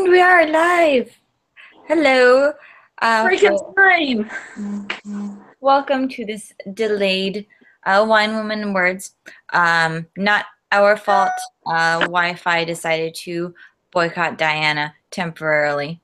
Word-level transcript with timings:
And 0.00 0.10
we 0.10 0.22
are 0.22 0.46
live. 0.46 1.14
Hello. 1.86 2.54
Uh, 3.02 3.26
Freaking 3.26 3.76
time. 3.76 5.44
welcome 5.60 6.08
to 6.08 6.24
this 6.24 6.54
delayed 6.72 7.46
uh, 7.84 8.06
Wine 8.08 8.34
Woman 8.34 8.72
Words. 8.72 9.12
Um, 9.52 10.06
not 10.16 10.46
our 10.72 10.96
fault. 10.96 11.32
Uh, 11.66 11.98
Wi 12.00 12.34
Fi 12.34 12.64
decided 12.64 13.14
to 13.26 13.54
boycott 13.90 14.38
Diana 14.38 14.94
temporarily. 15.10 16.00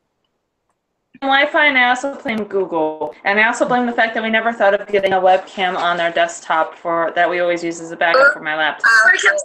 Wi-Fi, 1.22 1.66
and 1.66 1.78
I 1.78 1.88
also 1.88 2.20
blame 2.20 2.44
Google, 2.44 3.14
and 3.24 3.40
I 3.40 3.46
also 3.46 3.66
blame 3.66 3.86
the 3.86 3.92
fact 3.92 4.12
that 4.12 4.22
we 4.22 4.28
never 4.28 4.52
thought 4.52 4.78
of 4.78 4.86
getting 4.88 5.14
a 5.14 5.18
webcam 5.18 5.74
on 5.74 5.98
our 6.00 6.10
desktop 6.10 6.74
for 6.74 7.12
that 7.14 7.30
we 7.30 7.40
always 7.40 7.64
use 7.64 7.80
as 7.80 7.92
a 7.92 7.96
backup 7.96 8.34
for 8.34 8.40
my 8.40 8.56
laptop. 8.56 8.90
Freaking 9.06 9.38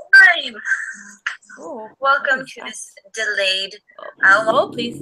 time. 0.43 0.61
Welcome 1.57 2.45
to 2.45 2.61
this 2.65 2.93
delayed 3.13 3.75
uh, 4.23 4.45
Oh, 4.47 4.69
please. 4.73 5.01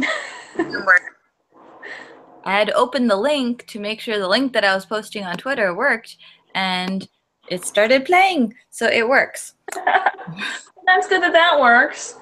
I 2.44 2.58
had 2.58 2.70
opened 2.70 3.10
the 3.10 3.16
link 3.16 3.66
to 3.68 3.80
make 3.80 4.00
sure 4.00 4.18
the 4.18 4.28
link 4.28 4.52
that 4.52 4.64
I 4.64 4.74
was 4.74 4.86
posting 4.86 5.24
on 5.24 5.36
Twitter 5.36 5.74
worked, 5.74 6.16
and 6.54 7.06
it 7.48 7.64
started 7.64 8.04
playing, 8.04 8.54
so 8.70 8.86
it 8.86 9.08
works. 9.08 9.54
That's 9.74 11.06
good 11.08 11.22
that 11.22 11.32
that 11.32 11.60
works. 11.60 12.16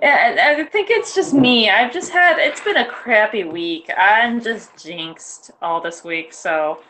Yeah, 0.00 0.34
I 0.36 0.62
I 0.62 0.64
think 0.64 0.90
it's 0.90 1.14
just 1.14 1.32
me. 1.32 1.70
I've 1.70 1.92
just 1.92 2.10
had 2.10 2.38
it's 2.38 2.60
been 2.60 2.76
a 2.76 2.88
crappy 2.88 3.44
week. 3.44 3.90
I'm 3.96 4.40
just 4.40 4.76
jinxed 4.82 5.52
all 5.60 5.80
this 5.80 6.02
week, 6.02 6.32
so 6.32 6.82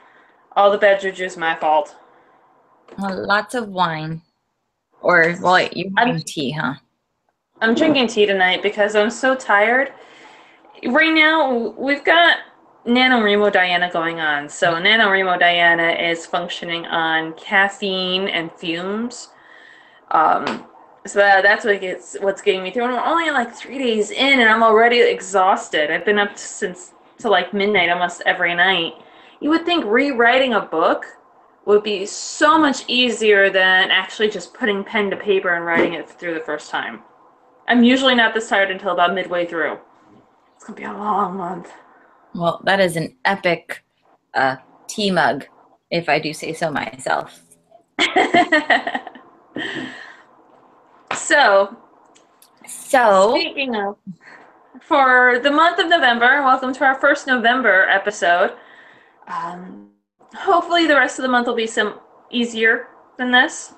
all 0.56 0.70
the 0.70 0.78
bad 0.78 1.00
juju 1.00 1.24
is 1.24 1.36
my 1.36 1.54
fault. 1.56 1.96
Well, 2.98 3.26
lots 3.26 3.54
of 3.54 3.68
wine, 3.68 4.22
or 5.02 5.36
well, 5.40 5.54
I'm- 5.54 5.94
having 5.96 6.20
tea, 6.20 6.52
huh? 6.52 6.74
I'm 7.60 7.74
drinking 7.74 8.08
tea 8.08 8.26
tonight 8.26 8.62
because 8.62 8.96
I'm 8.96 9.10
so 9.10 9.36
tired. 9.36 9.92
Right 10.84 11.12
now, 11.12 11.74
we've 11.78 12.02
got 12.02 12.38
NaNoWriMo 12.86 13.52
Diana 13.52 13.88
going 13.92 14.18
on. 14.18 14.48
So, 14.48 14.74
NaNoWriMo 14.74 15.38
Diana 15.38 15.92
is 15.92 16.26
functioning 16.26 16.86
on 16.86 17.34
caffeine 17.34 18.26
and 18.26 18.50
fumes. 18.50 19.28
Um, 20.10 20.66
so 21.06 21.18
that, 21.20 21.42
that's 21.42 21.64
what 21.64 21.80
gets 21.80 22.16
what's 22.20 22.42
getting 22.42 22.62
me 22.62 22.72
through. 22.72 22.84
And 22.84 22.94
we're 22.94 23.04
only 23.04 23.30
like 23.30 23.54
three 23.54 23.78
days 23.78 24.10
in, 24.10 24.40
and 24.40 24.48
I'm 24.48 24.62
already 24.62 25.00
exhausted. 25.00 25.90
I've 25.92 26.04
been 26.04 26.18
up 26.18 26.36
since 26.36 26.92
to 27.18 27.28
like 27.28 27.54
midnight 27.54 27.90
almost 27.90 28.22
every 28.26 28.54
night. 28.54 28.94
You 29.40 29.50
would 29.50 29.64
think 29.64 29.84
rewriting 29.84 30.54
a 30.54 30.60
book 30.60 31.06
would 31.64 31.82
be 31.82 32.04
so 32.06 32.58
much 32.58 32.84
easier 32.88 33.50
than 33.50 33.90
actually 33.90 34.28
just 34.28 34.52
putting 34.54 34.82
pen 34.82 35.10
to 35.10 35.16
paper 35.16 35.54
and 35.54 35.64
writing 35.64 35.94
it 35.94 36.08
through 36.08 36.34
the 36.34 36.40
first 36.40 36.70
time. 36.70 37.00
I'm 37.68 37.84
usually 37.84 38.14
not 38.14 38.34
this 38.34 38.48
tired 38.48 38.70
until 38.70 38.90
about 38.90 39.14
midway 39.14 39.46
through. 39.46 39.78
It's 40.56 40.64
gonna 40.64 40.76
be 40.76 40.84
a 40.84 40.92
long 40.92 41.36
month. 41.36 41.72
Well, 42.34 42.60
that 42.64 42.80
is 42.80 42.96
an 42.96 43.16
epic 43.24 43.84
uh, 44.34 44.56
tea 44.88 45.10
mug, 45.10 45.46
if 45.90 46.08
I 46.08 46.18
do 46.18 46.32
say 46.32 46.52
so 46.52 46.70
myself. 46.70 47.42
so, 51.14 51.76
So, 52.66 53.36
speaking 53.38 53.76
of, 53.76 53.96
for 54.80 55.38
the 55.42 55.50
month 55.50 55.78
of 55.78 55.88
November, 55.88 56.42
welcome 56.42 56.72
to 56.74 56.84
our 56.84 56.96
first 56.96 57.26
November 57.26 57.86
episode. 57.88 58.54
Um, 59.28 59.91
hopefully, 60.36 60.86
the 60.86 60.96
rest 60.96 61.18
of 61.18 61.22
the 61.22 61.28
month 61.28 61.46
will 61.46 61.54
be 61.54 61.66
some 61.66 62.00
easier 62.30 62.88
than 63.18 63.30
this. 63.30 63.74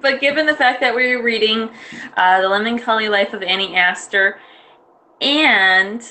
But 0.00 0.20
given 0.20 0.46
the 0.46 0.54
fact 0.54 0.80
that 0.80 0.94
we're 0.94 1.22
reading 1.22 1.70
uh, 2.16 2.40
The 2.40 2.48
Lemoncholy 2.48 3.10
Life 3.10 3.32
of 3.32 3.42
Annie 3.42 3.76
Aster, 3.76 4.38
and 5.20 6.02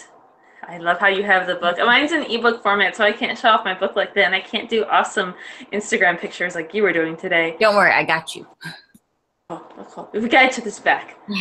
I 0.67 0.77
love 0.79 0.99
how 0.99 1.07
you 1.07 1.23
have 1.23 1.45
the 1.45 1.55
book. 1.55 1.77
Mine's 1.77 2.11
in 2.11 2.23
ebook 2.23 2.63
format, 2.63 2.95
so 2.95 3.03
I 3.03 3.11
can't 3.11 3.37
show 3.37 3.49
off 3.49 3.63
my 3.63 3.77
book 3.77 3.95
like 3.95 4.15
that, 4.15 4.25
and 4.25 4.33
I 4.33 4.39
can't 4.39 4.69
do 4.69 4.83
awesome 4.85 5.35
Instagram 5.71 6.19
pictures 6.19 6.55
like 6.55 6.73
you 6.73 6.83
were 6.83 6.93
doing 6.93 7.15
today. 7.15 7.55
don't 7.59 7.75
worry, 7.75 7.91
I 7.91 8.03
got 8.03 8.35
you. 8.35 8.47
Oh. 9.51 10.09
We 10.11 10.27
gotta 10.27 10.51
check 10.51 10.63
this 10.63 10.79
back. 10.79 11.19
and 11.27 11.37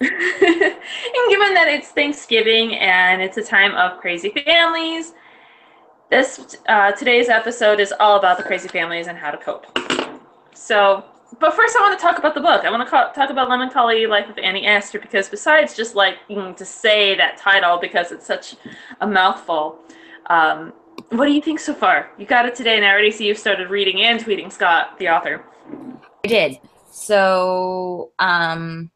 given 0.00 1.54
that 1.54 1.66
it's 1.68 1.90
Thanksgiving 1.90 2.74
and 2.74 3.22
it's 3.22 3.36
a 3.36 3.44
time 3.44 3.76
of 3.76 4.00
crazy 4.00 4.30
families, 4.30 5.14
this 6.10 6.56
uh, 6.68 6.92
today's 6.92 7.28
episode 7.28 7.80
is 7.80 7.92
all 8.00 8.18
about 8.18 8.38
the 8.38 8.42
crazy 8.42 8.68
families 8.68 9.06
and 9.06 9.18
how 9.18 9.30
to 9.30 9.36
cope. 9.36 9.66
So, 10.54 11.04
but 11.38 11.54
first, 11.54 11.76
I 11.76 11.80
want 11.80 11.98
to 11.98 12.02
talk 12.02 12.18
about 12.18 12.34
the 12.34 12.40
book. 12.40 12.64
I 12.64 12.70
want 12.70 12.84
to 12.84 12.90
talk 12.90 13.30
about 13.30 13.72
Collie 13.72 14.06
Life 14.06 14.28
of 14.28 14.38
Annie 14.38 14.66
Aster 14.66 14.98
because 14.98 15.28
besides 15.28 15.76
just 15.76 15.94
liking 15.94 16.54
to 16.54 16.64
say 16.64 17.14
that 17.16 17.36
title 17.36 17.78
because 17.78 18.10
it's 18.10 18.26
such 18.26 18.56
a 19.00 19.06
mouthful, 19.06 19.78
um, 20.30 20.72
what 21.10 21.26
do 21.26 21.32
you 21.32 21.42
think 21.42 21.60
so 21.60 21.74
far? 21.74 22.10
You 22.18 22.26
got 22.26 22.46
it 22.46 22.54
today, 22.54 22.76
and 22.76 22.84
I 22.84 22.90
already 22.90 23.10
see 23.10 23.26
you've 23.26 23.38
started 23.38 23.70
reading 23.70 24.00
and 24.02 24.18
tweeting 24.18 24.50
Scott, 24.50 24.98
the 24.98 25.08
author. 25.08 25.44
I 26.24 26.28
did. 26.28 26.58
So, 26.90 28.12
um, 28.18 28.90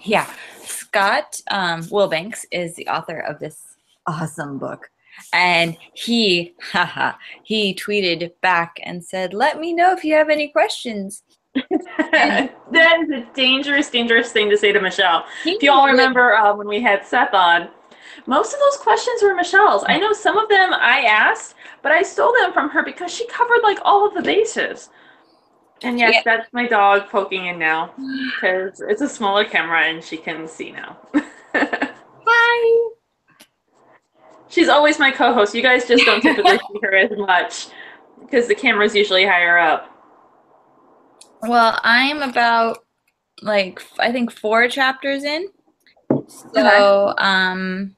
yeah, 0.00 0.28
Scott 0.62 1.40
um, 1.50 1.82
Wilbanks 1.82 2.44
is 2.50 2.74
the 2.74 2.88
author 2.88 3.18
of 3.20 3.38
this 3.38 3.76
awesome 4.06 4.58
book. 4.58 4.90
And 5.32 5.76
he, 5.94 6.54
haha, 6.72 7.12
he 7.42 7.74
tweeted 7.74 8.30
back 8.40 8.78
and 8.82 9.04
said, 9.04 9.34
Let 9.34 9.58
me 9.60 9.72
know 9.72 9.92
if 9.92 10.04
you 10.04 10.14
have 10.14 10.28
any 10.30 10.48
questions. 10.48 11.22
that 11.54 12.98
is 13.02 13.10
a 13.10 13.26
dangerous, 13.34 13.90
dangerous 13.90 14.30
thing 14.30 14.48
to 14.50 14.56
say 14.56 14.72
to 14.72 14.80
Michele. 14.80 15.24
If 15.44 15.62
you 15.62 15.72
all 15.72 15.86
remember 15.86 16.34
uh, 16.36 16.54
when 16.54 16.68
we 16.68 16.80
had 16.80 17.04
Seth 17.04 17.34
on, 17.34 17.68
most 18.26 18.52
of 18.52 18.60
those 18.60 18.76
questions 18.76 19.22
were 19.22 19.34
Michele's. 19.34 19.84
I 19.86 19.98
know 19.98 20.12
some 20.12 20.36
of 20.38 20.48
them 20.48 20.72
I 20.72 21.02
asked, 21.02 21.54
but 21.82 21.90
I 21.92 22.02
stole 22.02 22.32
them 22.40 22.52
from 22.52 22.68
her 22.70 22.84
because 22.84 23.12
she 23.12 23.26
covered 23.26 23.62
like 23.62 23.78
all 23.82 24.06
of 24.06 24.14
the 24.14 24.22
bases. 24.22 24.90
And 25.82 25.98
yes, 25.98 26.14
Yeah. 26.14 26.22
that's 26.24 26.52
my 26.52 26.66
dog 26.68 27.08
poking 27.08 27.46
in 27.46 27.58
now 27.58 27.94
because 28.34 28.80
it's 28.80 29.00
a 29.00 29.08
smaller 29.08 29.44
camera 29.44 29.82
and 29.84 30.04
she 30.04 30.16
can 30.16 30.46
see 30.46 30.72
now. 30.72 30.98
Hi. 31.54 32.90
She's 34.50 34.68
always 34.68 34.98
my 34.98 35.10
co-host. 35.10 35.54
You 35.54 35.62
guys 35.62 35.86
just 35.86 36.04
don't 36.04 36.20
typically 36.20 36.58
see 36.72 36.80
her 36.82 36.94
as 36.94 37.10
much 37.16 37.68
because 38.20 38.48
the 38.48 38.54
camera's 38.54 38.94
usually 38.94 39.24
higher 39.24 39.56
up. 39.58 39.96
Well, 41.42 41.78
I'm 41.82 42.20
about 42.22 42.78
like 43.42 43.80
I 43.98 44.12
think 44.12 44.30
four 44.30 44.68
chapters 44.68 45.24
in. 45.24 45.48
So, 46.52 47.14
um 47.16 47.96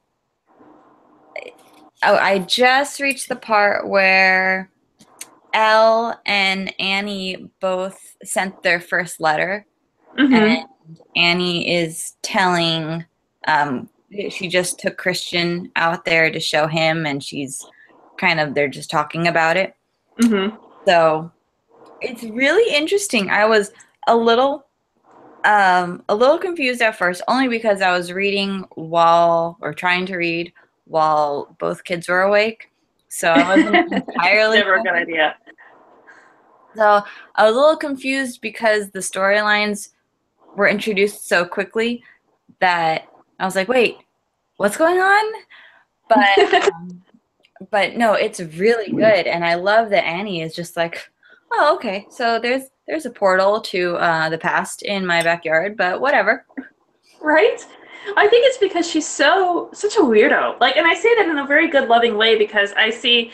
oh, 2.03 2.15
I 2.15 2.39
just 2.39 2.99
reached 3.01 3.29
the 3.29 3.35
part 3.35 3.87
where 3.89 4.69
Elle 5.53 6.19
and 6.25 6.73
Annie 6.79 7.49
both 7.59 8.15
sent 8.23 8.63
their 8.63 8.79
first 8.79 9.19
letter 9.19 9.65
Mhm. 10.17 10.33
and 10.33 10.67
Annie 11.15 11.75
is 11.75 12.15
telling 12.21 13.05
um 13.47 13.89
she 14.29 14.47
just 14.47 14.79
took 14.79 14.97
Christian 14.97 15.71
out 15.75 16.05
there 16.05 16.31
to 16.31 16.39
show 16.39 16.67
him 16.67 17.05
and 17.05 17.23
she's 17.23 17.65
kind 18.17 18.39
of 18.39 18.53
they're 18.53 18.67
just 18.67 18.89
talking 18.91 19.27
about 19.27 19.57
it. 19.57 19.75
Mhm. 20.21 20.57
So 20.85 21.31
it's 22.01 22.23
really 22.23 22.75
interesting. 22.75 23.29
I 23.29 23.45
was 23.45 23.71
a 24.07 24.15
little 24.15 24.65
um 25.45 26.03
a 26.09 26.15
little 26.15 26.37
confused 26.37 26.81
at 26.81 26.95
first 26.97 27.21
only 27.27 27.47
because 27.47 27.81
I 27.81 27.91
was 27.97 28.11
reading 28.11 28.65
while 28.75 29.57
or 29.61 29.73
trying 29.73 30.05
to 30.07 30.15
read 30.17 30.53
while 30.85 31.55
both 31.59 31.83
kids 31.83 32.07
were 32.07 32.21
awake. 32.21 32.69
So 33.09 33.29
I 33.31 33.57
wasn't 33.57 33.91
entirely 33.93 34.57
Never 34.57 34.75
a 34.75 34.83
good 34.83 34.93
idea. 34.93 35.35
so 36.75 37.01
I 37.35 37.43
was 37.45 37.55
a 37.55 37.59
little 37.59 37.77
confused 37.77 38.41
because 38.41 38.89
the 38.91 38.99
storylines 38.99 39.89
were 40.55 40.67
introduced 40.67 41.27
so 41.27 41.45
quickly 41.45 42.03
that 42.59 43.07
I 43.39 43.45
was 43.45 43.55
like, 43.55 43.67
wait, 43.67 43.97
what's 44.57 44.77
going 44.77 44.99
on? 44.99 45.33
But 46.09 46.53
um, 46.73 47.01
but 47.71 47.95
no, 47.95 48.13
it's 48.13 48.39
really 48.39 48.91
good, 48.91 49.27
and 49.27 49.45
I 49.45 49.55
love 49.55 49.89
that 49.89 50.05
Annie 50.05 50.41
is 50.41 50.55
just 50.55 50.75
like, 50.75 51.09
oh, 51.53 51.75
okay, 51.75 52.05
so 52.09 52.39
there's 52.39 52.63
there's 52.87 53.05
a 53.05 53.11
portal 53.11 53.61
to 53.61 53.95
uh, 53.95 54.29
the 54.29 54.37
past 54.37 54.81
in 54.83 55.05
my 55.05 55.21
backyard, 55.21 55.77
but 55.77 56.01
whatever. 56.01 56.45
Right? 57.21 57.65
I 58.17 58.27
think 58.27 58.45
it's 58.45 58.57
because 58.57 58.89
she's 58.89 59.07
so 59.07 59.69
such 59.73 59.95
a 59.95 60.01
weirdo. 60.01 60.59
Like 60.59 60.75
and 60.75 60.85
I 60.87 60.93
say 60.93 61.15
that 61.15 61.29
in 61.29 61.37
a 61.37 61.47
very 61.47 61.69
good 61.69 61.87
loving 61.87 62.17
way 62.17 62.37
because 62.37 62.73
I 62.73 62.89
see 62.89 63.31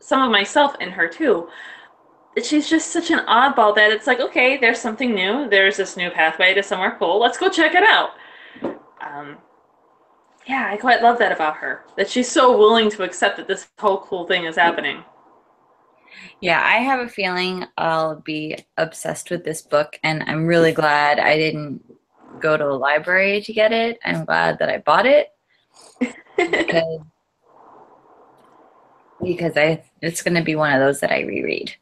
some 0.00 0.20
of 0.20 0.30
myself 0.30 0.74
in 0.80 0.90
her 0.90 1.08
too. 1.08 1.48
She's 2.42 2.68
just 2.68 2.92
such 2.92 3.10
an 3.10 3.20
oddball 3.26 3.74
that 3.74 3.92
it's 3.92 4.06
like, 4.06 4.20
okay, 4.20 4.56
there's 4.56 4.80
something 4.80 5.14
new. 5.14 5.48
There's 5.48 5.76
this 5.76 5.96
new 5.96 6.10
pathway 6.10 6.54
to 6.54 6.62
somewhere 6.62 6.96
cool. 6.98 7.20
Let's 7.20 7.36
go 7.36 7.50
check 7.50 7.74
it 7.74 7.82
out. 7.82 8.10
Um, 9.00 9.38
yeah, 10.46 10.68
I 10.72 10.76
quite 10.76 11.02
love 11.02 11.18
that 11.18 11.32
about 11.32 11.56
her. 11.56 11.84
That 11.96 12.10
she's 12.10 12.30
so 12.30 12.56
willing 12.58 12.90
to 12.90 13.02
accept 13.02 13.36
that 13.36 13.48
this 13.48 13.68
whole 13.78 13.98
cool 13.98 14.26
thing 14.26 14.44
is 14.44 14.56
happening. 14.56 15.04
Yeah, 16.40 16.60
I 16.62 16.78
have 16.78 17.00
a 17.00 17.08
feeling 17.08 17.66
I'll 17.78 18.20
be 18.20 18.58
obsessed 18.76 19.30
with 19.30 19.44
this 19.44 19.62
book, 19.62 19.98
and 20.02 20.22
I'm 20.26 20.46
really 20.46 20.72
glad 20.72 21.18
I 21.18 21.36
didn't 21.36 21.82
go 22.40 22.56
to 22.56 22.64
the 22.64 22.72
library 22.72 23.40
to 23.42 23.52
get 23.52 23.72
it. 23.72 23.98
I'm 24.04 24.24
glad 24.24 24.58
that 24.58 24.68
I 24.68 24.78
bought 24.78 25.06
it 25.06 25.28
because 26.36 27.00
because 29.22 29.56
I 29.56 29.84
it's 30.00 30.22
going 30.22 30.34
to 30.34 30.42
be 30.42 30.56
one 30.56 30.72
of 30.72 30.80
those 30.80 31.00
that 31.00 31.12
I 31.12 31.20
reread. 31.20 31.74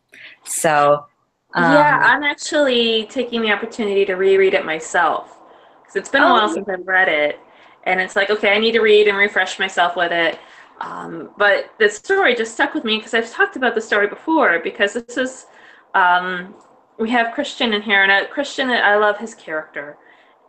So 0.44 1.06
um, 1.54 1.72
yeah, 1.72 1.98
I'm 2.02 2.22
actually 2.22 3.06
taking 3.06 3.40
the 3.42 3.50
opportunity 3.52 4.04
to 4.04 4.14
reread 4.14 4.54
it 4.54 4.64
myself 4.64 5.38
because 5.80 5.96
it's 5.96 6.08
been 6.08 6.22
a 6.22 6.26
Oh. 6.26 6.32
while 6.32 6.48
since 6.48 6.68
I've 6.68 6.86
read 6.86 7.08
it, 7.08 7.40
and 7.84 8.00
it's 8.00 8.16
like 8.16 8.30
okay, 8.30 8.54
I 8.54 8.58
need 8.58 8.72
to 8.72 8.80
read 8.80 9.08
and 9.08 9.16
refresh 9.16 9.58
myself 9.58 9.96
with 9.96 10.12
it. 10.12 10.38
Um, 10.80 11.30
but 11.36 11.74
the 11.78 11.88
story 11.88 12.34
just 12.34 12.54
stuck 12.54 12.72
with 12.74 12.84
me 12.84 12.96
because 12.96 13.12
I've 13.12 13.30
talked 13.30 13.56
about 13.56 13.74
the 13.74 13.80
story 13.80 14.06
before 14.06 14.60
because 14.60 14.94
this 14.94 15.16
is 15.16 15.46
um, 15.94 16.54
we 16.98 17.10
have 17.10 17.34
Christian 17.34 17.72
in 17.72 17.82
here, 17.82 18.02
and 18.02 18.12
uh, 18.12 18.26
Christian 18.28 18.70
I 18.70 18.96
love 18.96 19.18
his 19.18 19.34
character 19.34 19.96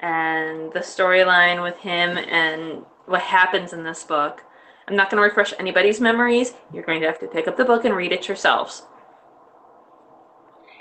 and 0.01 0.71
the 0.73 0.79
storyline 0.79 1.61
with 1.61 1.77
him 1.77 2.17
and 2.17 2.83
what 3.05 3.21
happens 3.21 3.73
in 3.73 3.83
this 3.83 4.03
book. 4.03 4.43
I'm 4.87 4.95
not 4.95 5.09
going 5.09 5.21
to 5.21 5.27
refresh 5.27 5.53
anybody's 5.59 6.01
memories. 6.01 6.53
You're 6.73 6.83
going 6.83 7.01
to 7.01 7.07
have 7.07 7.19
to 7.19 7.27
pick 7.27 7.47
up 7.47 7.55
the 7.55 7.65
book 7.65 7.85
and 7.85 7.95
read 7.95 8.11
it 8.11 8.27
yourselves. 8.27 8.83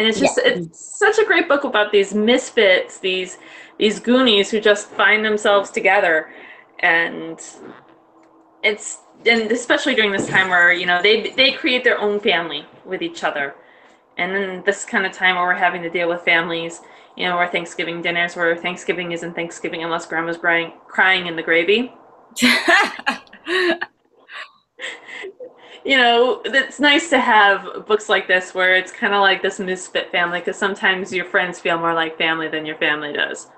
And 0.01 0.09
it's 0.09 0.19
just 0.19 0.39
it's 0.39 0.99
such 0.99 1.19
a 1.19 1.27
great 1.27 1.47
book 1.47 1.65
about 1.65 1.93
these 1.93 2.15
misfits, 2.15 3.01
these 3.01 3.37
these 3.77 4.01
goonies 4.01 4.51
who 4.51 4.59
just 4.59 4.89
find 4.89 5.23
themselves 5.23 5.71
together 5.71 6.33
and 6.79 7.39
it's 8.63 8.97
and 9.27 9.53
especially 9.53 9.95
during 9.95 10.11
this 10.11 10.27
time 10.27 10.49
where, 10.49 10.73
you 10.73 10.87
know, 10.87 11.03
they 11.03 11.33
they 11.33 11.53
create 11.53 11.85
their 11.85 11.99
own 11.99 12.19
family 12.19 12.65
with 12.87 13.03
each 13.03 13.25
other. 13.25 13.55
And 14.17 14.35
then 14.35 14.63
this 14.65 14.87
kind 14.87 15.05
of 15.05 15.13
time 15.13 15.37
where 15.37 15.45
we're 15.45 15.53
having 15.53 15.83
to 15.83 15.91
deal 15.91 16.09
with 16.09 16.23
families, 16.23 16.81
you 17.15 17.27
know, 17.27 17.37
where 17.37 17.49
Thanksgiving 17.49 18.01
dinners 18.01 18.37
where 18.37 18.57
Thanksgiving 18.57 19.13
isn't 19.13 19.35
Thanksgiving 19.35 19.85
unless 19.85 20.07
grandma's 20.07 20.39
crying 20.39 20.73
crying 20.89 21.27
in 21.27 21.37
the 21.37 21.43
gravy. 21.43 21.93
you 25.85 25.97
know, 25.97 26.43
it's 26.45 26.81
nice 26.81 27.09
to 27.11 27.21
have 27.21 27.87
books 27.87 28.09
like 28.09 28.29
this 28.29 28.55
where 28.55 28.75
it's 28.75 28.93
kind 28.93 29.15
of 29.15 29.21
like 29.21 29.43
this 29.43 29.59
misfit 29.59 30.11
family 30.13 30.41
because 30.41 30.57
sometimes 30.57 31.13
your 31.13 31.25
friends 31.25 31.59
feel 31.59 31.79
more 31.79 31.95
like 31.95 32.19
family 32.19 32.49
than 32.49 32.67
your 32.67 32.77
family 32.77 33.13
does. 33.13 33.49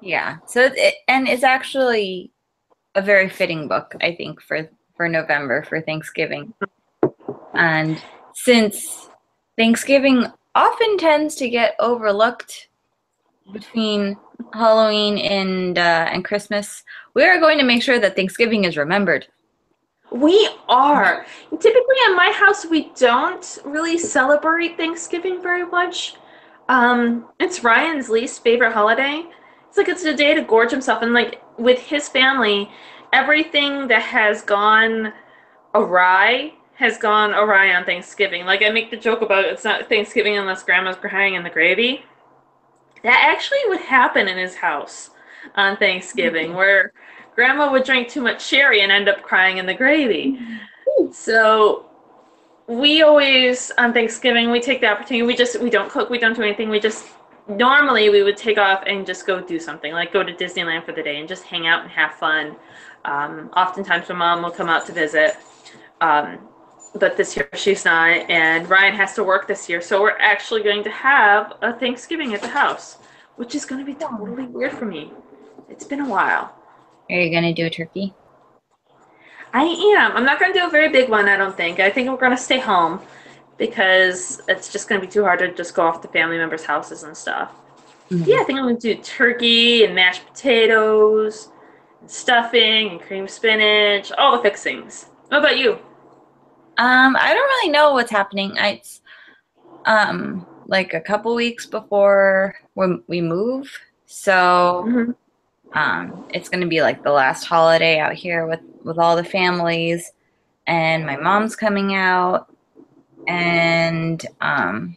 yeah. 0.00 0.38
So 0.46 0.70
it, 0.74 0.94
and 1.08 1.28
it's 1.28 1.44
actually 1.44 2.32
a 2.94 3.02
very 3.02 3.28
fitting 3.28 3.68
book, 3.68 3.94
I 4.00 4.14
think, 4.14 4.40
for 4.40 4.68
for 4.96 5.08
November 5.08 5.62
for 5.64 5.80
Thanksgiving. 5.80 6.52
And 7.54 8.02
since 8.34 9.08
Thanksgiving 9.56 10.26
often 10.54 10.98
tends 10.98 11.34
to 11.36 11.48
get 11.48 11.76
overlooked 11.78 12.68
between 13.52 14.16
Halloween 14.52 15.18
and 15.18 15.78
uh, 15.78 16.08
and 16.10 16.24
Christmas, 16.24 16.82
we 17.14 17.24
are 17.24 17.40
going 17.40 17.58
to 17.58 17.64
make 17.64 17.82
sure 17.82 17.98
that 17.98 18.16
Thanksgiving 18.16 18.64
is 18.64 18.76
remembered. 18.76 19.28
We 20.12 20.48
are. 20.68 21.26
Typically 21.50 21.96
in 22.06 22.16
my 22.16 22.30
house, 22.34 22.66
we 22.66 22.90
don't 22.96 23.58
really 23.64 23.98
celebrate 23.98 24.76
Thanksgiving 24.76 25.42
very 25.42 25.64
much. 25.64 26.16
Um, 26.68 27.26
it's 27.40 27.64
Ryan's 27.64 28.08
least 28.08 28.42
favorite 28.42 28.72
holiday. 28.72 29.24
It's 29.68 29.78
like 29.78 29.88
it's 29.88 30.04
a 30.04 30.14
day 30.14 30.34
to 30.34 30.42
gorge 30.42 30.70
himself. 30.70 31.02
And 31.02 31.14
like 31.14 31.42
with 31.58 31.78
his 31.78 32.08
family, 32.08 32.70
everything 33.12 33.88
that 33.88 34.02
has 34.02 34.42
gone 34.42 35.12
awry 35.74 36.52
has 36.74 36.98
gone 36.98 37.32
awry 37.32 37.74
on 37.74 37.84
Thanksgiving. 37.84 38.44
Like 38.44 38.62
I 38.62 38.70
make 38.70 38.90
the 38.90 38.96
joke 38.96 39.22
about 39.22 39.44
it's 39.44 39.64
not 39.64 39.88
Thanksgiving 39.88 40.36
unless 40.36 40.62
grandma's 40.62 40.96
crying 40.96 41.34
in 41.34 41.42
the 41.42 41.50
gravy. 41.50 42.04
That 43.02 43.30
actually 43.32 43.58
would 43.66 43.80
happen 43.80 44.28
in 44.28 44.36
his 44.36 44.56
house 44.56 45.10
on 45.54 45.76
Thanksgiving, 45.76 46.54
where 46.54 46.92
grandma 47.34 47.70
would 47.70 47.84
drink 47.84 48.08
too 48.08 48.20
much 48.20 48.44
sherry 48.44 48.82
and 48.82 48.92
end 48.92 49.08
up 49.08 49.22
crying 49.22 49.58
in 49.58 49.66
the 49.66 49.74
gravy. 49.74 50.38
So 51.12 51.86
we 52.66 53.02
always 53.02 53.70
on 53.78 53.92
Thanksgiving 53.92 54.50
we 54.50 54.60
take 54.60 54.80
the 54.80 54.88
opportunity. 54.88 55.22
We 55.22 55.36
just 55.36 55.60
we 55.60 55.70
don't 55.70 55.90
cook, 55.90 56.10
we 56.10 56.18
don't 56.18 56.34
do 56.34 56.42
anything. 56.42 56.68
We 56.68 56.80
just 56.80 57.06
normally 57.48 58.08
we 58.10 58.22
would 58.22 58.36
take 58.36 58.58
off 58.58 58.84
and 58.86 59.06
just 59.06 59.26
go 59.26 59.40
do 59.40 59.58
something, 59.58 59.92
like 59.92 60.12
go 60.12 60.22
to 60.22 60.32
Disneyland 60.32 60.84
for 60.84 60.92
the 60.92 61.02
day 61.02 61.18
and 61.18 61.28
just 61.28 61.44
hang 61.44 61.66
out 61.66 61.82
and 61.82 61.90
have 61.90 62.14
fun. 62.14 62.56
Um, 63.04 63.50
oftentimes 63.56 64.08
my 64.08 64.14
mom 64.14 64.42
will 64.42 64.50
come 64.50 64.68
out 64.68 64.86
to 64.86 64.92
visit. 64.92 65.36
Um, 66.00 66.38
but 66.94 67.16
this 67.16 67.36
year 67.36 67.48
she's 67.54 67.84
not, 67.84 68.10
and 68.30 68.68
Ryan 68.68 68.94
has 68.94 69.14
to 69.14 69.24
work 69.24 69.48
this 69.48 69.68
year, 69.68 69.80
so 69.80 70.02
we're 70.02 70.18
actually 70.18 70.62
going 70.62 70.84
to 70.84 70.90
have 70.90 71.54
a 71.62 71.72
Thanksgiving 71.72 72.34
at 72.34 72.42
the 72.42 72.48
house, 72.48 72.98
which 73.36 73.54
is 73.54 73.64
going 73.64 73.84
to 73.84 73.86
be 73.86 73.94
totally 73.98 74.44
weird 74.44 74.72
for 74.72 74.84
me. 74.84 75.10
It's 75.70 75.84
been 75.84 76.00
a 76.00 76.08
while. 76.08 76.54
Are 77.12 77.20
you 77.20 77.30
going 77.30 77.42
to 77.44 77.52
do 77.52 77.66
a 77.66 77.70
turkey? 77.70 78.14
I 79.52 79.64
am. 79.64 80.16
I'm 80.16 80.24
not 80.24 80.40
going 80.40 80.50
to 80.52 80.58
do 80.58 80.66
a 80.66 80.70
very 80.70 80.88
big 80.88 81.10
one, 81.10 81.28
I 81.28 81.36
don't 81.36 81.54
think. 81.54 81.78
I 81.78 81.90
think 81.90 82.08
we're 82.08 82.16
going 82.16 82.30
to 82.30 82.42
stay 82.42 82.58
home 82.58 83.00
because 83.58 84.40
it's 84.48 84.72
just 84.72 84.88
going 84.88 84.98
to 84.98 85.06
be 85.06 85.12
too 85.12 85.22
hard 85.22 85.40
to 85.40 85.52
just 85.52 85.74
go 85.74 85.82
off 85.82 86.00
to 86.00 86.08
family 86.08 86.38
members' 86.38 86.64
houses 86.64 87.02
and 87.02 87.14
stuff. 87.14 87.52
Yeah, 88.08 88.38
I 88.40 88.44
think 88.44 88.58
I'm 88.58 88.64
going 88.64 88.78
to 88.78 88.94
do 88.94 89.02
turkey 89.02 89.84
and 89.84 89.94
mashed 89.94 90.26
potatoes, 90.26 91.50
and 92.00 92.10
stuffing 92.10 92.90
and 92.90 93.00
cream 93.00 93.28
spinach, 93.28 94.10
all 94.12 94.36
the 94.36 94.42
fixings. 94.42 95.06
What 95.28 95.40
about 95.40 95.58
you? 95.58 95.72
Um, 96.78 97.16
I 97.18 97.34
don't 97.34 97.44
really 97.44 97.72
know 97.72 97.92
what's 97.92 98.10
happening. 98.10 98.56
I, 98.58 98.68
it's 98.70 99.02
um 99.84 100.46
like 100.66 100.94
a 100.94 101.00
couple 101.00 101.34
weeks 101.34 101.66
before 101.66 102.54
when 102.74 103.02
we 103.06 103.20
move, 103.20 103.70
so 104.06 104.84
Mhm. 104.86 105.14
Um, 105.74 106.24
it's 106.30 106.48
gonna 106.48 106.66
be 106.66 106.82
like 106.82 107.02
the 107.02 107.12
last 107.12 107.44
holiday 107.44 107.98
out 107.98 108.14
here 108.14 108.46
with 108.46 108.60
with 108.84 108.98
all 108.98 109.16
the 109.16 109.24
families, 109.24 110.12
and 110.66 111.06
my 111.06 111.16
mom's 111.16 111.56
coming 111.56 111.94
out, 111.94 112.54
and 113.26 114.26
um, 114.40 114.96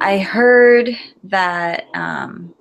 I 0.00 0.18
heard 0.18 0.90
that 1.24 1.86
um, 1.94 2.52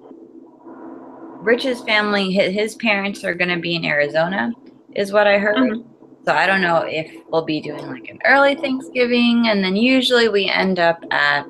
Rich's 1.41 1.81
family, 1.81 2.31
his, 2.31 2.53
his 2.53 2.75
parents 2.75 3.23
are 3.23 3.33
gonna 3.33 3.59
be 3.59 3.75
in 3.75 3.85
Arizona, 3.85 4.51
is 4.95 5.11
what 5.11 5.27
I 5.27 5.39
heard. 5.39 5.57
Mhm. 5.57 5.85
So 6.23 6.33
I 6.33 6.45
don't 6.45 6.61
know 6.61 6.83
if 6.83 7.11
we'll 7.31 7.45
be 7.45 7.59
doing 7.59 7.87
like 7.87 8.07
an 8.07 8.19
early 8.25 8.53
Thanksgiving, 8.53 9.47
and 9.47 9.63
then 9.63 9.75
usually 9.75 10.29
we 10.29 10.47
end 10.47 10.77
up 10.77 11.03
at 11.09 11.47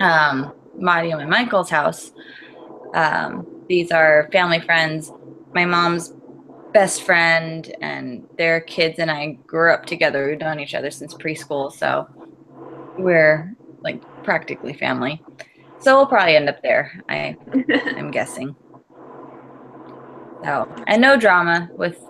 um, 0.00 0.52
Mario 0.78 1.18
and 1.18 1.28
Michael's 1.28 1.68
house. 1.68 2.12
Um, 2.94 3.46
these 3.68 3.90
are 3.90 4.28
family 4.32 4.60
friends. 4.60 5.12
My 5.54 5.64
mom's 5.64 6.14
best 6.72 7.02
friend 7.02 7.74
and 7.80 8.26
their 8.36 8.60
kids 8.60 8.98
and 8.98 9.10
I 9.10 9.32
grew 9.46 9.72
up 9.72 9.86
together. 9.86 10.28
We've 10.28 10.38
known 10.38 10.60
each 10.60 10.74
other 10.74 10.90
since 10.90 11.14
preschool, 11.14 11.72
so 11.72 12.08
we're 12.98 13.54
like 13.80 14.02
practically 14.24 14.74
family. 14.74 15.22
So 15.80 15.96
we'll 15.96 16.06
probably 16.06 16.36
end 16.36 16.48
up 16.48 16.62
there. 16.62 17.02
I 17.08 17.36
I'm 17.96 18.10
guessing. 18.10 18.56
So 20.44 20.72
and 20.86 21.00
no 21.00 21.16
drama 21.16 21.68
with 21.72 22.02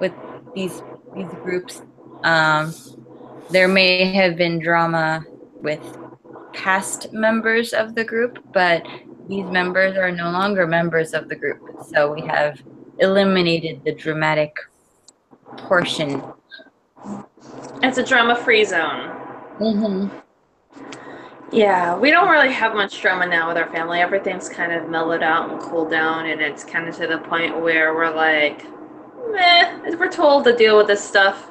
with 0.00 0.12
these 0.54 0.82
these 1.14 1.30
groups. 1.42 1.82
Um, 2.22 2.74
there 3.50 3.68
may 3.68 4.12
have 4.14 4.36
been 4.36 4.58
drama 4.58 5.24
with 5.60 5.80
past 6.54 7.12
members 7.12 7.72
of 7.72 7.94
the 7.94 8.04
group, 8.04 8.38
but 8.52 8.86
these 9.28 9.46
members 9.46 9.96
are 9.96 10.10
no 10.10 10.30
longer 10.30 10.66
members 10.66 11.14
of 11.14 11.28
the 11.28 11.36
group. 11.36 11.60
So 11.86 12.12
we 12.12 12.22
have 12.22 12.62
eliminated 12.98 13.82
the 13.84 13.92
dramatic 13.94 14.56
portion. 15.56 16.22
It's 17.82 17.98
a 17.98 18.04
drama 18.04 18.36
free 18.36 18.64
zone. 18.64 19.10
Mm-hmm. 19.58 20.08
Yeah, 21.52 21.96
we 21.96 22.10
don't 22.10 22.28
really 22.28 22.52
have 22.52 22.74
much 22.74 23.00
drama 23.00 23.26
now 23.26 23.46
with 23.48 23.56
our 23.56 23.70
family. 23.70 24.00
Everything's 24.00 24.48
kind 24.48 24.72
of 24.72 24.88
mellowed 24.88 25.22
out 25.22 25.50
and 25.50 25.60
cooled 25.60 25.90
down, 25.90 26.26
and 26.26 26.40
it's 26.40 26.64
kind 26.64 26.88
of 26.88 26.96
to 26.96 27.06
the 27.06 27.18
point 27.18 27.60
where 27.60 27.94
we're 27.94 28.14
like, 28.14 28.64
meh, 29.30 29.94
we're 29.96 30.10
told 30.10 30.44
to 30.44 30.56
deal 30.56 30.76
with 30.76 30.88
this 30.88 31.02
stuff. 31.02 31.50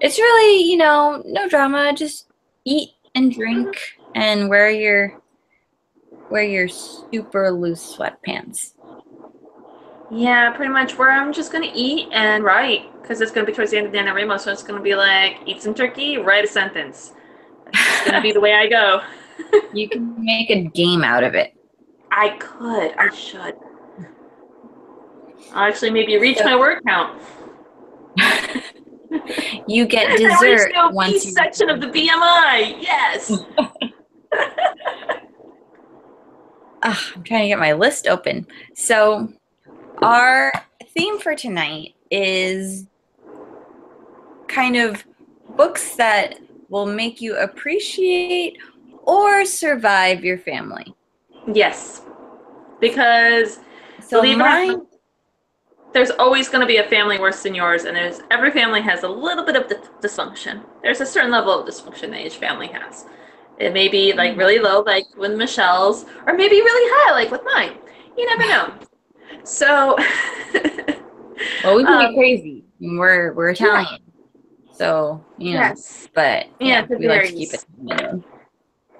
It's 0.00 0.18
really, 0.18 0.62
you 0.62 0.76
know, 0.76 1.22
no 1.26 1.48
drama. 1.48 1.92
Just 1.94 2.30
eat 2.64 2.90
and 3.14 3.32
drink 3.32 3.97
and 4.14 4.48
wear 4.48 4.70
your 4.70 5.20
wear 6.30 6.42
your 6.42 6.68
super 6.68 7.50
loose 7.50 7.96
sweatpants. 7.96 8.74
Yeah, 10.10 10.50
pretty 10.52 10.72
much 10.72 10.96
where 10.96 11.10
I'm 11.10 11.32
just 11.32 11.52
gonna 11.52 11.70
eat 11.74 12.08
and 12.12 12.44
write 12.44 12.90
because 13.00 13.20
it's 13.20 13.30
gonna 13.30 13.46
be 13.46 13.52
towards 13.52 13.70
the 13.70 13.78
end 13.78 13.86
of 13.86 13.92
the 13.92 13.98
NaNoWriMo, 13.98 14.40
so 14.40 14.52
it's 14.52 14.62
gonna 14.62 14.82
be 14.82 14.94
like 14.94 15.38
eat 15.46 15.62
some 15.62 15.74
turkey, 15.74 16.18
write 16.18 16.44
a 16.44 16.48
sentence. 16.48 17.12
That's 17.66 17.78
just 17.78 18.04
gonna 18.06 18.22
be 18.22 18.32
the 18.32 18.40
way 18.40 18.54
I 18.54 18.68
go. 18.68 19.00
You 19.72 19.88
can 19.88 20.16
make 20.22 20.50
a 20.50 20.64
game 20.64 21.04
out 21.04 21.22
of 21.22 21.36
it. 21.36 21.54
I 22.10 22.30
could, 22.38 22.92
I 22.98 23.14
should. 23.14 23.54
I'll 25.52 25.68
actually 25.68 25.90
maybe 25.90 26.18
reach 26.18 26.38
my 26.44 26.56
word 26.56 26.80
count. 26.84 27.22
You 29.66 29.86
get 29.86 30.16
dessert 30.18 30.72
once 30.92 31.24
you 31.24 31.32
section 31.32 31.70
of 31.70 31.80
the 31.80 31.86
BMI. 31.88 32.82
Yes. 32.82 33.32
Ah, 36.82 37.12
I'm 37.14 37.22
trying 37.22 37.42
to 37.42 37.48
get 37.48 37.58
my 37.58 37.72
list 37.72 38.06
open. 38.06 38.46
So, 38.74 39.32
our 40.02 40.52
theme 40.96 41.18
for 41.18 41.34
tonight 41.34 41.94
is 42.10 42.86
kind 44.48 44.76
of 44.76 45.04
books 45.56 45.96
that 45.96 46.38
will 46.68 46.86
make 46.86 47.20
you 47.20 47.36
appreciate 47.36 48.58
or 49.04 49.44
survive 49.44 50.24
your 50.24 50.38
family. 50.38 50.94
Yes. 51.52 52.02
Because 52.80 53.60
So 54.00 54.20
Believe 54.20 54.38
it 54.38 54.40
or 54.40 54.44
mine, 54.44 54.86
there's 55.92 56.10
always 56.10 56.48
going 56.48 56.60
to 56.60 56.66
be 56.66 56.76
a 56.76 56.84
family 56.84 57.18
worse 57.18 57.42
than 57.42 57.54
yours, 57.54 57.84
and 57.84 57.96
there's 57.96 58.20
every 58.30 58.50
family 58.50 58.82
has 58.82 59.02
a 59.02 59.08
little 59.08 59.44
bit 59.44 59.56
of 59.56 59.66
dysfunction. 60.00 60.62
There's 60.82 61.00
a 61.00 61.06
certain 61.06 61.30
level 61.30 61.58
of 61.58 61.66
dysfunction 61.66 62.10
that 62.10 62.24
each 62.24 62.36
family 62.36 62.68
has. 62.68 63.06
It 63.58 63.72
may 63.72 63.88
be 63.88 64.12
like 64.12 64.36
really 64.36 64.58
low, 64.58 64.80
like 64.82 65.04
with 65.16 65.36
Michele's, 65.36 66.04
or 66.26 66.34
maybe 66.34 66.56
really 66.56 66.90
high, 66.94 67.12
like 67.12 67.30
with 67.30 67.42
mine. 67.44 67.76
You 68.16 68.26
never 68.26 68.48
know. 68.48 68.74
So, 69.44 69.96
well, 71.64 71.76
we 71.76 71.84
can 71.84 72.06
um, 72.06 72.10
be 72.10 72.14
crazy. 72.16 72.64
We're 72.80 73.32
we're 73.32 73.50
Italian, 73.50 74.00
so 74.72 75.24
you 75.38 75.54
know. 75.54 75.60
yes. 75.60 76.08
But 76.14 76.46
Yeah, 76.60 76.86
yeah, 76.88 76.96
we 76.96 77.08
like 77.08 77.26
to 77.26 77.32
keep 77.32 77.52
it. 77.52 77.64
minimum. 77.80 78.24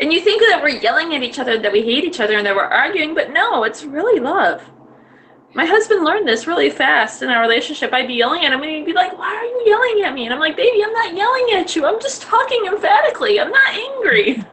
And 0.00 0.12
you 0.12 0.20
think 0.20 0.40
that 0.42 0.60
we're 0.62 0.80
yelling 0.80 1.14
at 1.14 1.22
each 1.22 1.38
other, 1.38 1.58
that 1.58 1.72
we 1.72 1.82
hate 1.82 2.04
each 2.04 2.20
other, 2.20 2.36
and 2.36 2.46
that 2.46 2.54
we're 2.54 2.62
arguing, 2.62 3.14
but 3.14 3.32
no, 3.32 3.64
it's 3.64 3.84
really 3.84 4.20
love. 4.20 4.62
My 5.58 5.66
husband 5.66 6.04
learned 6.04 6.28
this 6.28 6.46
really 6.46 6.70
fast 6.70 7.20
in 7.20 7.30
our 7.30 7.40
relationship. 7.40 7.92
I'd 7.92 8.06
be 8.06 8.14
yelling 8.14 8.44
at 8.44 8.52
him, 8.52 8.62
and 8.62 8.70
he'd 8.70 8.86
be 8.86 8.92
like, 8.92 9.18
Why 9.18 9.34
are 9.34 9.44
you 9.44 9.62
yelling 9.66 10.04
at 10.04 10.14
me? 10.14 10.24
And 10.24 10.32
I'm 10.32 10.38
like, 10.38 10.56
Baby, 10.56 10.84
I'm 10.84 10.92
not 10.92 11.16
yelling 11.16 11.48
at 11.54 11.74
you. 11.74 11.84
I'm 11.84 12.00
just 12.00 12.22
talking 12.22 12.66
emphatically. 12.66 13.40
I'm 13.40 13.50
not 13.50 13.74
angry. 13.74 14.44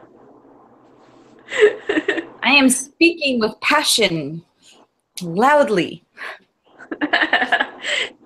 I 2.42 2.50
am 2.50 2.68
speaking 2.68 3.38
with 3.38 3.52
passion, 3.60 4.44
loudly. 5.22 6.04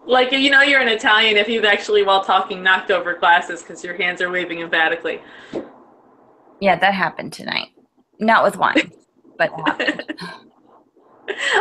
like, 0.06 0.32
you 0.32 0.48
know, 0.48 0.62
you're 0.62 0.80
an 0.80 0.88
Italian 0.88 1.36
if 1.36 1.50
you've 1.50 1.66
actually, 1.66 2.02
while 2.02 2.24
talking, 2.24 2.62
knocked 2.62 2.90
over 2.90 3.12
glasses 3.12 3.60
because 3.60 3.84
your 3.84 3.94
hands 3.94 4.22
are 4.22 4.30
waving 4.30 4.60
emphatically. 4.60 5.20
Yeah, 6.60 6.76
that 6.76 6.94
happened 6.94 7.34
tonight. 7.34 7.72
Not 8.18 8.42
with 8.42 8.56
wine, 8.56 8.90
but. 9.36 9.52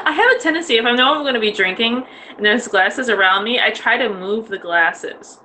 I 0.06 0.12
have 0.12 0.32
a 0.32 0.40
tendency, 0.42 0.76
if 0.78 0.86
I 0.86 0.92
know 0.94 1.14
I'm 1.14 1.22
going 1.24 1.34
to 1.34 1.40
be 1.40 1.52
drinking 1.52 2.04
and 2.36 2.46
there's 2.46 2.68
glasses 2.68 3.10
around 3.10 3.44
me, 3.44 3.60
I 3.60 3.72
try 3.72 3.98
to 3.98 4.10
move 4.10 4.48
the 4.48 4.58
glasses. 4.58 5.40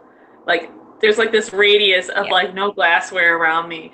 Like, 0.47 0.71
there's 1.01 1.19
like 1.19 1.33
this 1.33 1.53
radius 1.53 2.09
of 2.09 2.27
Yeah. 2.27 2.33
like 2.33 2.55
no 2.55 2.73
glassware 2.73 3.37
around 3.37 3.69
me. 3.69 3.93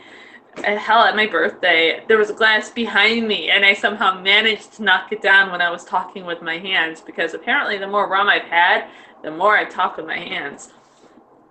And 0.64 0.78
hell, 0.78 1.00
at 1.04 1.14
my 1.16 1.26
birthday, 1.26 2.04
there 2.08 2.18
was 2.18 2.30
a 2.30 2.34
glass 2.34 2.70
behind 2.70 3.26
me, 3.28 3.50
and 3.50 3.64
I 3.64 3.72
somehow 3.72 4.20
managed 4.20 4.72
to 4.74 4.82
knock 4.82 5.12
it 5.12 5.22
down 5.22 5.50
when 5.52 5.62
I 5.62 5.70
was 5.70 5.84
talking 5.84 6.26
with 6.26 6.42
my 6.42 6.58
hands 6.58 7.00
because 7.00 7.34
apparently, 7.34 7.78
the 7.78 7.86
more 7.86 8.08
rum 8.08 8.28
I've 8.28 8.42
had, 8.42 8.88
the 9.22 9.30
more 9.30 9.56
I 9.56 9.64
talk 9.64 9.96
with 9.96 10.06
my 10.06 10.18
hands. 10.18 10.70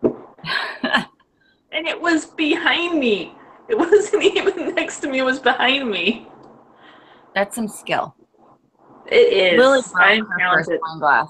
And 1.71 1.87
it 1.87 1.99
was 2.01 2.25
behind 2.25 2.99
me. 2.99 3.33
It 3.67 3.77
wasn't 3.77 4.23
even 4.23 4.73
next 4.75 4.99
to 5.01 5.07
me, 5.09 5.19
it 5.19 5.23
was 5.23 5.39
behind 5.39 5.89
me. 5.89 6.27
That's 7.35 7.55
some 7.55 7.67
skill. 7.67 8.15
It 9.11 9.53
is. 9.53 9.59
Lily 9.59 9.81
I'm 9.95 10.25
her 10.25 10.53
first 10.53 10.69
wine 10.69 10.99
glass 10.99 11.27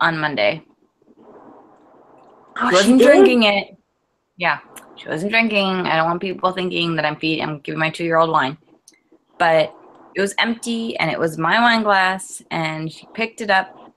on 0.00 0.18
Monday. 0.18 0.64
Oh, 2.58 2.68
She 2.70 2.74
wasn't 2.74 3.02
drinking 3.02 3.42
it. 3.42 3.76
Yeah, 4.36 4.60
she 4.96 5.08
wasn't 5.08 5.32
drinking. 5.32 5.86
I 5.86 5.96
don't 5.96 6.06
want 6.06 6.20
people 6.20 6.52
thinking 6.52 6.94
that 6.96 7.04
I'm 7.04 7.16
feeding. 7.16 7.44
I'm 7.44 7.60
giving 7.60 7.78
my 7.78 7.90
two-year-old 7.90 8.30
wine, 8.30 8.56
but 9.38 9.74
it 10.14 10.20
was 10.20 10.34
empty 10.38 10.96
and 10.98 11.10
it 11.10 11.18
was 11.18 11.38
my 11.38 11.60
wine 11.60 11.82
glass. 11.82 12.42
And 12.50 12.90
she 12.90 13.06
picked 13.14 13.40
it 13.40 13.50
up 13.50 13.92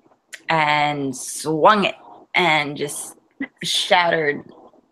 and 0.49 1.15
swung 1.15 1.85
it 1.85 1.95
and 2.35 2.75
just 2.75 3.17
shattered 3.63 4.43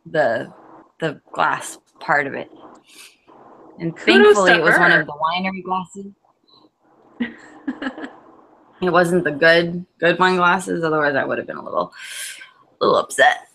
the 0.06 0.54
the 1.00 1.22
glass 1.34 1.80
part 2.00 2.28
of 2.28 2.34
it. 2.34 2.50
And 3.80 3.96
Kudos 3.96 4.36
thankfully, 4.36 4.52
it 4.54 4.62
was 4.62 4.78
one 4.78 4.92
of 4.92 5.06
the 5.06 5.14
winery 5.14 5.64
glasses. 5.64 6.08
It 8.82 8.92
wasn't 8.92 9.24
the 9.24 9.32
good 9.32 9.86
good 10.00 10.20
wine 10.20 10.36
glasses. 10.36 10.84
Otherwise, 10.84 11.16
I 11.16 11.26
would 11.26 11.38
have 11.38 11.48
been 11.48 11.58
a 11.58 11.64
little 11.64 11.94
little 12.80 12.98
upset. 12.98 13.48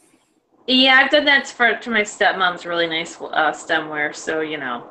Yeah, 0.67 1.01
I've 1.03 1.11
done 1.11 1.25
that 1.27 1.47
for 1.47 1.77
to 1.77 1.91
my 1.91 2.03
stepmom's 2.03 2.67
really 2.67 2.87
nice 2.87 3.21
uh, 3.21 3.53
stemware, 3.53 4.15
so 4.15 4.41
you 4.41 4.59
know, 4.59 4.87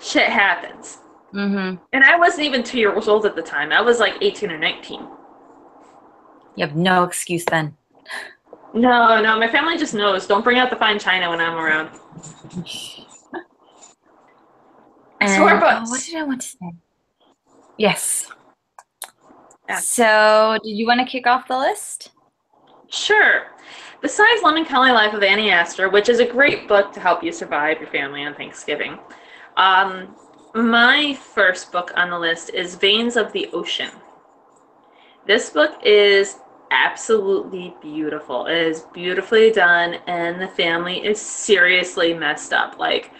shit 0.00 0.28
happens. 0.28 0.98
Mm-hmm. 1.34 1.82
And 1.92 2.04
I 2.04 2.16
wasn't 2.16 2.44
even 2.44 2.62
two 2.62 2.78
years 2.78 3.08
old 3.08 3.24
at 3.26 3.34
the 3.34 3.42
time. 3.42 3.72
I 3.72 3.80
was 3.80 3.98
like 3.98 4.14
18 4.20 4.50
or 4.50 4.58
19. 4.58 5.00
You 6.56 6.66
have 6.66 6.76
no 6.76 7.04
excuse 7.04 7.44
then. 7.46 7.74
No, 8.74 9.20
no, 9.22 9.38
my 9.38 9.48
family 9.50 9.78
just 9.78 9.94
knows. 9.94 10.26
Don't 10.26 10.44
bring 10.44 10.58
out 10.58 10.68
the 10.68 10.76
fine 10.76 10.98
china 10.98 11.30
when 11.30 11.40
I'm 11.40 11.56
around. 11.56 11.90
And, 15.22 15.30
Score 15.30 15.52
oh, 15.52 15.60
books. 15.60 15.88
what 15.88 16.02
did 16.02 16.16
I 16.16 16.24
want 16.24 16.40
to 16.40 16.48
say? 16.48 16.72
Yes. 17.82 18.30
Yeah. 19.68 19.80
So, 19.80 20.56
did 20.62 20.70
you 20.70 20.86
want 20.86 21.00
to 21.00 21.04
kick 21.04 21.26
off 21.26 21.48
the 21.48 21.58
list? 21.58 22.12
Sure. 22.88 23.48
Besides 24.00 24.40
Lemoncholy 24.40 24.94
Life 24.94 25.14
of 25.14 25.24
Annie 25.24 25.50
Aster, 25.50 25.88
which 25.88 26.08
is 26.08 26.20
a 26.20 26.24
great 26.24 26.68
book 26.68 26.92
to 26.92 27.00
help 27.00 27.24
you 27.24 27.32
survive 27.32 27.80
your 27.80 27.90
family 27.90 28.22
on 28.22 28.36
Thanksgiving, 28.36 29.00
um, 29.56 30.14
my 30.54 31.14
first 31.14 31.72
book 31.72 31.90
on 31.96 32.10
the 32.10 32.18
list 32.20 32.50
is 32.50 32.76
Veins 32.76 33.16
of 33.16 33.32
the 33.32 33.48
Ocean. 33.52 33.90
This 35.26 35.50
book 35.50 35.76
is 35.84 36.36
absolutely 36.70 37.74
beautiful. 37.82 38.46
It 38.46 38.58
is 38.58 38.82
beautifully 38.94 39.50
done, 39.50 39.94
and 40.06 40.40
the 40.40 40.46
family 40.46 41.04
is 41.04 41.20
seriously 41.20 42.14
messed 42.14 42.52
up. 42.52 42.78
Like, 42.78 43.10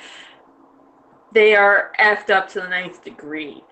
they 1.33 1.57
are 1.57 1.91
effed 1.99 2.31
up 2.31 2.49
to 2.51 2.61
the 2.61 2.69
ninth 2.69 3.03
degree. 3.03 3.65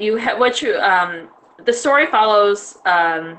You 0.00 0.16
have 0.16 0.38
what 0.38 0.62
you 0.62 0.76
um 0.78 1.28
the 1.64 1.72
story 1.72 2.06
follows 2.06 2.78
um 2.86 3.38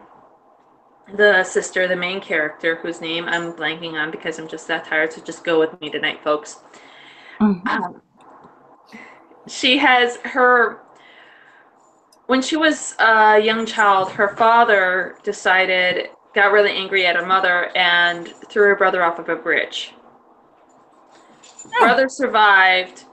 the 1.14 1.44
sister, 1.44 1.88
the 1.88 1.96
main 1.96 2.22
character, 2.22 2.78
whose 2.78 3.02
name 3.02 3.26
I'm 3.26 3.54
blanking 3.54 3.94
on 3.94 4.12
because 4.12 4.40
I'm 4.40 4.48
just 4.48 4.68
that 4.68 4.86
tired. 4.86 5.12
So 5.12 5.22
just 5.22 5.44
go 5.44 5.60
with 5.60 5.80
me 5.82 5.90
tonight, 5.90 6.24
folks. 6.24 6.60
Um, 7.68 8.02
she 9.48 9.78
has 9.78 10.18
her. 10.24 10.80
When 12.28 12.42
she 12.42 12.56
was 12.56 12.96
a 13.00 13.40
young 13.40 13.66
child, 13.66 14.12
her 14.12 14.36
father 14.38 15.18
decided, 15.24 16.12
got 16.34 16.54
really 16.54 16.72
angry 16.72 17.06
at 17.06 17.18
her 17.18 17.26
mother, 17.26 17.76
and 17.76 18.34
threw 18.48 18.70
her 18.70 18.76
brother 18.76 19.04
off 19.04 19.20
of 19.20 19.28
a 19.28 19.36
bridge. 19.36 19.94
Brother 21.80 22.08
survived. 22.08 23.06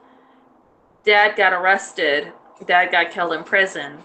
Dad 1.05 1.37
got 1.37 1.53
arrested. 1.53 2.33
Dad 2.67 2.91
got 2.91 3.11
killed 3.11 3.33
in 3.33 3.45
prison. 3.45 3.99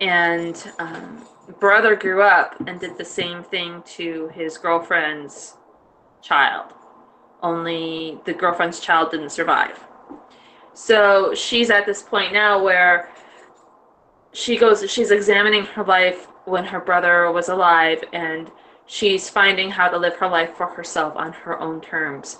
And 0.00 0.72
um, 0.78 1.24
brother 1.60 1.94
grew 1.94 2.22
up 2.22 2.60
and 2.66 2.80
did 2.80 2.98
the 2.98 3.04
same 3.04 3.42
thing 3.42 3.82
to 3.94 4.30
his 4.34 4.58
girlfriend's 4.58 5.56
child. 6.20 6.72
Only 7.42 8.18
the 8.24 8.32
girlfriend's 8.32 8.80
child 8.80 9.10
didn't 9.10 9.30
survive. 9.30 9.84
So 10.74 11.34
she's 11.34 11.70
at 11.70 11.86
this 11.86 12.02
point 12.02 12.32
now 12.32 12.62
where 12.62 13.10
she 14.32 14.56
goes, 14.56 14.90
she's 14.90 15.10
examining 15.10 15.64
her 15.66 15.84
life 15.84 16.26
when 16.46 16.64
her 16.64 16.80
brother 16.80 17.30
was 17.30 17.48
alive 17.48 18.02
and 18.12 18.50
she's 18.86 19.28
finding 19.28 19.70
how 19.70 19.88
to 19.88 19.98
live 19.98 20.16
her 20.16 20.28
life 20.28 20.54
for 20.56 20.66
herself 20.66 21.14
on 21.16 21.32
her 21.32 21.60
own 21.60 21.80
terms. 21.80 22.38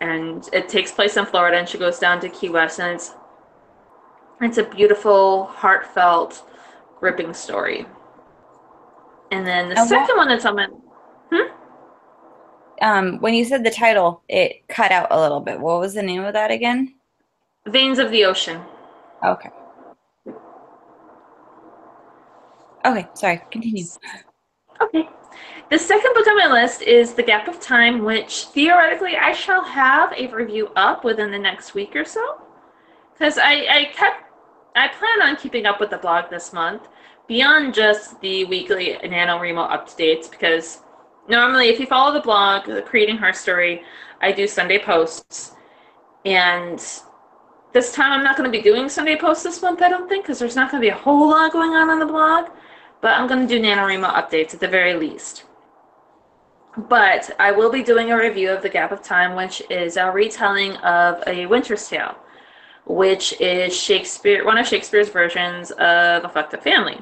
And 0.00 0.48
it 0.52 0.68
takes 0.68 0.92
place 0.92 1.16
in 1.16 1.26
Florida 1.26 1.58
and 1.58 1.68
she 1.68 1.78
goes 1.78 1.98
down 1.98 2.20
to 2.20 2.28
Key 2.28 2.48
West 2.48 2.80
and 2.80 2.96
it's 2.96 3.14
it's 4.40 4.58
a 4.58 4.62
beautiful, 4.62 5.46
heartfelt, 5.46 6.48
gripping 7.00 7.34
story. 7.34 7.86
And 9.30 9.46
then 9.46 9.68
the 9.68 9.86
second 9.86 10.16
one 10.16 10.28
that's 10.28 10.46
on 10.46 10.56
my 10.56 10.68
Um, 12.80 13.18
when 13.18 13.34
you 13.34 13.44
said 13.44 13.64
the 13.64 13.70
title, 13.70 14.22
it 14.28 14.66
cut 14.68 14.92
out 14.92 15.08
a 15.10 15.20
little 15.20 15.40
bit. 15.40 15.60
What 15.60 15.80
was 15.80 15.94
the 15.94 16.02
name 16.02 16.24
of 16.24 16.32
that 16.34 16.50
again? 16.50 16.94
Veins 17.66 17.98
of 17.98 18.10
the 18.10 18.24
Ocean. 18.24 18.60
Okay. 19.24 19.50
Okay, 22.84 23.08
sorry. 23.14 23.42
Continue. 23.50 23.84
Okay. 24.80 25.08
The 25.70 25.78
second 25.78 26.14
book 26.14 26.26
on 26.26 26.38
my 26.38 26.46
list 26.46 26.80
is 26.82 27.12
The 27.12 27.22
Gap 27.22 27.48
of 27.48 27.60
Time, 27.60 28.04
which 28.04 28.44
theoretically 28.44 29.16
I 29.16 29.32
shall 29.32 29.62
have 29.64 30.12
a 30.12 30.28
review 30.28 30.70
up 30.76 31.04
within 31.04 31.30
the 31.30 31.38
next 31.38 31.74
week 31.74 31.94
or 31.94 32.04
so. 32.04 32.40
Because 33.12 33.36
I, 33.36 33.66
I 33.68 33.90
kept 33.94 34.27
I 34.74 34.88
plan 34.88 35.22
on 35.28 35.36
keeping 35.36 35.66
up 35.66 35.80
with 35.80 35.90
the 35.90 35.98
blog 35.98 36.30
this 36.30 36.52
month 36.52 36.88
beyond 37.26 37.74
just 37.74 38.20
the 38.20 38.44
weekly 38.44 38.96
NaNoWriMo 39.02 39.70
updates 39.70 40.30
because 40.30 40.80
normally 41.28 41.68
if 41.68 41.80
you 41.80 41.86
follow 41.86 42.12
the 42.12 42.20
blog, 42.20 42.66
the 42.66 42.82
Creating 42.82 43.16
Her 43.16 43.32
Story, 43.32 43.82
I 44.20 44.32
do 44.32 44.46
Sunday 44.46 44.78
posts 44.78 45.52
and 46.24 46.80
this 47.72 47.92
time 47.92 48.12
I'm 48.12 48.24
not 48.24 48.36
going 48.36 48.50
to 48.50 48.56
be 48.56 48.62
doing 48.62 48.88
Sunday 48.88 49.16
posts 49.16 49.44
this 49.44 49.62
month, 49.62 49.82
I 49.82 49.88
don't 49.88 50.08
think, 50.08 50.24
because 50.24 50.38
there's 50.38 50.56
not 50.56 50.70
going 50.70 50.82
to 50.82 50.86
be 50.86 50.90
a 50.90 50.96
whole 50.96 51.28
lot 51.30 51.52
going 51.52 51.72
on 51.72 51.90
on 51.90 51.98
the 51.98 52.06
blog. 52.06 52.50
But 53.00 53.12
I'm 53.12 53.28
going 53.28 53.46
to 53.46 53.54
do 53.54 53.62
NaNoWriMo 53.62 54.12
updates 54.12 54.54
at 54.54 54.60
the 54.60 54.68
very 54.68 54.94
least. 54.94 55.44
But 56.76 57.30
I 57.38 57.52
will 57.52 57.70
be 57.70 57.82
doing 57.82 58.10
a 58.10 58.16
review 58.16 58.50
of 58.50 58.62
The 58.62 58.68
Gap 58.68 58.90
of 58.90 59.02
Time, 59.02 59.36
which 59.36 59.62
is 59.70 59.96
a 59.96 60.10
retelling 60.10 60.76
of 60.78 61.22
A 61.26 61.46
Winter's 61.46 61.86
Tale, 61.88 62.16
which 62.88 63.38
is 63.40 63.76
Shakespeare, 63.76 64.44
one 64.44 64.58
of 64.58 64.66
Shakespeare's 64.66 65.10
versions 65.10 65.70
of 65.72 66.24
A 66.24 66.30
Fucked 66.32 66.54
Up 66.54 66.64
Family. 66.64 66.98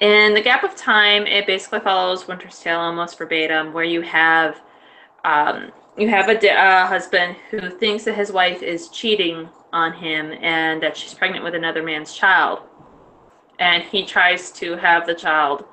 In 0.00 0.34
The 0.34 0.42
Gap 0.42 0.64
of 0.64 0.76
Time, 0.76 1.26
it 1.26 1.46
basically 1.46 1.80
follows 1.80 2.28
Winter's 2.28 2.58
Tale 2.58 2.80
almost 2.80 3.16
verbatim, 3.16 3.72
where 3.72 3.84
you 3.84 4.02
have 4.02 4.60
um, 5.24 5.72
you 5.96 6.08
have 6.08 6.28
a, 6.28 6.38
a 6.48 6.86
husband 6.86 7.36
who 7.50 7.70
thinks 7.70 8.04
that 8.04 8.14
his 8.14 8.30
wife 8.30 8.62
is 8.62 8.88
cheating 8.88 9.48
on 9.72 9.92
him 9.92 10.32
and 10.40 10.82
that 10.82 10.96
she's 10.96 11.12
pregnant 11.12 11.44
with 11.44 11.54
another 11.54 11.82
man's 11.82 12.14
child. 12.14 12.60
And 13.58 13.82
he 13.82 14.04
tries 14.04 14.52
to 14.52 14.76
have 14.76 15.06
the 15.06 15.14
child, 15.14 15.64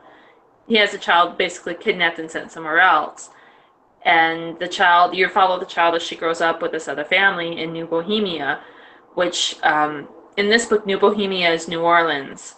he 0.67 0.75
has 0.77 0.91
the 0.91 0.97
child 0.97 1.37
basically 1.37 1.75
kidnapped 1.75 2.17
and 2.17 2.29
sent 2.29 2.51
somewhere 2.51 2.79
else. 2.79 3.29
And 4.03 4.57
the 4.59 4.67
child, 4.67 5.15
you 5.15 5.29
follow 5.29 5.59
the 5.59 5.65
child 5.65 5.95
as 5.95 6.03
she 6.03 6.15
grows 6.15 6.41
up 6.41 6.61
with 6.61 6.71
this 6.71 6.87
other 6.87 7.05
family 7.05 7.61
in 7.61 7.71
New 7.71 7.85
Bohemia, 7.85 8.61
which 9.15 9.57
um, 9.63 10.07
in 10.37 10.49
this 10.49 10.65
book, 10.65 10.85
New 10.85 10.99
Bohemia 10.99 11.51
is 11.51 11.67
New 11.67 11.81
Orleans. 11.81 12.55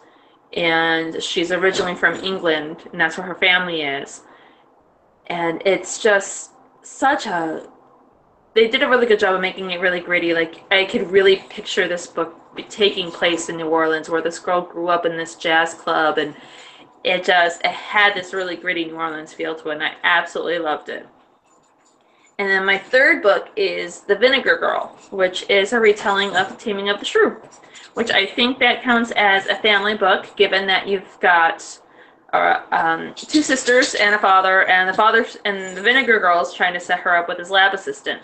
And 0.54 1.22
she's 1.22 1.52
originally 1.52 1.96
from 1.96 2.16
England, 2.24 2.84
and 2.92 3.00
that's 3.00 3.18
where 3.18 3.28
her 3.28 3.36
family 3.36 3.82
is. 3.82 4.22
And 5.28 5.62
it's 5.66 6.02
just 6.02 6.52
such 6.82 7.26
a 7.26 7.68
they 8.54 8.68
did 8.68 8.82
a 8.82 8.90
really 8.90 9.06
good 9.06 9.20
job 9.20 9.36
of 9.36 9.42
making 9.42 9.70
it 9.70 9.80
really 9.80 10.00
gritty. 10.00 10.34
Like 10.34 10.64
I 10.72 10.86
could 10.86 11.12
really 11.12 11.36
picture 11.50 11.88
this 11.88 12.08
book 12.08 12.36
taking 12.70 13.12
place 13.12 13.50
in 13.50 13.58
New 13.58 13.68
Orleans, 13.68 14.10
where 14.10 14.22
this 14.22 14.40
girl 14.40 14.62
grew 14.62 14.88
up 14.88 15.06
in 15.06 15.16
this 15.16 15.36
jazz 15.36 15.76
club, 15.76 16.18
and 16.18 16.34
it 17.04 17.24
just 17.24 17.62
it 17.64 17.72
had 17.72 18.16
this 18.16 18.34
really 18.34 18.56
gritty 18.56 18.86
New 18.86 18.96
Orleans 18.96 19.32
feel 19.32 19.54
to 19.56 19.70
it, 19.70 19.74
and 19.74 19.84
I 19.84 19.94
absolutely 20.04 20.60
loved 20.60 20.90
it. 20.90 21.06
And 22.39 22.50
then 22.50 22.65
my 22.65 22.77
third 22.77 23.24
book 23.24 23.50
is 23.56 24.01
The 24.01 24.15
Vinegar 24.15 24.58
Girl, 24.58 24.96
which 25.10 25.50
is 25.50 25.74
a 25.74 25.79
retelling 25.79 26.36
of 26.36 26.50
The 26.50 26.56
Taming 26.56 26.89
of 26.89 27.00
the 27.00 27.06
Shrew, 27.06 27.38
which 27.96 28.12
I 28.12 28.27
think 28.27 28.60
that 28.60 28.84
counts 28.84 29.12
as 29.15 29.48
a 29.48 29.56
family 29.56 29.96
book, 29.96 30.36
given 30.36 30.67
that 30.67 30.88
you've 30.88 31.17
got 31.20 31.79
uh, 32.34 32.62
um, 32.72 33.13
two 33.15 33.41
sisters 33.41 33.96
and 33.96 34.13
a 34.13 34.20
father, 34.20 34.67
and 34.67 34.88
the 34.88 34.94
father 34.94 35.25
and 35.46 35.75
the 35.75 35.82
Vinegar 35.82 36.20
Girl 36.20 36.41
is 36.41 36.53
trying 36.53 36.74
to 36.74 36.79
set 36.79 37.00
her 37.00 37.15
up 37.15 37.27
with 37.27 37.39
his 37.39 37.50
lab 37.50 37.74
assistant 37.74 38.22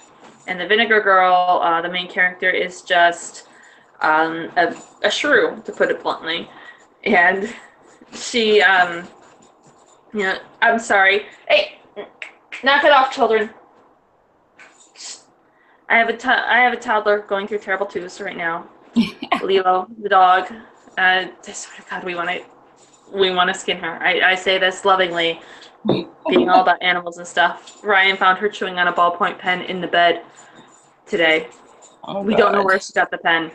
and 0.48 0.60
the 0.60 0.68
Vinegar 0.68 1.02
Girl, 1.02 1.62
uh, 1.64 1.82
the 1.82 1.90
main 1.90 2.10
character, 2.10 2.50
is 2.50 2.82
just 2.82 3.48
um, 4.02 4.52
a, 4.58 4.76
a 5.04 5.10
shrew, 5.10 5.62
to 5.66 5.72
put 5.72 5.90
it 5.90 6.04
bluntly, 6.04 6.50
and 7.04 7.54
she, 8.14 8.62
um, 8.62 9.08
you 10.14 10.22
know, 10.22 10.38
I'm 10.62 10.80
sorry. 10.80 11.28
Hey, 11.48 11.80
knock 12.64 12.84
it 12.84 12.92
off, 12.92 13.14
children. 13.14 13.50
I 15.94 15.98
have 15.98 16.10
a 16.10 16.18
t- 16.18 16.28
I 16.28 16.58
have 16.58 16.74
a 16.74 16.76
toddler 16.76 17.20
going 17.20 17.48
through 17.48 17.60
terrible 17.60 17.86
twos 17.86 18.20
right 18.20 18.36
now. 18.36 18.68
Lilo, 19.44 19.88
the 20.02 20.10
dog. 20.10 20.52
Uh, 20.98 21.28
I 21.28 21.32
swear 21.52 21.78
to 21.78 21.84
God, 21.88 22.04
we 22.04 22.16
want 22.16 22.30
to 22.32 22.42
we 23.14 23.30
want 23.30 23.54
to 23.54 23.60
skin 23.60 23.78
her. 23.78 24.02
I, 24.02 24.32
I 24.32 24.34
say 24.34 24.58
this 24.58 24.86
lovingly, 24.86 25.40
being 25.86 26.50
all 26.50 26.62
about 26.62 26.82
animals 26.82 27.20
and 27.20 27.28
stuff. 27.28 27.80
Ryan 27.84 28.18
found 28.18 28.40
her 28.40 28.50
chewing 28.50 28.80
on 28.80 28.88
a 28.88 28.94
ballpoint 28.94 29.38
pen 29.38 29.62
in 29.62 29.82
the 29.82 29.88
bed 29.88 30.24
today. 31.06 31.50
Oh, 32.06 32.24
we 32.24 32.34
God. 32.34 32.40
don't 32.40 32.52
know 32.54 32.64
where 32.64 32.80
she 32.80 32.92
got 32.94 33.12
the 33.12 33.20
pen. 33.20 33.52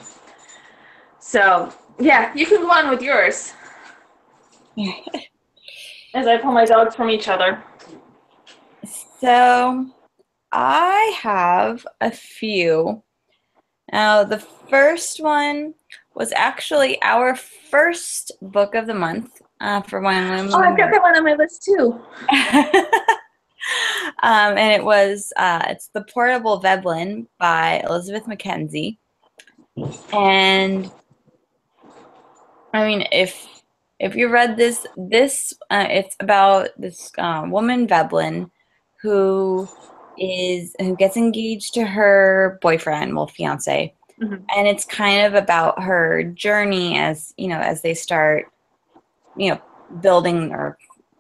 So, 1.18 1.75
yeah, 1.99 2.33
you 2.37 2.47
can 2.47 2.62
go 2.62 2.71
on 2.71 2.88
with 2.88 3.02
yours. 3.02 3.53
As 6.14 6.29
I 6.29 6.37
pull 6.37 6.53
my 6.53 6.66
dogs 6.66 6.94
from 6.94 7.11
each 7.11 7.27
other. 7.27 7.61
So, 9.20 9.90
I 10.53 11.19
have 11.21 11.87
a 12.01 12.11
few. 12.11 13.03
Now, 13.93 14.25
the 14.25 14.39
first 14.39 15.23
one 15.23 15.75
was 16.15 16.33
actually 16.33 17.01
our 17.03 17.35
first 17.37 18.33
book 18.43 18.75
of 18.75 18.87
the 18.87 18.95
month 18.95 19.41
uh, 19.61 19.83
for 19.83 20.01
Wine 20.01 20.29
Women. 20.31 20.53
Oh, 20.53 20.59
I've 20.59 20.77
got 20.77 20.91
that 20.91 21.03
one 21.03 21.17
on 21.17 21.25
my 21.25 21.35
list 21.35 21.63
too. 21.63 22.01
um, 24.23 24.57
and 24.57 24.73
it 24.73 24.85
was 24.85 25.33
uh, 25.37 25.65
it's 25.69 25.89
the 25.89 26.05
Portable 26.05 26.59
Veblen 26.59 27.29
by 27.39 27.83
Elizabeth 27.89 28.25
McKenzie, 28.25 28.99
and 30.13 30.91
I 32.73 32.87
mean 32.87 33.07
if 33.13 33.47
if 33.99 34.15
you 34.15 34.29
read 34.29 34.57
this 34.57 34.87
this 34.97 35.55
uh, 35.71 35.87
it's 35.89 36.17
about 36.21 36.71
this 36.79 37.11
uh, 37.19 37.45
woman 37.49 37.87
Veblen 37.87 38.51
who 39.01 39.69
is 40.20 40.74
who 40.78 40.96
gets 40.96 41.16
engaged 41.16 41.74
to 41.74 41.85
her 41.85 42.59
boyfriend, 42.62 43.14
well 43.14 43.26
fiance, 43.26 43.94
mm-hmm. 44.20 44.42
and 44.57 44.68
it's 44.68 44.85
kind 44.85 45.26
of 45.26 45.35
about 45.35 45.83
her 45.83 46.24
journey 46.24 46.98
as 46.98 47.35
you 47.37 47.48
know 47.48 47.59
as 47.59 47.83
they 47.83 47.94
start 47.94 48.50
you 49.37 49.50
know 49.50 49.61
building 50.00 50.52
or 50.52 50.76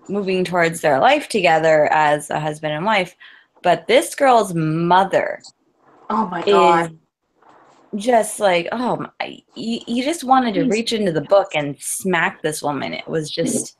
moving 0.08 0.44
towards 0.44 0.80
their 0.80 0.98
life 0.98 1.28
together 1.28 1.86
as 1.92 2.30
a 2.30 2.40
husband 2.40 2.72
and 2.72 2.84
wife. 2.84 3.16
But 3.62 3.86
this 3.86 4.14
girl's 4.14 4.54
mother. 4.54 5.42
Oh 6.10 6.26
my 6.26 6.44
god. 6.44 6.98
Just 7.94 8.38
like, 8.38 8.68
oh, 8.70 8.96
my, 8.96 9.42
you, 9.54 9.80
you 9.86 10.04
just 10.04 10.22
wanted 10.22 10.52
to 10.54 10.64
reach 10.64 10.92
into 10.92 11.10
the 11.10 11.22
book 11.22 11.48
and 11.54 11.74
smack 11.80 12.42
this 12.42 12.62
woman. 12.62 12.92
It 12.92 13.08
was 13.08 13.30
just 13.30 13.78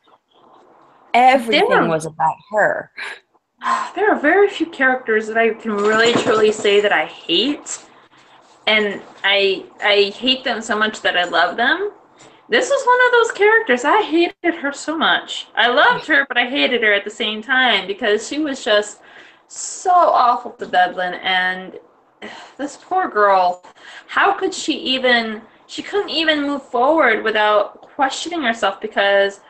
everything 1.13 1.69
Damn. 1.69 1.89
was 1.89 2.07
about 2.07 2.37
her. 2.51 2.91
There 3.95 4.11
are 4.13 4.19
very 4.19 4.49
few 4.49 4.67
characters 4.67 5.27
that 5.27 5.37
I 5.37 5.51
can 5.55 5.73
really 5.73 6.13
truly 6.13 6.53
say 6.53 6.81
that 6.81 6.93
I 6.93 7.07
hate. 7.07 7.85
And 8.67 9.03
I 9.25 9.65
I 9.83 10.13
hate 10.17 10.45
them 10.45 10.61
so 10.61 10.79
much 10.79 11.01
that 11.03 11.17
I 11.17 11.25
love 11.25 11.57
them. 11.57 11.93
This 12.49 12.71
was 12.71 12.87
one 12.87 13.07
of 13.07 13.13
those 13.13 13.37
characters. 13.37 13.85
I 13.85 14.03
hated 14.03 14.55
her 14.57 14.73
so 14.73 14.97
much. 14.97 15.49
I 15.55 15.69
loved 15.69 16.07
her, 16.07 16.25
but 16.29 16.39
I 16.39 16.49
hated 16.49 16.83
her 16.83 16.93
at 16.93 17.05
the 17.05 17.11
same 17.11 17.43
time 17.43 17.87
because 17.87 18.27
she 18.27 18.39
was 18.39 18.65
just 18.65 19.01
so 19.49 19.91
awful 19.91 20.53
to 20.53 20.67
Veblen. 20.67 21.15
And 21.15 21.79
this 22.57 22.79
poor 22.81 23.09
girl, 23.09 23.65
how 24.07 24.33
could 24.33 24.55
she 24.55 24.75
even? 24.75 25.43
She 25.67 25.83
couldn't 25.83 26.11
even 26.11 26.43
move 26.47 26.63
forward 26.63 27.23
without 27.25 27.83
questioning 27.83 28.43
herself 28.43 28.81
because 28.81 29.41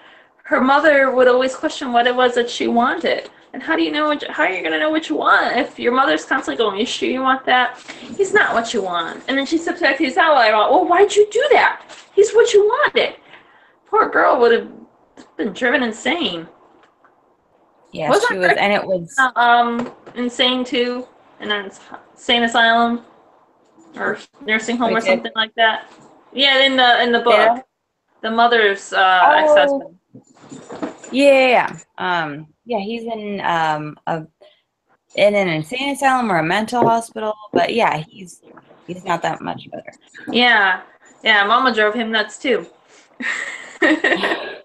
her 0.44 0.60
mother 0.60 1.12
would 1.12 1.28
always 1.28 1.54
question 1.54 1.92
what 1.92 2.08
it 2.08 2.16
was 2.16 2.34
that 2.34 2.50
she 2.50 2.66
wanted. 2.66 3.30
And 3.52 3.62
how 3.62 3.76
do 3.76 3.82
you 3.82 3.90
know 3.90 4.06
what, 4.06 4.22
how 4.28 4.44
are 4.44 4.50
you 4.50 4.60
going 4.60 4.72
to 4.72 4.78
know 4.78 4.90
what 4.90 5.08
you 5.08 5.16
want 5.16 5.56
if 5.56 5.78
your 5.78 5.92
mother's 5.92 6.24
constantly 6.24 6.62
going, 6.62 6.78
you 6.78 6.86
sure 6.86 7.08
you 7.08 7.22
want 7.22 7.44
that? 7.46 7.78
He's 8.16 8.34
not 8.34 8.54
what 8.54 8.74
you 8.74 8.82
want. 8.82 9.22
And 9.26 9.38
then 9.38 9.46
she 9.46 9.56
said, 9.56 9.78
he's 9.96 10.16
not 10.16 10.34
what 10.34 10.44
I 10.46 10.54
want. 10.54 10.70
Well, 10.70 10.86
why'd 10.86 11.14
you 11.14 11.26
do 11.30 11.44
that? 11.52 11.82
He's 12.14 12.32
what 12.32 12.52
you 12.52 12.66
wanted. 12.66 13.16
Poor 13.86 14.08
girl 14.10 14.38
would 14.40 14.52
have 14.52 14.68
been 15.36 15.52
driven 15.52 15.82
insane. 15.82 16.46
Yes, 17.90 18.10
Wasn't 18.10 18.32
she 18.32 18.38
was, 18.38 18.52
and 18.58 18.72
it 18.72 18.84
was 18.84 19.16
um 19.34 19.90
insane 20.14 20.62
too, 20.62 21.06
in 21.40 21.50
an 21.50 21.70
insane 22.12 22.42
asylum 22.42 23.02
or 23.96 24.18
nursing 24.44 24.76
home 24.76 24.94
or 24.94 25.00
something 25.00 25.32
like 25.34 25.54
that. 25.54 25.90
Yeah, 26.34 26.64
in 26.64 26.76
the 26.76 27.02
in 27.02 27.12
the 27.12 27.20
book, 27.20 27.32
yeah. 27.32 27.62
the 28.20 28.30
mother's 28.30 28.92
uh, 28.92 29.22
oh. 29.24 29.32
ex-husband. 29.42 29.98
Yeah, 31.10 31.78
um, 31.96 32.48
yeah, 32.68 32.80
he's 32.80 33.04
in 33.04 33.40
um 33.40 33.98
a 34.06 34.26
in 35.14 35.34
an 35.34 35.48
insane 35.48 35.94
asylum 35.94 36.30
or 36.30 36.38
a 36.38 36.42
mental 36.42 36.86
hospital, 36.86 37.34
but 37.52 37.74
yeah, 37.74 38.04
he's 38.06 38.42
he's 38.86 39.04
not 39.04 39.22
that 39.22 39.40
much 39.40 39.70
better. 39.70 39.90
Yeah, 40.30 40.82
yeah, 41.24 41.46
Mama 41.46 41.74
drove 41.74 41.94
him 41.94 42.12
nuts 42.12 42.38
too. 42.38 42.66
and 43.80 44.60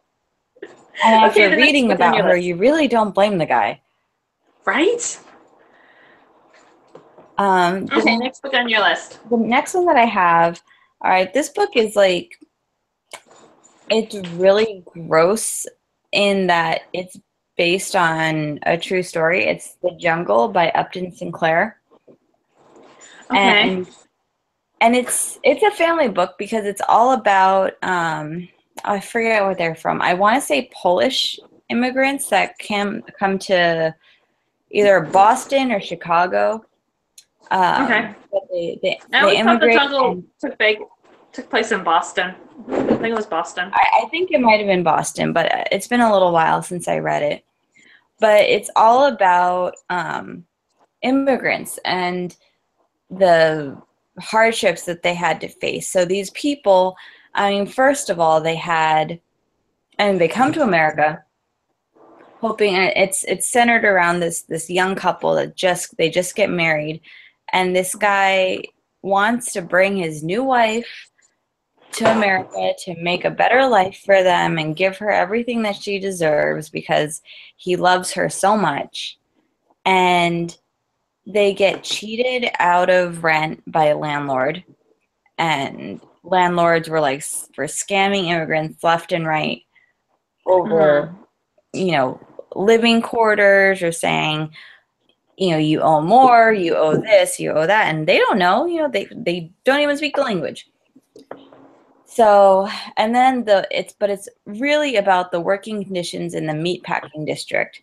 after 1.02 1.46
okay, 1.46 1.56
reading 1.56 1.92
about 1.94 2.18
her, 2.18 2.36
you 2.36 2.58
really 2.58 2.90
don't 2.90 3.16
blame 3.16 3.38
the 3.38 3.46
guy, 3.46 3.82
right? 4.66 5.20
Um, 7.38 7.88
okay, 7.94 8.18
next 8.18 8.42
book 8.42 8.54
on 8.54 8.68
your 8.68 8.82
list. 8.82 9.20
The 9.30 9.38
next 9.38 9.74
one 9.74 9.86
that 9.86 9.96
I 9.96 10.06
have, 10.06 10.62
all 11.02 11.10
right, 11.10 11.34
this 11.34 11.50
book 11.50 11.72
is 11.76 11.96
like 11.96 12.38
it's 13.90 14.16
really 14.32 14.84
gross 15.08 15.66
in 16.12 16.48
that 16.48 16.82
it's 16.92 17.18
based 17.58 17.96
on 17.96 18.60
a 18.64 18.78
true 18.78 19.04
story. 19.04 19.46
It's 19.46 19.76
The 19.82 19.92
Jungle 20.00 20.48
by 20.50 20.70
Upton 20.72 21.12
Sinclair. 21.12 21.80
Okay. 23.30 23.38
And 23.38 23.88
and 24.82 24.96
it's 24.96 25.40
it's 25.44 25.64
a 25.64 25.72
family 25.72 26.10
book 26.10 26.36
because 26.38 26.66
it's 26.66 26.82
all 26.90 27.14
about 27.14 27.74
um, 27.84 28.48
I 28.84 29.00
forget 29.00 29.44
where 29.44 29.56
they're 29.56 29.76
from. 29.76 30.02
I 30.02 30.14
want 30.14 30.36
to 30.36 30.42
say 30.42 30.70
Polish 30.74 31.40
immigrants 31.70 32.30
that 32.30 32.58
can 32.60 33.02
come 33.18 33.40
to 33.40 33.96
either 34.72 35.02
Boston 35.02 35.72
or 35.72 35.80
Chicago 35.80 36.66
Um, 37.52 37.84
Okay. 37.86 38.16
but 38.32 38.42
They, 38.52 38.80
they, 38.82 39.00
I 39.14 39.22
always 39.22 39.44
thought 39.44 39.62
the 39.62 39.74
jungle 39.74 40.12
and- 40.12 40.24
took, 40.42 40.58
big, 40.58 40.80
took 41.34 41.50
place 41.50 41.72
in 41.72 41.84
Boston. 41.84 42.36
I 42.70 42.84
think 42.84 43.04
it 43.04 43.16
was 43.16 43.26
Boston. 43.26 43.72
I, 43.74 44.04
I 44.04 44.10
think 44.10 44.32
it 44.32 44.40
might 44.40 44.60
have 44.60 44.68
been 44.68 44.84
Boston, 44.84 45.34
but 45.34 45.52
uh, 45.54 45.64
it's 45.72 45.88
been 45.88 46.02
a 46.02 46.12
little 46.12 46.32
while 46.32 46.62
since 46.62 46.88
I 46.88 47.00
read 47.00 47.24
it. 47.24 47.44
But 48.20 48.42
it's 48.42 48.70
all 48.76 49.08
about 49.08 49.76
um, 49.90 50.46
immigrants 51.02 51.80
and 51.84 52.36
the 53.10 53.82
hardships 54.20 54.84
that 54.84 55.04
they 55.04 55.16
had 55.16 55.42
to 55.42 55.50
face. 55.50 55.90
So 55.90 56.06
these 56.06 56.30
people, 56.32 56.96
I 57.34 57.50
mean, 57.50 57.66
first 57.66 58.10
of 58.10 58.20
all, 58.20 58.40
they 58.40 58.56
had, 58.56 59.20
and 59.98 60.22
they 60.22 60.28
come 60.28 60.54
to 60.54 60.62
America 60.62 61.24
hoping 62.44 62.76
it's 62.76 63.24
it's 63.24 63.50
centered 63.50 63.86
around 63.86 64.20
this 64.20 64.42
this 64.42 64.70
young 64.70 64.96
couple 64.96 65.34
that 65.34 65.56
just 65.56 65.96
they 65.96 66.10
just 66.10 66.36
get 66.36 66.50
married 66.50 67.00
and 67.54 67.74
this 67.74 67.96
guy 67.96 68.62
wants 69.02 69.54
to 69.54 69.62
bring 69.62 69.96
his 69.96 70.24
new 70.24 70.44
wife 70.44 71.10
to 71.94 72.12
America 72.12 72.74
to 72.86 72.96
make 73.02 73.26
a 73.26 73.32
better 73.32 73.68
life 73.68 74.02
for 74.06 74.24
them 74.24 74.58
and 74.58 74.76
give 74.76 74.98
her 74.98 75.12
everything 75.12 75.62
that 75.64 75.76
she 75.76 76.00
deserves 76.00 76.70
because 76.70 77.22
he 77.58 77.76
loves 77.76 78.12
her 78.12 78.30
so 78.30 78.58
much. 78.58 79.18
And 79.86 80.56
they 81.26 81.54
get 81.54 81.84
cheated 81.84 82.52
out 82.60 82.90
of 82.90 83.24
rent 83.24 83.64
by 83.72 83.86
a 83.86 83.98
landlord. 83.98 84.64
And 85.38 86.02
landlords 86.24 86.90
were 86.90 87.02
like 87.02 87.24
for 87.54 87.66
scamming 87.66 88.26
immigrants 88.26 88.84
left 88.84 89.12
and 89.12 89.26
right 89.26 89.62
over, 90.46 91.14
mm-hmm. 91.74 91.80
you 91.80 91.92
know, 91.92 92.20
living 92.56 93.02
quarters 93.02 93.82
or 93.82 93.92
saying, 93.92 94.52
you 95.38 95.52
know, 95.52 95.58
you 95.58 95.82
owe 95.82 96.02
more, 96.02 96.54
you 96.54 96.76
owe 96.76 96.96
this, 96.96 97.40
you 97.40 97.52
owe 97.52 97.66
that, 97.66 97.94
and 97.94 98.08
they 98.08 98.18
don't 98.20 98.38
know, 98.38 98.66
you 98.66 98.78
know, 98.78 98.88
they 98.88 99.08
they 99.16 99.52
don't 99.64 99.80
even 99.80 99.98
speak 99.98 100.16
the 100.16 100.22
language. 100.22 100.68
So, 102.14 102.68
and 102.98 103.16
then 103.16 103.46
the 103.46 103.68
it's 103.72 103.94
but 103.94 104.12
it's 104.12 104.30
really 104.46 104.98
about 104.98 105.32
the 105.32 105.40
working 105.40 105.84
conditions 105.84 106.36
in 106.36 106.46
the 106.46 106.54
meatpacking 106.54 107.26
district 107.26 107.82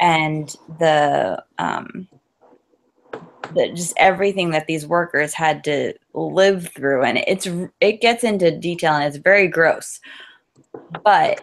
and 0.00 0.54
the 0.78 1.44
um 1.58 2.08
the 3.54 3.68
just 3.74 3.92
everything 3.98 4.50
that 4.50 4.66
these 4.66 4.86
workers 4.86 5.34
had 5.34 5.62
to 5.64 5.92
live 6.14 6.68
through 6.74 7.02
and 7.02 7.18
it's 7.26 7.46
it 7.80 8.00
gets 8.00 8.24
into 8.24 8.50
detail 8.58 8.94
and 8.94 9.04
it's 9.04 9.18
very 9.18 9.46
gross. 9.46 10.00
But 11.04 11.42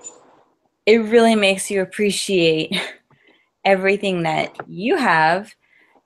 it 0.87 0.97
really 0.97 1.35
makes 1.35 1.69
you 1.69 1.81
appreciate 1.81 2.75
everything 3.65 4.23
that 4.23 4.55
you 4.67 4.97
have 4.97 5.53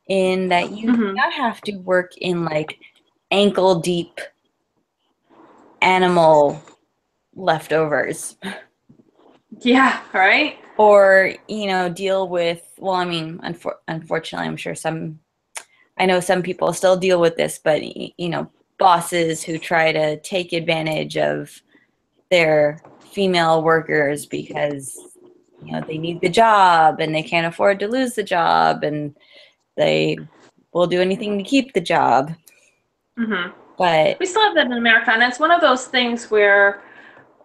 in 0.08 0.50
that 0.50 0.72
you 0.72 0.92
do 0.92 0.98
Mhm. 0.98 1.16
not 1.16 1.34
have 1.34 1.62
to 1.62 1.78
work 1.78 2.12
in 2.18 2.44
like 2.44 2.78
ankle 3.32 3.80
deep 3.80 4.20
animal 5.82 6.62
leftovers. 7.36 8.36
Yeah, 9.60 10.02
right? 10.14 10.60
or 10.78 11.34
you 11.48 11.68
know 11.68 11.90
deal 11.90 12.28
with 12.28 12.74
well 12.78 12.94
i 12.94 13.06
mean 13.06 13.40
unfor- 13.40 13.78
unfortunately 13.88 14.48
i'm 14.48 14.58
sure 14.58 14.76
some 14.76 15.20
i 15.98 16.06
know 16.06 16.20
some 16.20 16.42
people 16.42 16.72
still 16.72 16.96
deal 16.96 17.20
with 17.20 17.36
this 17.36 17.60
but 17.64 17.84
you 17.84 18.30
know 18.30 18.50
bosses 18.78 19.44
who 19.44 19.58
try 19.58 19.92
to 19.92 20.20
take 20.22 20.54
advantage 20.54 21.18
of 21.18 21.62
their 22.30 22.82
female 23.00 23.64
workers 23.64 24.26
because 24.26 24.96
you 25.64 25.72
know 25.72 25.82
they 25.88 25.98
need 25.98 26.22
the 26.22 26.30
job 26.30 27.00
and 27.00 27.14
they 27.14 27.24
can't 27.24 27.48
afford 27.48 27.80
to 27.80 27.88
lose 27.88 28.14
the 28.14 28.24
job 28.24 28.84
and 28.84 29.16
they 29.76 30.18
will 30.74 30.88
do 30.88 31.02
anything 31.02 31.38
to 31.38 31.44
keep 31.44 31.74
the 31.74 31.82
job. 31.82 32.32
Hmm 33.18 33.50
but 33.78 34.20
We 34.20 34.26
still 34.26 34.44
have 34.44 34.56
that 34.56 34.66
in 34.66 34.74
America, 34.74 35.12
and 35.12 35.22
it's 35.24 35.40
one 35.40 35.52
of 35.52 35.62
those 35.62 35.86
things 35.86 36.30
where 36.32 36.82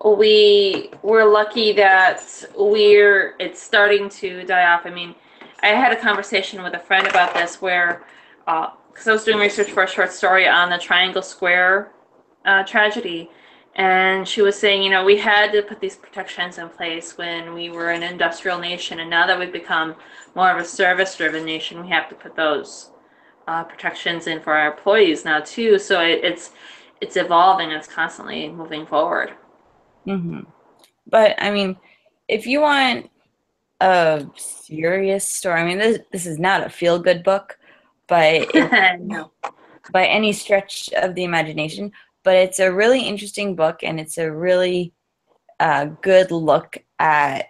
we 0.04 0.90
we're 1.02 1.24
lucky 1.24 1.72
that 1.72 2.22
we're 2.56 3.36
it's 3.38 3.62
starting 3.62 4.08
to 4.08 4.44
die 4.44 4.72
off. 4.72 4.84
I 4.84 4.90
mean, 4.90 5.14
I 5.62 5.68
had 5.68 5.92
a 5.92 6.00
conversation 6.00 6.62
with 6.62 6.74
a 6.74 6.78
friend 6.78 7.06
about 7.06 7.34
this 7.34 7.62
where 7.62 8.04
because 8.44 9.06
I 9.06 9.12
was 9.12 9.24
doing 9.24 9.38
research 9.38 9.70
for 9.70 9.84
a 9.84 9.88
short 9.88 10.12
story 10.12 10.48
on 10.48 10.70
the 10.70 10.78
Triangle 10.78 11.22
Square 11.22 11.92
uh, 12.44 12.64
tragedy, 12.64 13.30
and 13.76 14.26
she 14.26 14.42
was 14.42 14.58
saying, 14.58 14.82
you 14.82 14.90
know, 14.90 15.04
we 15.04 15.16
had 15.16 15.52
to 15.52 15.62
put 15.62 15.80
these 15.80 15.96
protections 15.96 16.58
in 16.58 16.68
place 16.68 17.16
when 17.16 17.54
we 17.54 17.70
were 17.70 17.90
an 17.90 18.02
industrial 18.02 18.58
nation, 18.58 19.00
and 19.00 19.08
now 19.08 19.26
that 19.26 19.38
we've 19.38 19.52
become 19.52 19.94
more 20.34 20.50
of 20.50 20.58
a 20.58 20.64
service-driven 20.64 21.44
nation, 21.44 21.80
we 21.82 21.88
have 21.88 22.08
to 22.08 22.14
put 22.14 22.34
those 22.34 22.90
uh, 23.48 23.64
protections 23.64 24.26
in 24.26 24.40
for 24.40 24.54
our 24.54 24.72
employees 24.72 25.24
now 25.24 25.40
too. 25.40 25.78
So 25.78 26.00
it, 26.00 26.24
it's 26.24 26.52
it's 27.00 27.16
evolving. 27.16 27.70
It's 27.70 27.88
constantly 27.88 28.48
moving 28.48 28.86
forward. 28.86 29.32
hmm 30.04 30.40
But 31.06 31.34
I 31.42 31.50
mean, 31.50 31.76
if 32.28 32.46
you 32.46 32.60
want 32.60 33.10
a 33.80 34.26
serious 34.36 35.26
story, 35.26 35.60
I 35.60 35.64
mean, 35.64 35.78
this 35.78 35.98
this 36.12 36.26
is 36.26 36.38
not 36.38 36.64
a 36.66 36.70
feel 36.70 36.98
good 36.98 37.22
book, 37.22 37.58
but 38.08 38.48
no. 39.00 39.32
by 39.92 40.06
any 40.06 40.32
stretch 40.32 40.90
of 40.94 41.14
the 41.14 41.24
imagination. 41.24 41.92
But 42.24 42.36
it's 42.36 42.60
a 42.60 42.72
really 42.72 43.02
interesting 43.02 43.56
book, 43.56 43.82
and 43.82 43.98
it's 44.00 44.18
a 44.18 44.30
really 44.32 44.92
uh, 45.60 45.86
good 46.02 46.30
look 46.30 46.78
at 46.98 47.46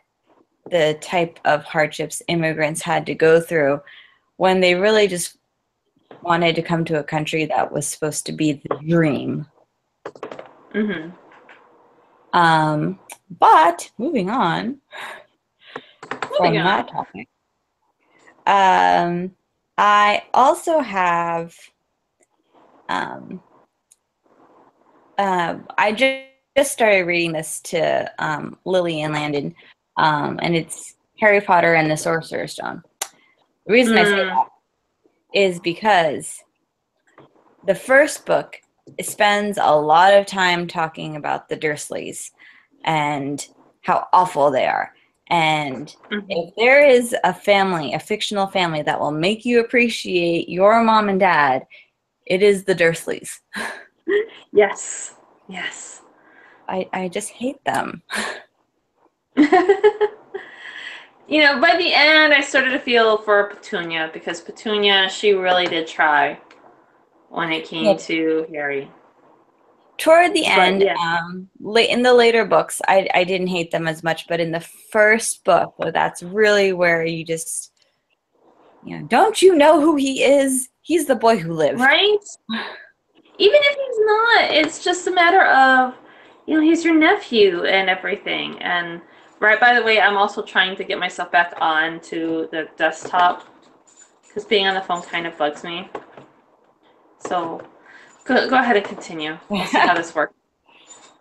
the 0.71 0.97
type 1.01 1.39
of 1.45 1.65
hardships 1.65 2.23
immigrants 2.29 2.83
had 2.83 3.07
to 3.07 3.15
go 3.15 3.41
through 3.41 3.81
when 4.37 4.61
they 4.61 4.75
really 4.75 5.09
just 5.09 5.39
wanted 6.23 6.55
to 6.57 6.63
come 6.63 6.85
to 6.87 6.99
a 6.99 7.05
country 7.05 7.45
that 7.47 7.73
was 7.73 7.87
supposed 7.87 8.27
to 8.27 8.33
be 8.33 8.53
the 8.53 8.79
dream. 8.87 9.47
Mm-hmm. 10.75 11.11
Um, 12.33 12.99
but 13.39 13.91
moving 13.99 14.31
on 14.31 14.79
from 16.09 16.31
Moving 16.41 16.59
on. 16.59 16.65
that 16.65 16.89
topic, 16.89 17.29
um, 18.47 19.33
I 19.77 20.25
also 20.33 20.81
have, 20.81 21.55
um, 22.89 23.43
um, 25.19 25.67
I 25.77 25.93
just, 25.93 26.23
just 26.57 26.73
started 26.73 27.07
reading 27.07 27.33
this 27.33 27.61
to 27.61 28.11
um, 28.19 28.59
Lily 28.65 29.03
and 29.03 29.15
Landon, 29.15 29.55
um, 29.97 30.39
and 30.43 30.55
it's 30.55 30.97
Harry 31.19 31.41
Potter 31.41 31.75
and 31.75 31.91
the 31.91 31.97
Sorcerer's 31.97 32.53
Stone. 32.53 32.83
The 33.67 33.73
reason 33.73 33.97
I 33.97 34.05
say 34.05 34.11
Mm. 34.11 34.35
that 34.35 34.49
is 35.35 35.61
because 35.61 36.43
the 37.65 37.75
first 37.75 38.27
book 38.27 38.61
spends 39.01 39.59
a 39.61 39.77
lot 39.77 40.15
of 40.15 40.27
time 40.27 40.67
talking 40.67 41.17
about 41.17 41.49
the 41.49 41.57
Dursleys 41.57 42.31
and 42.85 43.47
how 43.83 44.07
awful 44.13 44.51
they 44.51 44.67
are. 44.67 44.93
And 45.29 45.95
Mhm. 46.11 46.27
if 46.29 46.55
there 46.57 46.85
is 46.85 47.15
a 47.25 47.33
family, 47.33 47.95
a 47.95 47.99
fictional 47.99 48.49
family 48.49 48.83
that 48.83 49.01
will 49.01 49.13
make 49.13 49.45
you 49.45 49.61
appreciate 49.61 50.49
your 50.49 50.83
mom 50.83 51.09
and 51.09 51.21
dad, 51.21 51.67
it 52.27 52.43
is 52.43 52.65
the 52.65 52.75
Dursleys. 52.75 53.41
Yes. 54.55 55.15
Yes. 55.49 56.03
I, 56.69 56.87
I 56.93 57.09
just 57.09 57.31
hate 57.31 57.65
them. 57.65 58.03
you 61.33 61.41
know, 61.41 61.59
by 61.59 61.75
the 61.79 61.95
end, 61.95 62.35
I 62.35 62.43
started 62.43 62.73
to 62.73 62.79
feel 62.79 63.17
for 63.17 63.45
Petunia 63.45 64.11
because 64.13 64.43
Petunia, 64.43 65.09
she 65.09 65.33
really 65.33 65.67
did 65.67 65.87
try 65.87 66.39
when 67.31 67.51
it 67.51 67.65
came 67.65 67.87
Yeah. 67.87 67.97
to 67.97 68.47
Harry. 68.53 68.91
Toward 69.97 70.35
the 70.35 70.43
But, 70.43 70.59
end, 70.59 70.83
yeah. 70.83 70.95
um, 71.01 71.49
late 71.59 71.89
in 71.89 72.03
the 72.03 72.13
later 72.13 72.45
books, 72.45 72.83
I, 72.87 73.09
I 73.15 73.25
didn't 73.25 73.47
hate 73.47 73.71
them 73.71 73.89
as 73.89 74.03
much, 74.03 74.29
but 74.29 74.41
in 74.41 74.51
the 74.51 74.61
first 74.61 75.43
book, 75.45 75.79
well, 75.79 75.91
that's 75.91 76.23
really 76.23 76.75
where 76.75 77.03
you 77.03 77.25
just, 77.25 77.73
you 78.85 78.99
know, 78.99 79.07
don't 79.07 79.41
you 79.41 79.55
know 79.55 79.81
who 79.81 79.97
he 79.97 80.23
is? 80.23 80.69
He's 80.83 81.07
the 81.07 81.17
boy 81.17 81.39
who 81.39 81.55
lived. 81.55 81.81
Right? 81.81 82.19
Even 83.39 83.61
if 83.65 83.77
he's 83.77 84.01
not, 84.05 84.51
it's 84.51 84.85
just 84.85 85.07
a 85.07 85.11
matter 85.11 85.45
of, 85.47 85.95
you 86.47 86.55
know, 86.55 86.61
he's 86.61 86.85
your 86.85 86.95
nephew 86.95 87.65
and 87.65 87.89
everything. 87.89 88.61
And 88.63 89.01
right, 89.41 89.61
by 89.61 89.75
the 89.79 89.83
way, 89.85 90.01
I'm 90.01 90.17
also 90.17 90.43
trying 90.43 90.77
to 90.77 90.85
get 90.85 90.99
myself 90.99 91.31
back 91.31 91.55
on 91.61 92.01
to 92.01 92.49
the 92.51 92.69
desktop 92.77 93.47
because 94.27 94.45
being 94.45 94.67
on 94.67 94.75
the 94.75 94.81
phone 94.81 95.03
kind 95.03 95.27
of 95.27 95.37
bugs 95.37 95.63
me. 95.65 95.89
So 97.27 97.61
go, 98.25 98.49
go 98.49 98.57
ahead 98.57 98.77
and 98.77 98.85
continue. 98.85 99.39
We'll 99.49 99.67
see 99.67 99.79
how 99.79 99.95
this 99.95 100.15
works. 100.15 100.35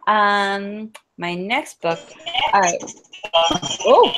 Um, 0.08 0.92
my 1.18 1.36
next 1.36 1.80
book. 1.80 2.00
All 2.54 2.60
right. 2.60 2.82
Oh, 3.86 4.14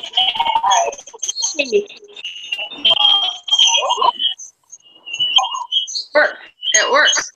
Work. 6.16 6.38
It 6.74 6.92
works. 6.92 7.32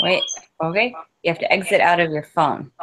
wait. 0.00 0.22
Okay. 0.62 0.94
You 1.22 1.30
have 1.30 1.38
to 1.40 1.52
exit 1.52 1.80
out 1.80 2.00
of 2.00 2.10
your 2.10 2.24
phone. 2.24 2.70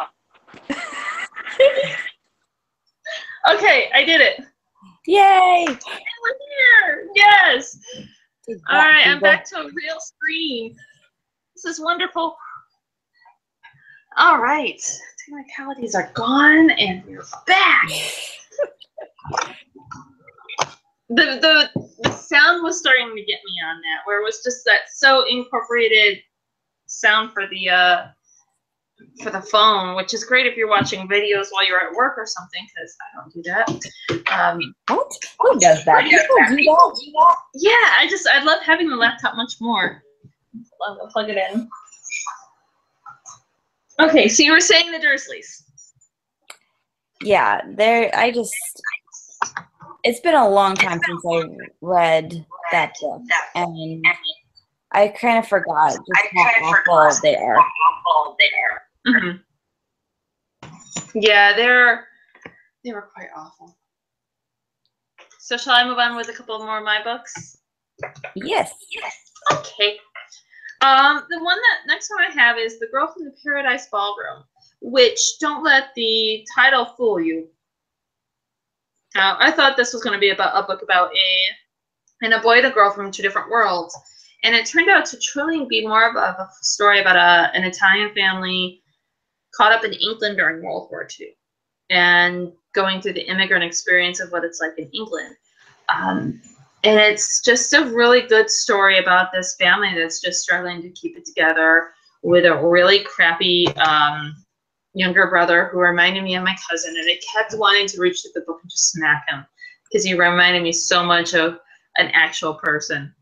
Okay, 3.49 3.89
I 3.93 4.05
did 4.05 4.21
it. 4.21 4.41
Yay! 5.05 5.65
We're 5.67 5.75
here. 5.75 7.09
Yes. 7.13 7.77
All 8.69 8.77
right, 8.77 9.05
I'm 9.05 9.19
back 9.19 9.43
to 9.49 9.57
a 9.57 9.65
real 9.65 9.99
screen. 9.99 10.73
This 11.55 11.65
is 11.65 11.81
wonderful. 11.81 12.37
All 14.15 14.39
right, 14.39 14.81
technicalities 15.25 15.93
are 15.93 16.09
gone, 16.13 16.69
and 16.71 17.03
we're 17.05 17.25
back. 17.45 17.89
the, 21.09 21.39
the 21.41 21.69
the 22.03 22.11
sound 22.11 22.63
was 22.63 22.79
starting 22.79 23.09
to 23.09 23.25
get 23.25 23.39
me 23.45 23.61
on 23.65 23.81
that, 23.81 24.03
where 24.05 24.21
it 24.21 24.23
was 24.23 24.41
just 24.41 24.63
that 24.65 24.83
so 24.93 25.25
incorporated 25.27 26.19
sound 26.93 27.31
for 27.33 27.47
the 27.47 27.69
uh 27.69 28.07
for 29.21 29.29
the 29.31 29.41
phone, 29.41 29.95
which 29.95 30.13
is 30.13 30.23
great 30.23 30.45
if 30.45 30.55
you're 30.55 30.69
watching 30.69 31.07
videos 31.07 31.47
while 31.49 31.67
you're 31.67 31.79
at 31.79 31.93
work 31.93 32.17
or 32.17 32.25
something, 32.25 32.65
because 32.73 32.95
I 33.01 33.19
don't 33.19 33.33
do 33.33 33.41
that. 33.43 34.31
Um, 34.31 34.73
what? 34.87 35.11
Who 35.39 35.59
does 35.59 35.83
that? 35.85 36.03
People 36.05 36.37
do 36.49 37.11
that? 37.11 37.35
Yeah, 37.55 37.71
I 37.71 38.07
just 38.09 38.27
I 38.27 38.43
love 38.43 38.61
having 38.63 38.89
the 38.89 38.95
laptop 38.95 39.35
much 39.35 39.55
more. 39.59 40.03
I'll 40.87 41.07
plug 41.07 41.29
it 41.29 41.37
in. 41.37 41.69
Okay, 43.99 44.27
so 44.27 44.43
you 44.43 44.51
were 44.51 44.59
saying 44.59 44.91
the 44.91 44.99
Dursleys. 44.99 45.63
Yeah, 47.21 47.61
there. 47.75 48.11
I 48.15 48.31
just. 48.31 48.53
It's 50.03 50.19
been 50.19 50.35
a 50.35 50.49
long 50.49 50.75
time 50.75 50.99
since 51.05 51.23
I 51.25 51.43
read 51.81 52.45
that 52.71 52.93
book, 52.99 53.21
and 53.55 54.05
I 54.93 55.07
kind 55.09 55.39
of 55.39 55.47
forgot 55.47 55.91
just 55.91 56.05
how 56.35 56.61
awful 56.61 57.17
they 57.23 57.35
are. 57.35 57.57
Mm-hmm. 59.07 59.37
Yeah, 61.15 61.55
they're 61.55 62.07
they 62.83 62.93
were 62.93 63.09
quite 63.13 63.29
awful. 63.35 63.77
So 65.39 65.57
shall 65.57 65.73
I 65.73 65.85
move 65.85 65.97
on 65.97 66.15
with 66.15 66.29
a 66.29 66.33
couple 66.33 66.57
more 66.59 66.77
of 66.77 66.83
my 66.83 67.03
books? 67.03 67.57
Yes. 68.35 68.73
Yes. 68.91 69.15
Okay. 69.51 69.97
Um, 70.81 71.23
the 71.29 71.43
one 71.43 71.57
that 71.57 71.87
next 71.87 72.09
one 72.09 72.23
I 72.23 72.31
have 72.31 72.57
is 72.57 72.79
The 72.79 72.87
Girl 72.87 73.07
from 73.07 73.23
the 73.25 73.33
Paradise 73.43 73.87
Ballroom, 73.89 74.43
which 74.81 75.39
don't 75.39 75.63
let 75.63 75.93
the 75.95 76.45
title 76.55 76.85
fool 76.97 77.19
you. 77.19 77.47
Now, 79.15 79.37
I 79.39 79.51
thought 79.51 79.77
this 79.77 79.93
was 79.93 80.03
going 80.03 80.13
to 80.13 80.19
be 80.19 80.31
about 80.31 80.61
a 80.61 80.67
book 80.67 80.81
about 80.81 81.11
a 81.15 82.25
and 82.25 82.33
a 82.33 82.39
boy 82.39 82.57
and 82.57 82.67
a 82.67 82.71
girl 82.71 82.91
from 82.91 83.11
two 83.11 83.21
different 83.21 83.49
worlds, 83.49 83.97
and 84.43 84.55
it 84.55 84.65
turned 84.65 84.89
out 84.89 85.05
to 85.05 85.19
truly 85.19 85.65
be 85.65 85.87
more 85.87 86.09
of 86.09 86.15
a, 86.15 86.49
story 86.61 86.99
about 86.99 87.15
a, 87.15 87.55
an 87.55 87.63
Italian 87.63 88.13
family 88.13 88.81
caught 89.55 89.71
up 89.71 89.85
in 89.85 89.93
England 89.93 90.37
during 90.37 90.63
World 90.63 90.89
War 90.91 91.07
II 91.19 91.35
and 91.89 92.51
going 92.73 93.01
through 93.01 93.13
the 93.13 93.29
immigrant 93.29 93.63
experience 93.63 94.19
of 94.19 94.31
what 94.31 94.43
it's 94.43 94.59
like 94.59 94.73
in 94.77 94.89
England. 94.93 95.35
Um, 95.93 96.41
and 96.83 96.99
it's 96.99 97.41
just 97.41 97.73
a 97.73 97.85
really 97.85 98.21
good 98.21 98.49
story 98.49 98.99
about 98.99 99.31
this 99.31 99.55
family 99.55 99.93
that's 99.95 100.19
just 100.19 100.41
struggling 100.41 100.81
to 100.81 100.89
keep 100.89 101.15
it 101.17 101.25
together 101.25 101.91
with 102.23 102.45
a 102.45 102.55
really 102.55 103.03
crappy 103.03 103.67
um, 103.75 104.35
younger 104.93 105.27
brother 105.27 105.69
who 105.71 105.79
reminded 105.79 106.23
me 106.23 106.35
of 106.35 106.43
my 106.43 106.55
cousin. 106.69 106.95
And 106.97 107.09
I 107.09 107.19
kept 107.33 107.57
wanting 107.57 107.87
to 107.87 108.01
reach 108.01 108.23
the 108.23 108.41
book 108.41 108.59
and 108.61 108.71
just 108.71 108.91
smack 108.91 109.23
him 109.29 109.45
because 109.89 110.03
he 110.03 110.13
reminded 110.13 110.63
me 110.63 110.73
so 110.73 111.05
much 111.05 111.33
of 111.33 111.59
an 111.97 112.09
actual 112.13 112.55
person. 112.55 113.13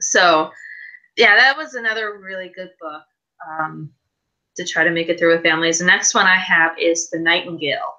So, 0.00 0.50
yeah, 1.16 1.36
that 1.36 1.56
was 1.56 1.74
another 1.74 2.18
really 2.18 2.52
good 2.54 2.70
book. 2.80 3.02
Um, 3.48 3.90
to 4.56 4.64
try 4.64 4.84
to 4.84 4.90
make 4.90 5.08
it 5.08 5.18
through 5.18 5.34
with 5.34 5.42
families. 5.42 5.78
The 5.78 5.84
next 5.84 6.14
one 6.14 6.26
I 6.26 6.36
have 6.36 6.78
is 6.78 7.10
The 7.10 7.18
Nightingale. 7.18 7.94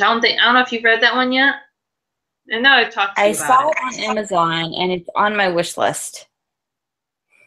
I 0.00 0.04
don't 0.04 0.20
think 0.20 0.40
I 0.40 0.44
don't 0.44 0.54
know 0.54 0.60
if 0.60 0.72
you've 0.72 0.84
read 0.84 1.02
that 1.02 1.14
one 1.14 1.32
yet. 1.32 1.54
I 2.52 2.58
know 2.58 2.72
I've 2.72 2.92
talked 2.92 3.16
to 3.16 3.22
I 3.22 3.26
you 3.28 3.34
about 3.34 3.46
saw 3.46 3.68
it. 3.68 3.76
on 3.80 4.16
Amazon 4.18 4.74
and 4.74 4.92
it's 4.92 5.08
on 5.14 5.36
my 5.36 5.48
wish 5.48 5.76
list. 5.76 6.26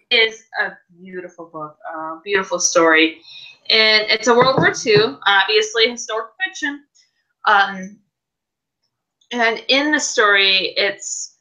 is 0.09 0.45
a 0.61 0.71
beautiful 1.01 1.49
book, 1.51 1.77
uh, 1.93 2.19
beautiful 2.23 2.59
story, 2.59 3.21
and 3.69 4.09
it's 4.09 4.27
a 4.27 4.33
World 4.33 4.55
War 4.57 4.73
II, 4.85 5.17
obviously 5.25 5.89
historical 5.91 6.31
fiction. 6.43 6.83
Um, 7.45 7.99
and 9.31 9.61
in 9.67 9.91
the 9.91 9.99
story, 9.99 10.73
it's 10.77 11.36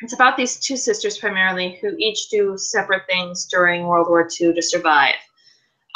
it's 0.00 0.12
about 0.12 0.36
these 0.36 0.56
two 0.56 0.76
sisters 0.76 1.18
primarily 1.18 1.78
who 1.80 1.94
each 1.98 2.28
do 2.28 2.56
separate 2.56 3.02
things 3.06 3.46
during 3.46 3.86
World 3.86 4.08
War 4.08 4.28
II 4.40 4.54
to 4.54 4.62
survive. 4.62 5.14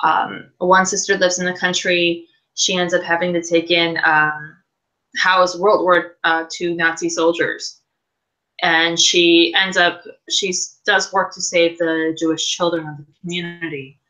Um, 0.02 0.50
one 0.58 0.86
sister 0.86 1.16
lives 1.16 1.38
in 1.38 1.46
the 1.46 1.56
country. 1.56 2.26
She 2.54 2.74
ends 2.74 2.94
up 2.94 3.02
having 3.02 3.32
to 3.34 3.42
take 3.42 3.70
in 3.70 3.98
um, 4.04 4.56
house 5.16 5.56
World 5.56 5.82
War 5.84 6.16
uh, 6.24 6.44
II 6.60 6.74
Nazi 6.74 7.08
soldiers, 7.08 7.80
and 8.62 8.98
she 8.98 9.54
ends 9.56 9.76
up 9.76 10.02
she 10.28 10.52
does 10.84 11.12
work 11.12 11.32
to 11.34 11.40
save 11.40 11.78
the 11.78 12.16
Jewish 12.18 12.44
children 12.48 12.86
of 12.88 12.96
the 12.98 13.06
community. 13.20 14.00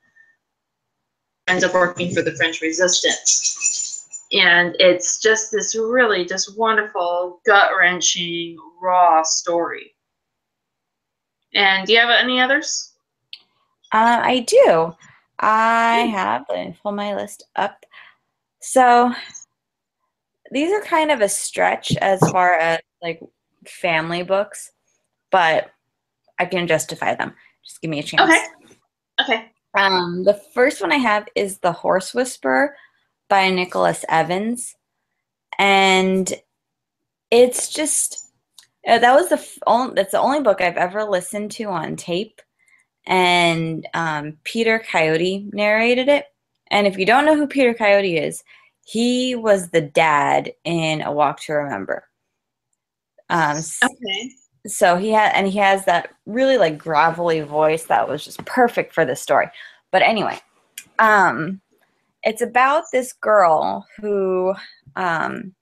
Ends 1.49 1.65
up 1.65 1.75
working 1.75 2.15
for 2.15 2.23
the 2.23 2.33
French 2.33 2.63
Resistance, 2.63 4.09
and 4.33 4.75
it's 4.79 5.21
just 5.21 5.53
this 5.53 5.77
really 5.77 6.25
just 6.25 6.57
wonderful, 6.57 7.41
gut 7.45 7.73
wrenching, 7.79 8.57
raw 8.83 9.23
story. 9.23 9.95
And 11.55 11.87
do 11.87 11.93
you 11.93 12.01
have 12.01 12.11
any 12.11 12.41
others? 12.41 12.93
Uh, 13.93 14.21
I 14.23 14.41
do. 14.41 14.95
I 15.39 16.11
have, 16.13 16.45
let 16.49 16.67
me 16.67 16.77
pull 16.83 16.93
my 16.93 17.15
list 17.15 17.45
up. 17.57 17.85
So 18.61 19.13
these 20.51 20.73
are 20.73 20.81
kind 20.83 21.11
of 21.11 21.21
a 21.21 21.29
stretch 21.29 21.97
as 21.97 22.21
far 22.31 22.55
as 22.55 22.81
like 23.03 23.21
family 23.67 24.23
books, 24.23 24.71
but 25.31 25.71
I 26.39 26.47
can 26.47 26.67
justify 26.67 27.15
them. 27.15 27.35
Just 27.65 27.81
give 27.81 27.91
me 27.91 27.99
a 27.99 28.03
chance. 28.03 28.23
Okay. 28.23 28.45
Okay. 29.21 29.53
Um, 29.75 30.25
the 30.25 30.41
first 30.55 30.81
one 30.81 30.93
I 30.93 30.97
have 30.97 31.29
is 31.35 31.59
The 31.59 31.73
Horse 31.73 32.15
Whisperer 32.15 32.77
by 33.29 33.51
Nicholas 33.51 34.05
Evans. 34.09 34.75
And 35.59 36.33
it's 37.31 37.69
just 37.69 38.32
that 38.85 39.15
was 39.15 39.29
the 39.29 39.37
f- 39.37 39.59
only, 39.67 39.95
that's 39.95 40.13
the 40.13 40.21
only 40.21 40.41
book 40.41 40.61
I've 40.61 40.77
ever 40.77 41.05
listened 41.05 41.51
to 41.53 41.65
on 41.65 41.97
tape. 41.97 42.41
And 43.07 43.87
um, 43.95 44.39
Peter 44.45 44.79
Coyote 44.79 45.49
narrated 45.53 46.09
it. 46.09 46.27
And 46.71 46.87
if 46.87 46.99
you 46.99 47.07
don't 47.07 47.27
know 47.27 47.37
who 47.37 47.47
Peter 47.47 47.75
Coyote 47.75 48.17
is, 48.17 48.43
he 48.85 49.35
was 49.35 49.71
the 49.71 49.81
dad 49.81 50.53
in 50.65 51.03
A 51.03 51.13
Walk 51.13 51.41
to 51.43 51.53
Remember. 51.53 52.09
Um, 53.29 53.59
Okay. 53.83 54.31
so 54.67 54.97
he 54.97 55.11
had 55.11 55.33
and 55.35 55.49
he 55.49 55.59
has 55.59 55.85
that 55.85 56.11
really 56.27 56.57
like 56.57 56.79
gravelly 56.79 57.41
voice 57.41 57.85
that 57.85 58.09
was 58.09 58.25
just 58.25 58.45
perfect 58.45 58.93
for 58.93 59.05
this 59.05 59.21
story 59.21 59.49
but 59.91 60.03
anyway 60.03 60.39
um 60.99 61.61
it's 62.23 62.43
about 62.43 62.85
this 62.93 63.13
girl 63.13 63.85
who 63.99 64.55
um 64.97 65.55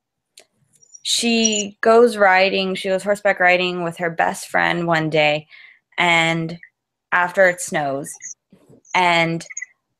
she 1.03 1.79
goes 1.81 2.17
riding 2.17 2.75
she 2.75 2.89
goes 2.89 3.03
horseback 3.03 3.41
riding 3.41 3.83
with 3.83 3.97
her 3.97 4.11
best 4.11 4.49
friend 4.49 4.87
one 4.87 5.09
day 5.09 5.47
and 5.99 6.59
after 7.13 7.49
it 7.49 7.61
snows 7.61 8.13
and 8.95 9.47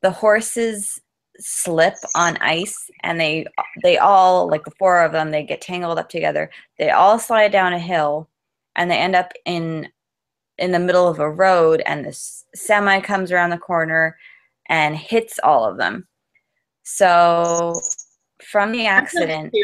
the 0.03 0.11
horses 0.11 1.01
slip 1.39 1.95
on 2.15 2.37
ice 2.39 2.91
and 3.03 3.19
they 3.19 3.47
they 3.83 3.97
all 3.97 4.49
like 4.49 4.65
the 4.65 4.73
four 4.79 5.03
of 5.03 5.13
them 5.13 5.31
they 5.31 5.43
get 5.43 5.63
tangled 5.63 5.99
up 5.99 6.09
together 6.09 6.51
they 6.79 6.91
all 6.91 7.19
slide 7.19 7.51
down 7.51 7.73
a 7.73 7.79
hill 7.79 8.29
and 8.77 8.91
they 8.91 8.99
end 8.99 9.17
up 9.17 9.33
in 9.47 9.89
in 10.59 10.73
the 10.73 10.79
middle 10.79 11.09
of 11.09 11.19
a 11.19 11.31
road 11.31 11.83
and 11.87 12.05
this 12.05 12.45
semi 12.55 13.01
comes 13.01 13.33
around 13.33 13.49
the 13.49 13.57
corner 13.57 14.19
and 14.69 14.97
hits 14.97 15.39
all 15.43 15.65
of 15.65 15.79
them 15.79 16.07
so 16.83 17.73
from 18.43 18.73
the 18.73 18.87
accident. 18.87 19.55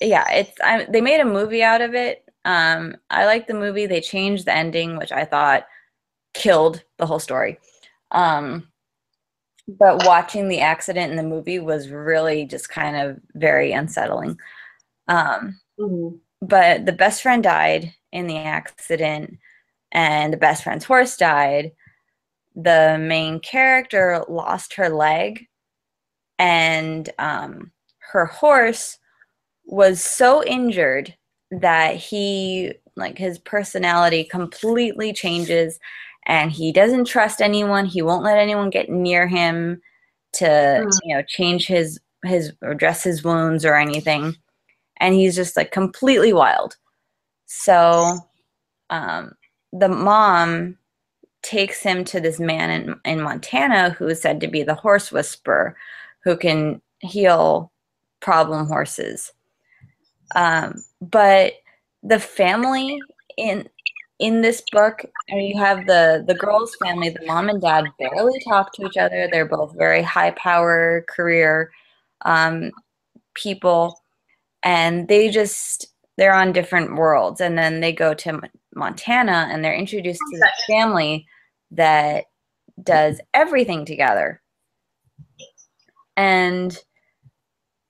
Yeah 0.00 0.30
it's 0.32 0.52
I, 0.62 0.86
they 0.90 1.00
made 1.00 1.20
a 1.20 1.24
movie 1.24 1.62
out 1.62 1.80
of 1.82 1.94
it. 1.94 2.24
Um 2.44 2.96
i 3.10 3.26
like 3.26 3.46
the 3.46 3.54
movie. 3.54 3.86
They 3.86 4.00
changed 4.00 4.46
the 4.46 4.56
ending 4.56 4.96
which 4.96 5.12
i 5.12 5.24
thought 5.24 5.66
killed 6.34 6.84
the 6.98 7.06
whole 7.06 7.20
story. 7.20 7.58
Um 8.12 8.68
but 9.68 10.06
watching 10.06 10.48
the 10.48 10.60
accident 10.60 11.10
in 11.12 11.16
the 11.16 11.22
movie 11.22 11.58
was 11.60 11.90
really 11.90 12.44
just 12.46 12.68
kind 12.70 12.96
of 12.96 13.18
very 13.34 13.72
unsettling. 13.72 14.38
Um 15.08 15.60
Mhm. 15.80 16.20
but 16.42 16.86
the 16.86 16.92
best 16.92 17.22
friend 17.22 17.42
died 17.42 17.94
in 18.12 18.26
the 18.28 18.38
accident 18.38 19.38
and 19.92 20.32
the 20.32 20.38
best 20.38 20.64
friend's 20.64 20.84
horse 20.86 21.16
died. 21.16 21.72
The 22.56 22.98
main 23.00 23.40
character 23.40 24.24
lost 24.28 24.74
her 24.76 24.88
leg 24.90 25.46
and 26.38 27.08
um, 27.18 27.72
her 28.12 28.26
horse 28.26 28.98
was 29.70 30.02
so 30.02 30.44
injured 30.44 31.14
that 31.52 31.94
he 31.96 32.72
like 32.96 33.16
his 33.16 33.38
personality 33.38 34.24
completely 34.24 35.12
changes 35.12 35.78
and 36.26 36.50
he 36.50 36.72
doesn't 36.72 37.04
trust 37.06 37.40
anyone 37.40 37.86
he 37.86 38.02
won't 38.02 38.24
let 38.24 38.36
anyone 38.36 38.68
get 38.68 38.90
near 38.90 39.26
him 39.28 39.80
to 40.32 40.44
Mm. 40.44 40.98
you 41.04 41.16
know 41.16 41.22
change 41.22 41.66
his 41.66 42.00
his 42.24 42.52
or 42.62 42.74
dress 42.74 43.02
his 43.04 43.22
wounds 43.24 43.64
or 43.64 43.74
anything 43.76 44.36
and 44.98 45.14
he's 45.14 45.34
just 45.36 45.56
like 45.56 45.70
completely 45.72 46.32
wild 46.32 46.76
so 47.46 48.18
um, 48.90 49.32
the 49.72 49.88
mom 49.88 50.76
takes 51.42 51.80
him 51.80 52.04
to 52.04 52.20
this 52.20 52.38
man 52.38 52.70
in, 52.70 53.00
in 53.04 53.22
Montana 53.22 53.90
who 53.90 54.08
is 54.08 54.20
said 54.20 54.40
to 54.40 54.48
be 54.48 54.62
the 54.62 54.74
horse 54.74 55.10
whisperer 55.12 55.76
who 56.22 56.36
can 56.36 56.82
heal 57.00 57.72
problem 58.20 58.66
horses. 58.66 59.32
Um, 60.34 60.82
but 61.00 61.54
the 62.02 62.18
family 62.18 63.00
in 63.36 63.68
in 64.18 64.42
this 64.42 64.62
book, 64.70 65.02
I 65.30 65.34
mean, 65.34 65.50
you 65.50 65.58
have 65.62 65.86
the 65.86 66.24
the 66.26 66.34
girls' 66.34 66.76
family. 66.82 67.08
The 67.08 67.24
mom 67.26 67.48
and 67.48 67.60
dad 67.60 67.86
barely 67.98 68.38
talk 68.48 68.72
to 68.74 68.86
each 68.86 68.96
other. 68.96 69.28
They're 69.30 69.46
both 69.46 69.76
very 69.76 70.02
high 70.02 70.32
power 70.32 71.04
career 71.08 71.70
um, 72.24 72.70
people, 73.34 74.00
and 74.62 75.08
they 75.08 75.30
just 75.30 75.86
they're 76.16 76.34
on 76.34 76.52
different 76.52 76.96
worlds. 76.96 77.40
And 77.40 77.56
then 77.56 77.80
they 77.80 77.92
go 77.92 78.12
to 78.14 78.40
Montana, 78.74 79.48
and 79.50 79.64
they're 79.64 79.74
introduced 79.74 80.20
to 80.32 80.38
this 80.38 80.64
family 80.66 81.26
that 81.70 82.26
does 82.82 83.20
everything 83.32 83.84
together. 83.84 84.42
And 86.16 86.78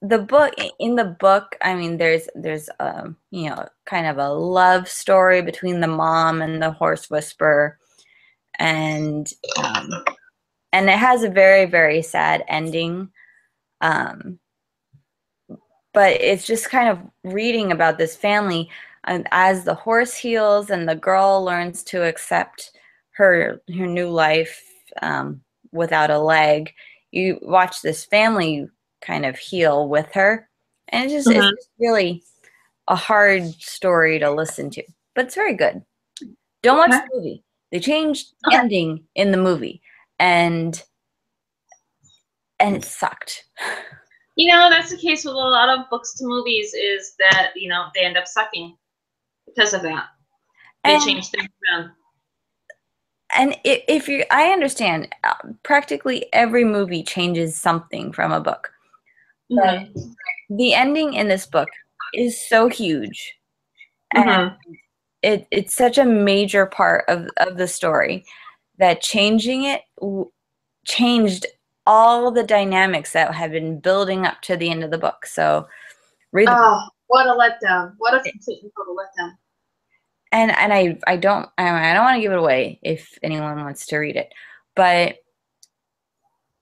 the 0.03 0.19
book 0.19 0.55
in 0.79 0.95
the 0.95 1.05
book 1.05 1.57
i 1.61 1.75
mean 1.75 1.99
there's 1.99 2.27
there's 2.35 2.71
um 2.81 3.17
you 3.31 3.51
know 3.51 3.69
kind 3.85 4.07
of 4.07 4.17
a 4.17 4.31
love 4.31 4.89
story 4.89 5.43
between 5.43 5.81
the 5.81 5.87
mom 5.87 6.41
and 6.41 6.63
the 6.63 6.71
horse 6.71 7.11
whisperer. 7.11 7.79
And 8.59 9.31
um, 9.63 9.89
and 10.73 10.89
it 10.89 10.99
has 10.99 11.23
a 11.23 11.31
very 11.31 11.67
very 11.67 12.03
sad 12.03 12.45
ending. 12.49 13.11
Um 13.81 14.39
but 15.93 16.13
it's 16.21 16.47
just 16.47 16.71
kind 16.71 16.89
of 16.89 16.99
reading 17.25 17.73
about 17.73 17.99
this 17.99 18.15
family. 18.15 18.71
And 19.05 19.27
as 19.33 19.65
the 19.65 19.75
horse 19.75 20.15
heals 20.15 20.71
and 20.71 20.89
the 20.89 20.95
girl 20.95 21.43
learns 21.43 21.83
to 21.85 22.07
accept 22.07 22.73
her 23.13 23.61
her 23.77 23.87
new 23.87 24.09
life 24.09 24.63
um, 25.03 25.41
without 25.73 26.11
a 26.11 26.19
leg 26.19 26.73
you 27.11 27.39
watch 27.43 27.83
this 27.83 28.05
family 28.05 28.69
kind 29.01 29.27
of 29.27 29.39
heal 29.39 29.89
with 29.89 30.11
her. 30.13 30.49
And 30.89 31.05
it's 31.05 31.13
just, 31.13 31.29
mm-hmm. 31.29 31.41
it's 31.41 31.65
just 31.65 31.71
really 31.79 32.23
a 32.89 32.97
hard 32.97 33.45
story 33.55 34.19
to 34.19 34.31
listen 34.31 34.71
to, 34.71 34.83
but 35.15 35.27
it's 35.27 35.35
very 35.35 35.55
good. 35.55 35.83
Don't 36.63 36.79
watch 36.79 36.91
okay. 36.91 37.01
the 37.09 37.17
movie. 37.17 37.45
They 37.71 37.81
changed 37.81 38.35
okay. 38.47 38.57
ending 38.57 39.05
in 39.15 39.31
the 39.31 39.39
movie, 39.39 39.81
and 40.19 40.83
and 42.59 42.77
it 42.77 42.85
sucked. 42.85 43.45
You 44.37 44.51
know, 44.51 44.69
that's 44.71 44.91
the 44.91 44.97
case 44.97 45.25
with 45.25 45.35
a 45.35 45.37
lot 45.37 45.69
of 45.69 45.89
books 45.91 46.15
to 46.15 46.25
movies. 46.27 46.75
Is 46.75 47.15
that 47.19 47.53
you 47.55 47.69
know 47.69 47.87
they 47.95 48.01
end 48.01 48.17
up 48.17 48.27
sucking 48.27 48.77
because 49.47 49.73
of 49.73 49.83
that. 49.83 50.07
They 50.85 50.95
and, 50.95 51.03
change 51.03 51.29
things 51.29 51.49
around. 51.73 51.91
And 53.37 53.57
if 53.65 54.09
you, 54.09 54.25
I 54.31 54.51
understand, 54.51 55.15
uh, 55.23 55.35
practically 55.63 56.27
every 56.33 56.65
movie 56.65 57.03
changes 57.03 57.57
something 57.57 58.13
from 58.13 58.33
a 58.33 58.41
book. 58.41 58.73
Mm-hmm. 59.51 60.57
The 60.57 60.75
ending 60.75 61.15
in 61.15 61.29
this 61.29 61.47
book 61.47 61.69
is 62.15 62.49
so 62.49 62.69
huge. 62.69 63.35
Mm-hmm. 64.15 64.29
And 64.29 64.57
it, 65.23 65.47
it's 65.51 65.75
such 65.75 65.99
a 65.99 66.05
major 66.05 66.67
part 66.67 67.05
of, 67.09 67.29
of 67.37 67.57
the 67.57 67.69
story 67.69 68.25
that 68.79 69.03
changing 69.03 69.65
it 69.65 69.83
w- 70.01 70.31
changed 70.87 71.47
all 71.87 72.31
the 72.31 72.43
dynamics 72.43 73.13
that 73.13 73.35
have 73.35 73.53
been 73.53 73.79
building 73.79 74.25
up 74.25 74.41
to 74.43 74.57
the 74.57 74.71
end 74.71 74.83
of 74.83 74.91
the 74.91 74.99
book. 74.99 75.27
So, 75.27 75.69
read. 76.33 76.49
Oh, 76.51 76.89
what 77.09 77.27
a 77.27 77.31
letdown! 77.31 77.95
What 77.99 78.15
a 78.15 78.21
complete 78.21 78.63
and 78.63 78.73
total 78.77 78.97
letdown. 78.97 79.33
And 80.33 80.53
and 80.53 80.73
I 80.73 80.99
I 81.07 81.17
don't 81.17 81.49
I 81.59 81.93
don't 81.93 82.05
want 82.05 82.17
to 82.17 82.23
give 82.23 82.33
it 82.33 82.39
away 82.39 82.79
if 82.83 83.19
anyone 83.23 83.63
wants 83.65 83.87
to 83.87 83.99
read 83.99 84.17
it, 84.17 84.33
but 84.77 85.17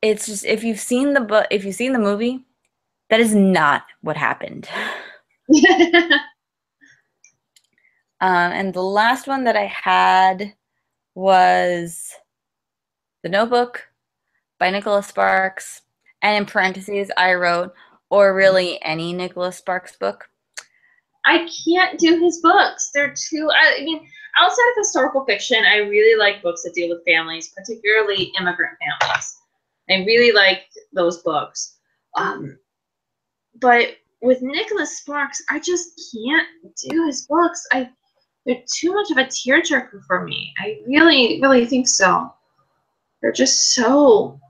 it's 0.01 0.27
just 0.27 0.45
if 0.45 0.65
you've 0.65 0.81
seen 0.81 1.13
the 1.13 1.21
book 1.21 1.47
if 1.51 1.65
you've 1.65 1.75
seen 1.75 1.93
the 1.93 1.99
movie, 1.99 2.45
that 3.11 3.21
is 3.21 3.35
not 3.35 3.85
what 4.03 4.17
happened. 4.17 4.69
um, 8.21 8.53
and 8.53 8.75
the 8.75 8.83
last 8.83 9.27
one 9.27 9.45
that 9.45 9.57
I 9.57 9.67
had 9.67 10.55
was 11.15 12.13
The 13.23 13.29
Notebook 13.29 13.89
by 14.59 14.71
Nicholas 14.71 15.07
Sparks. 15.07 15.83
And 16.23 16.37
in 16.37 16.47
parentheses, 16.47 17.11
I 17.17 17.35
wrote, 17.35 17.73
or 18.11 18.35
really 18.35 18.83
any 18.83 19.13
Nicholas 19.13 19.57
Sparks 19.57 19.97
book. 19.97 20.29
I 21.25 21.49
can't 21.65 21.99
do 21.99 22.19
his 22.19 22.41
books. 22.41 22.91
They're 22.93 23.15
too, 23.15 23.51
I 23.55 23.83
mean, 23.83 24.07
outside 24.39 24.69
of 24.71 24.77
historical 24.79 25.25
fiction, 25.25 25.65
I 25.65 25.77
really 25.79 26.19
like 26.19 26.43
books 26.43 26.63
that 26.63 26.75
deal 26.75 26.89
with 26.89 27.05
families, 27.07 27.53
particularly 27.57 28.33
immigrant 28.39 28.77
families. 28.81 29.37
I 29.91 30.05
really 30.05 30.33
like 30.33 30.65
those 30.93 31.23
books. 31.23 31.77
Um, 32.17 32.59
but 33.61 33.97
with 34.21 34.43
Nicholas 34.43 34.99
Sparks, 34.99 35.43
I 35.51 35.61
just 35.61 36.11
can't 36.13 36.49
do 36.91 37.07
his 37.07 37.27
books. 37.27 37.67
I 37.73 37.91
they're 38.47 38.63
too 38.73 38.95
much 38.95 39.11
of 39.11 39.19
a 39.19 39.25
tearjerker 39.25 40.03
for 40.07 40.25
me. 40.25 40.55
I 40.59 40.79
really, 40.87 41.39
really 41.43 41.67
think 41.67 41.87
so. 41.87 42.33
They're 43.21 43.33
just 43.33 43.75
so 43.75 44.41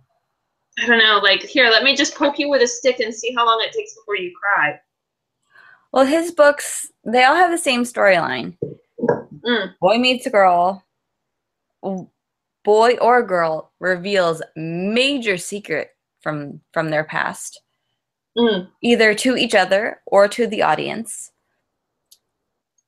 I 0.81 0.87
don't 0.87 0.99
know, 0.99 1.19
like 1.23 1.43
here, 1.43 1.69
let 1.71 1.83
me 1.83 1.97
just 1.97 2.15
poke 2.15 2.39
you 2.39 2.49
with 2.49 2.63
a 2.63 2.67
stick 2.67 3.01
and 3.01 3.13
see 3.13 3.35
how 3.35 3.45
long 3.45 3.61
it 3.65 3.73
takes 3.73 3.95
before 3.95 4.17
you 4.17 4.33
cry. 4.37 4.79
Well, 5.93 6.05
his 6.05 6.31
books, 6.31 6.91
they 7.05 7.25
all 7.25 7.35
have 7.35 7.51
the 7.51 7.59
same 7.59 7.83
storyline. 7.83 8.57
Mm. 9.01 9.75
Boy 9.81 9.99
meets 9.99 10.27
a 10.27 10.31
girl. 10.31 10.85
Boy 11.83 12.97
or 13.01 13.23
girl 13.23 13.73
reveals 13.81 14.43
major 14.55 15.37
secret 15.37 15.91
from 16.21 16.61
from 16.73 16.91
their 16.91 17.05
past 17.05 17.61
mm. 18.39 18.69
either 18.83 19.15
to 19.15 19.37
each 19.37 19.55
other 19.55 20.01
or 20.07 20.29
to 20.29 20.47
the 20.47 20.63
audience. 20.63 21.33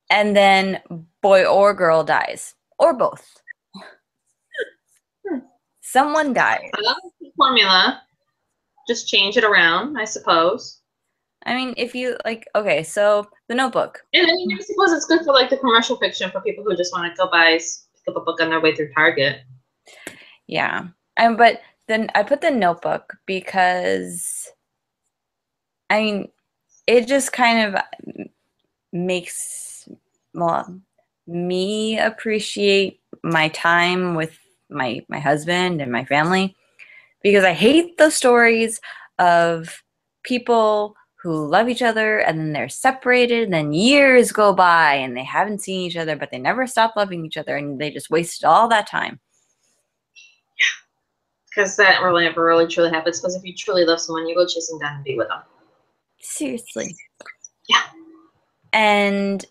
And 0.08 0.36
then 0.36 0.80
boy 1.22 1.44
or 1.44 1.74
girl 1.74 2.04
dies, 2.04 2.54
or 2.78 2.94
both. 2.94 3.26
Someone 5.82 6.32
dies. 6.32 6.70
Formula. 7.36 8.02
Just 8.88 9.08
change 9.08 9.36
it 9.36 9.44
around, 9.44 9.98
I 9.98 10.04
suppose. 10.04 10.80
I 11.46 11.54
mean, 11.54 11.74
if 11.76 11.94
you 11.94 12.16
like, 12.24 12.46
okay, 12.54 12.82
so 12.82 13.26
the 13.48 13.54
Notebook. 13.54 14.02
And 14.12 14.30
I 14.30 14.34
mean, 14.34 14.56
I 14.58 14.62
suppose 14.62 14.92
it's 14.92 15.06
good 15.06 15.24
for 15.24 15.32
like 15.32 15.48
the 15.48 15.56
commercial 15.56 15.96
fiction 15.96 16.30
for 16.30 16.40
people 16.42 16.64
who 16.64 16.76
just 16.76 16.92
want 16.92 17.10
to 17.10 17.16
go 17.16 17.30
buy 17.30 17.58
pick 17.58 18.08
up 18.08 18.16
a 18.16 18.20
book 18.20 18.40
on 18.40 18.50
their 18.50 18.60
way 18.60 18.74
through 18.74 18.92
Target. 18.92 19.40
Yeah, 20.46 20.88
and 21.16 21.38
but 21.38 21.60
then 21.88 22.10
I 22.14 22.22
put 22.22 22.40
the 22.40 22.50
Notebook 22.50 23.16
because 23.26 24.50
I 25.90 26.00
mean, 26.00 26.28
it 26.86 27.06
just 27.06 27.32
kind 27.32 27.74
of 27.74 27.82
makes 28.92 29.88
well 30.34 30.80
me 31.26 31.98
appreciate 31.98 33.00
my 33.22 33.48
time 33.48 34.14
with 34.14 34.38
my 34.68 35.04
my 35.08 35.18
husband 35.18 35.80
and 35.80 35.92
my 35.92 36.04
family 36.04 36.56
because 37.22 37.44
I 37.44 37.52
hate 37.52 37.98
the 37.98 38.10
stories 38.10 38.80
of 39.18 39.82
people 40.22 40.96
who 41.22 41.46
love 41.46 41.68
each 41.68 41.82
other 41.82 42.18
and 42.18 42.38
then 42.38 42.52
they're 42.52 42.68
separated 42.68 43.44
and 43.44 43.52
then 43.52 43.72
years 43.72 44.32
go 44.32 44.54
by 44.54 44.94
and 44.94 45.16
they 45.16 45.24
haven't 45.24 45.60
seen 45.60 45.82
each 45.82 45.96
other 45.96 46.16
but 46.16 46.30
they 46.30 46.38
never 46.38 46.66
stop 46.66 46.96
loving 46.96 47.26
each 47.26 47.36
other 47.36 47.56
and 47.56 47.80
they 47.80 47.90
just 47.90 48.10
wasted 48.10 48.44
all 48.44 48.68
that 48.68 48.88
time. 48.88 49.20
Because 51.48 51.76
that 51.76 52.00
really 52.00 52.24
never 52.24 52.44
really 52.44 52.66
truly 52.66 52.90
happens 52.90 53.20
because 53.20 53.36
if 53.36 53.44
you 53.44 53.54
truly 53.54 53.84
love 53.84 54.00
someone 54.00 54.26
you 54.26 54.34
go 54.34 54.46
them 54.46 54.78
down 54.80 54.96
and 54.96 55.04
be 55.04 55.16
with 55.16 55.28
them. 55.28 55.42
Seriously. 56.20 56.96
Yeah. 57.68 57.82
And 58.72 59.44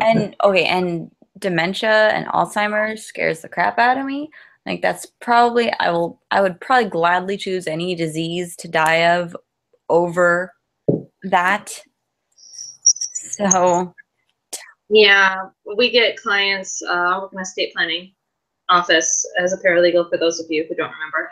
and 0.00 0.36
okay, 0.44 0.64
and 0.64 1.10
dementia 1.38 2.08
and 2.08 2.26
Alzheimer's 2.26 3.04
scares 3.04 3.40
the 3.40 3.48
crap 3.48 3.78
out 3.78 3.98
of 3.98 4.06
me. 4.06 4.30
Like 4.66 4.82
that's 4.82 5.06
probably 5.20 5.72
I 5.80 5.90
will 5.90 6.20
I 6.30 6.40
would 6.40 6.60
probably 6.60 6.90
gladly 6.90 7.36
choose 7.36 7.66
any 7.66 7.94
disease 7.94 8.56
to 8.56 8.68
die 8.68 9.14
of 9.14 9.36
over 9.88 10.52
that. 11.24 11.82
So 13.12 13.94
yeah, 14.90 15.36
we 15.76 15.90
get 15.90 16.16
clients. 16.16 16.82
Uh, 16.82 16.92
I 16.92 17.18
work 17.18 17.32
in 17.32 17.40
estate 17.40 17.72
planning 17.74 18.12
office 18.68 19.24
as 19.38 19.52
a 19.52 19.58
paralegal. 19.58 20.10
For 20.10 20.18
those 20.18 20.40
of 20.40 20.46
you 20.50 20.66
who 20.68 20.74
don't 20.74 20.92
remember, 20.92 21.30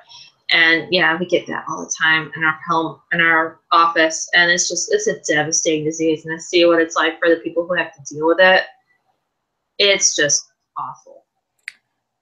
and 0.50 0.86
yeah, 0.90 1.18
we 1.18 1.26
get 1.26 1.46
that 1.46 1.64
all 1.68 1.84
the 1.84 1.94
time 1.98 2.32
in 2.34 2.42
our 2.42 2.58
home, 2.66 3.00
in 3.12 3.20
our 3.20 3.60
office, 3.70 4.28
and 4.34 4.50
it's 4.50 4.68
just 4.68 4.92
it's 4.92 5.06
a 5.06 5.20
devastating 5.20 5.84
disease. 5.84 6.24
And 6.24 6.34
I 6.34 6.38
see 6.38 6.64
what 6.64 6.80
it's 6.80 6.96
like 6.96 7.18
for 7.18 7.28
the 7.28 7.40
people 7.40 7.66
who 7.66 7.74
have 7.74 7.92
to 7.94 8.14
deal 8.14 8.26
with 8.26 8.38
it. 8.40 8.62
It's 9.78 10.16
just 10.16 10.50
awful. 10.76 11.24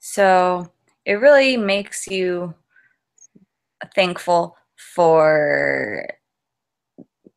So 0.01 0.71
it 1.05 1.15
really 1.15 1.57
makes 1.57 2.07
you 2.09 2.55
thankful 3.95 4.57
for 4.77 6.09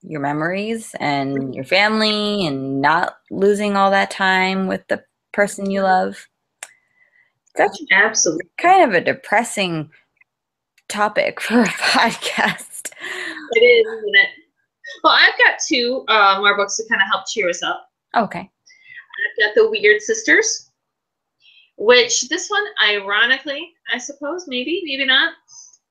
your 0.01 0.21
memories 0.21 0.95
and 0.99 1.37
mm-hmm. 1.37 1.53
your 1.53 1.65
family 1.65 2.47
and 2.47 2.81
not 2.81 3.17
losing 3.29 3.75
all 3.75 3.91
that 3.91 4.09
time 4.09 4.67
with 4.67 4.87
the 4.87 5.03
person 5.33 5.69
you 5.69 5.83
love. 5.83 6.27
That's 7.55 7.79
Absolutely. 7.91 8.49
kind 8.57 8.83
of 8.83 8.95
a 8.95 9.03
depressing 9.03 9.91
topic 10.89 11.39
for 11.41 11.61
a 11.61 11.67
podcast. 11.67 12.91
It 13.53 13.61
is, 13.61 13.87
isn't 13.87 14.15
it? 14.15 14.29
Well, 15.03 15.13
I've 15.13 15.37
got 15.37 15.59
two 15.67 16.03
uh, 16.07 16.37
more 16.39 16.57
books 16.57 16.75
to 16.77 16.83
kind 16.89 17.01
of 17.01 17.07
help 17.07 17.27
cheer 17.27 17.49
us 17.49 17.63
up. 17.63 17.89
Okay. 18.15 18.39
I've 18.39 19.45
got 19.45 19.55
The 19.55 19.69
Weird 19.69 20.01
Sisters, 20.01 20.71
which 21.77 22.27
this 22.29 22.49
one, 22.49 22.63
ironically, 22.83 23.71
I 23.93 23.97
suppose, 23.97 24.45
maybe, 24.47 24.81
maybe 24.83 25.05
not. 25.05 25.33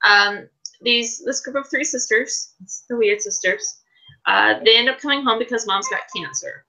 Um, 0.05 0.49
these 0.81 1.23
this 1.25 1.41
group 1.41 1.57
of 1.57 1.69
three 1.69 1.85
sisters, 1.85 2.55
the 2.89 2.97
Weird 2.97 3.21
Sisters, 3.21 3.81
uh, 4.27 4.61
they 4.65 4.77
end 4.77 4.89
up 4.89 5.01
coming 5.01 5.25
home 5.25 5.39
because 5.39 5.67
mom's 5.67 5.89
got 5.89 6.03
cancer. 6.15 6.65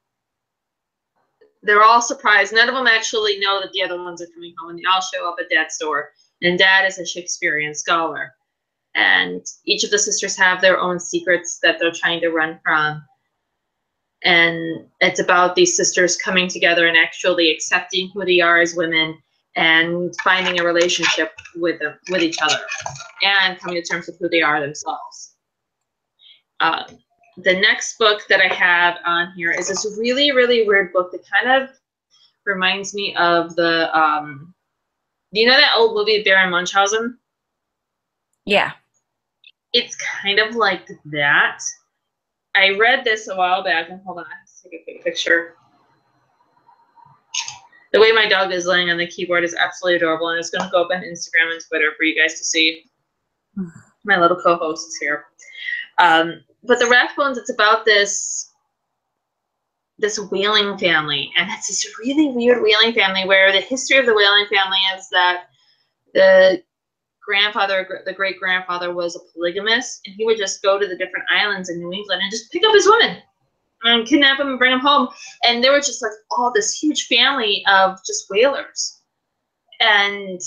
They're 1.61 1.83
all 1.83 2.01
surprised. 2.01 2.53
None 2.53 2.69
of 2.69 2.75
them 2.75 2.87
actually 2.87 3.37
know 3.39 3.59
that 3.61 3.71
the 3.73 3.83
other 3.83 4.01
ones 4.01 4.21
are 4.21 4.27
coming 4.33 4.53
home, 4.59 4.71
and 4.71 4.79
they 4.79 4.83
all 4.91 5.01
show 5.01 5.29
up 5.29 5.37
at 5.39 5.49
dad's 5.49 5.77
door. 5.77 6.11
And 6.41 6.57
dad 6.57 6.85
is 6.85 6.97
a 6.97 7.05
Shakespearean 7.05 7.73
scholar. 7.73 8.33
And 8.95 9.45
each 9.65 9.83
of 9.83 9.91
the 9.91 9.99
sisters 9.99 10.37
have 10.37 10.61
their 10.61 10.79
own 10.79 10.99
secrets 10.99 11.59
that 11.63 11.77
they're 11.79 11.91
trying 11.91 12.21
to 12.21 12.29
run 12.29 12.59
from. 12.63 13.03
And 14.23 14.87
it's 14.99 15.19
about 15.19 15.55
these 15.55 15.77
sisters 15.77 16.17
coming 16.17 16.47
together 16.47 16.87
and 16.87 16.97
actually 16.97 17.51
accepting 17.51 18.11
who 18.13 18.25
they 18.25 18.41
are 18.41 18.59
as 18.59 18.75
women 18.75 19.17
and 19.55 20.13
finding 20.23 20.59
a 20.59 20.63
relationship 20.63 21.31
with 21.55 21.79
them, 21.79 21.97
with 22.09 22.21
each 22.21 22.37
other, 22.41 22.59
and 23.23 23.59
coming 23.59 23.81
to 23.81 23.87
terms 23.87 24.07
with 24.07 24.19
who 24.19 24.29
they 24.29 24.41
are 24.41 24.59
themselves. 24.59 25.35
Uh, 26.59 26.83
the 27.37 27.53
next 27.53 27.97
book 27.97 28.21
that 28.29 28.41
I 28.41 28.53
have 28.53 28.97
on 29.05 29.31
here 29.35 29.51
is 29.51 29.69
this 29.69 29.97
really, 29.97 30.31
really 30.31 30.67
weird 30.67 30.91
book 30.91 31.11
that 31.11 31.23
kind 31.29 31.63
of 31.63 31.69
reminds 32.45 32.93
me 32.93 33.15
of 33.15 33.55
the, 33.55 33.97
um, 33.97 34.53
you 35.31 35.47
know 35.47 35.57
that 35.57 35.75
old 35.77 35.95
movie 35.95 36.23
Baron 36.23 36.51
Munchausen? 36.51 37.17
Yeah. 38.45 38.71
It's 39.73 39.95
kind 39.95 40.39
of 40.39 40.55
like 40.55 40.89
that. 41.05 41.59
I 42.55 42.77
read 42.77 43.03
this 43.03 43.27
a 43.27 43.35
while 43.35 43.63
back, 43.63 43.89
and 43.89 44.01
hold 44.05 44.17
on, 44.17 44.25
let's 44.41 44.61
take 44.61 44.73
a 44.73 44.83
quick 44.83 45.03
picture. 45.03 45.55
The 47.93 47.99
way 47.99 48.11
my 48.11 48.27
dog 48.27 48.51
is 48.51 48.65
laying 48.65 48.89
on 48.89 48.97
the 48.97 49.07
keyboard 49.07 49.43
is 49.43 49.55
absolutely 49.55 49.97
adorable, 49.97 50.29
and 50.29 50.39
it's 50.39 50.49
going 50.49 50.65
to 50.65 50.71
go 50.71 50.83
up 50.83 50.89
on 50.91 51.01
Instagram 51.01 51.51
and 51.51 51.61
Twitter 51.67 51.91
for 51.97 52.03
you 52.03 52.19
guys 52.19 52.35
to 52.35 52.43
see. 52.43 52.83
My 54.05 54.19
little 54.19 54.39
co-host 54.41 54.87
is 54.87 54.97
here. 54.97 55.25
Um, 55.99 56.43
but 56.63 56.79
the 56.79 56.85
Rathbones, 56.85 57.37
it's 57.37 57.51
about 57.51 57.85
this 57.85 58.48
this 59.99 60.19
whaling 60.31 60.77
family, 60.77 61.31
and 61.37 61.49
it's 61.51 61.67
this 61.67 61.85
really 61.99 62.27
weird 62.29 62.63
whaling 62.63 62.93
family 62.93 63.25
where 63.25 63.51
the 63.51 63.59
history 63.59 63.97
of 63.97 64.05
the 64.05 64.13
whaling 64.13 64.45
family 64.49 64.79
is 64.95 65.07
that 65.11 65.45
the 66.13 66.63
grandfather, 67.21 68.01
the 68.05 68.13
great 68.13 68.39
grandfather, 68.39 68.93
was 68.93 69.15
a 69.15 69.19
polygamist, 69.33 70.01
and 70.05 70.15
he 70.15 70.25
would 70.25 70.37
just 70.37 70.63
go 70.63 70.79
to 70.79 70.87
the 70.87 70.97
different 70.97 71.25
islands 71.29 71.69
in 71.69 71.79
New 71.79 71.91
England 71.91 72.21
and 72.21 72.31
just 72.31 72.51
pick 72.51 72.63
up 72.65 72.73
his 72.73 72.87
women 72.87 73.17
and 73.83 74.07
kidnap 74.07 74.37
them 74.37 74.49
and 74.49 74.59
bring 74.59 74.71
them 74.71 74.79
home. 74.79 75.09
And 75.43 75.63
there 75.63 75.73
was 75.73 75.85
just 75.85 76.01
like 76.01 76.11
all 76.31 76.51
this 76.51 76.73
huge 76.73 77.07
family 77.07 77.63
of 77.67 77.99
just 78.05 78.25
whalers, 78.29 79.01
and 79.81 80.39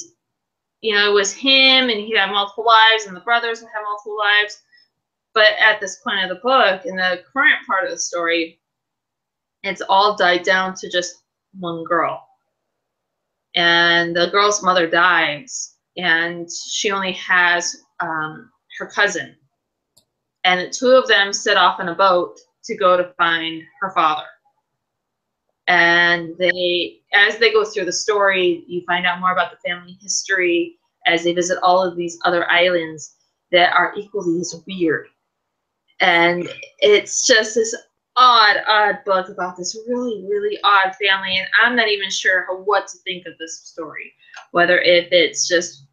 you 0.81 0.95
know 0.95 1.11
it 1.11 1.15
was 1.15 1.33
him, 1.33 1.91
and 1.91 2.01
he 2.01 2.17
had 2.17 2.31
multiple 2.31 2.65
wives, 2.65 3.05
and 3.07 3.15
the 3.15 3.21
brothers 3.21 3.61
would 3.61 3.71
have 3.75 3.85
multiple 3.85 4.17
wives. 4.19 4.63
But 5.35 5.53
at 5.61 5.81
this 5.81 6.01
point 6.05 6.23
of 6.23 6.31
the 6.31 6.43
book, 6.43 6.85
in 6.87 6.97
the 6.97 7.23
current 7.33 7.67
part 7.67 7.85
of 7.85 7.91
the 7.91 7.99
story, 7.99 8.61
it's 9.63 9.83
all 9.89 10.17
died 10.17 10.43
down 10.43 10.75
to 10.77 10.91
just 10.91 11.23
one 11.59 11.85
girl. 11.85 12.27
And 13.55 14.17
the 14.17 14.29
girl's 14.31 14.63
mother 14.63 14.87
dies, 14.87 15.77
and 15.97 16.49
she 16.51 16.91
only 16.91 17.13
has 17.13 17.77
um, 18.01 18.51
her 18.79 18.87
cousin. 18.87 19.37
And 20.45 20.61
the 20.61 20.71
two 20.71 20.91
of 20.91 21.07
them 21.07 21.33
set 21.33 21.57
off 21.57 21.81
in 21.81 21.89
a 21.89 21.95
boat 21.95 22.41
to 22.65 22.77
go 22.77 22.97
to 22.97 23.13
find 23.19 23.63
her 23.81 23.91
father. 23.91 24.27
And 25.69 26.37
they, 26.39 27.01
as 27.15 27.39
they 27.39 27.53
go 27.53 27.65
through 27.65 27.85
the 27.85 27.93
story, 27.93 28.65
you 28.67 28.83
find 28.87 29.07
out 29.07 29.21
more 29.21 29.33
about 29.33 29.53
the 29.53 29.69
family 29.69 29.97
history 30.01 30.77
as 31.07 31.23
they 31.23 31.33
visit 31.33 31.59
all 31.63 31.83
of 31.83 31.97
these 31.97 32.19
other 32.25 32.51
islands 32.51 33.17
that 33.53 33.73
are 33.75 33.95
equally 33.97 34.41
as 34.41 34.61
weird. 34.67 35.09
And 36.01 36.49
it's 36.81 37.27
just 37.27 37.55
this 37.55 37.77
odd, 38.17 38.57
odd 38.67 38.99
book 39.05 39.29
about 39.29 39.57
this 39.57 39.77
really, 39.89 40.25
really 40.29 40.59
odd 40.65 40.95
family, 40.97 41.39
and 41.39 41.49
I'm 41.63 41.77
not 41.77 41.89
even 41.89 42.11
sure 42.11 42.47
how, 42.47 42.59
what 42.59 42.87
to 42.89 42.99
think 42.99 43.27
of 43.27 43.39
this 43.39 43.61
story. 43.65 44.13
Whether 44.53 44.79
if 44.79 45.09
it's 45.13 45.49
just 45.49 45.87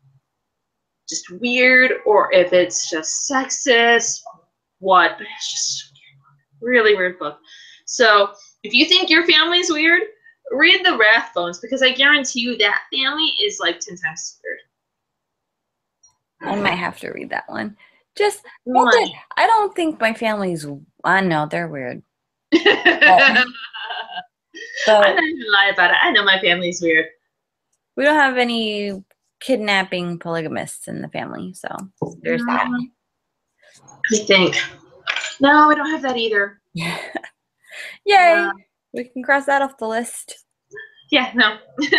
just 1.07 1.29
weird 1.31 1.91
or 2.05 2.31
if 2.31 2.53
it's 2.53 2.89
just 2.89 3.29
sexist, 3.29 4.19
what? 4.77 5.17
But 5.17 5.27
it's 5.35 5.51
just 5.51 5.93
really 6.61 6.95
weird 6.95 7.17
book. 7.17 7.39
So 7.85 8.29
if 8.63 8.73
you 8.73 8.85
think 8.85 9.09
your 9.09 9.25
family's 9.25 9.71
weird, 9.71 10.03
read 10.51 10.85
the 10.85 10.91
Rathbones 10.91 11.59
because 11.61 11.81
I 11.81 11.93
guarantee 11.93 12.41
you 12.41 12.57
that 12.57 12.83
family 12.93 13.33
is 13.43 13.59
like 13.59 13.79
ten 13.79 13.97
times 13.97 14.39
weird. 14.43 14.59
I 16.41 16.55
might 16.61 16.75
have 16.75 16.99
to 16.99 17.09
read 17.09 17.31
that 17.31 17.49
one. 17.49 17.75
Just 18.15 18.41
Why? 18.63 19.07
I 19.37 19.47
don't 19.47 19.75
think 19.75 19.99
my 19.99 20.13
family's 20.13 20.65
I 21.03 21.21
know 21.21 21.47
they're 21.49 21.67
weird. 21.67 22.03
I'm 22.53 23.51
not 24.87 25.23
even 25.23 25.51
lie 25.51 25.71
about 25.73 25.91
it. 25.91 25.97
I 26.01 26.11
know 26.11 26.23
my 26.23 26.39
family's 26.41 26.81
weird. 26.81 27.05
we 27.95 28.03
don't 28.03 28.15
have 28.15 28.37
any 28.37 29.03
kidnapping 29.39 30.19
polygamists 30.19 30.87
in 30.87 31.01
the 31.01 31.09
family, 31.09 31.53
so 31.53 31.69
there's 32.21 32.43
that. 32.45 32.67
Mm. 32.67 32.89
I 34.11 34.17
think. 34.25 34.55
No, 35.39 35.67
we 35.67 35.75
don't 35.75 35.89
have 35.91 36.01
that 36.01 36.17
either. 36.17 36.59
Yay! 36.73 36.97
Yeah. 38.05 38.51
We 38.93 39.03
can 39.05 39.23
cross 39.23 39.45
that 39.45 39.61
off 39.61 39.77
the 39.77 39.87
list. 39.87 40.45
Yeah, 41.11 41.31
no. 41.35 41.57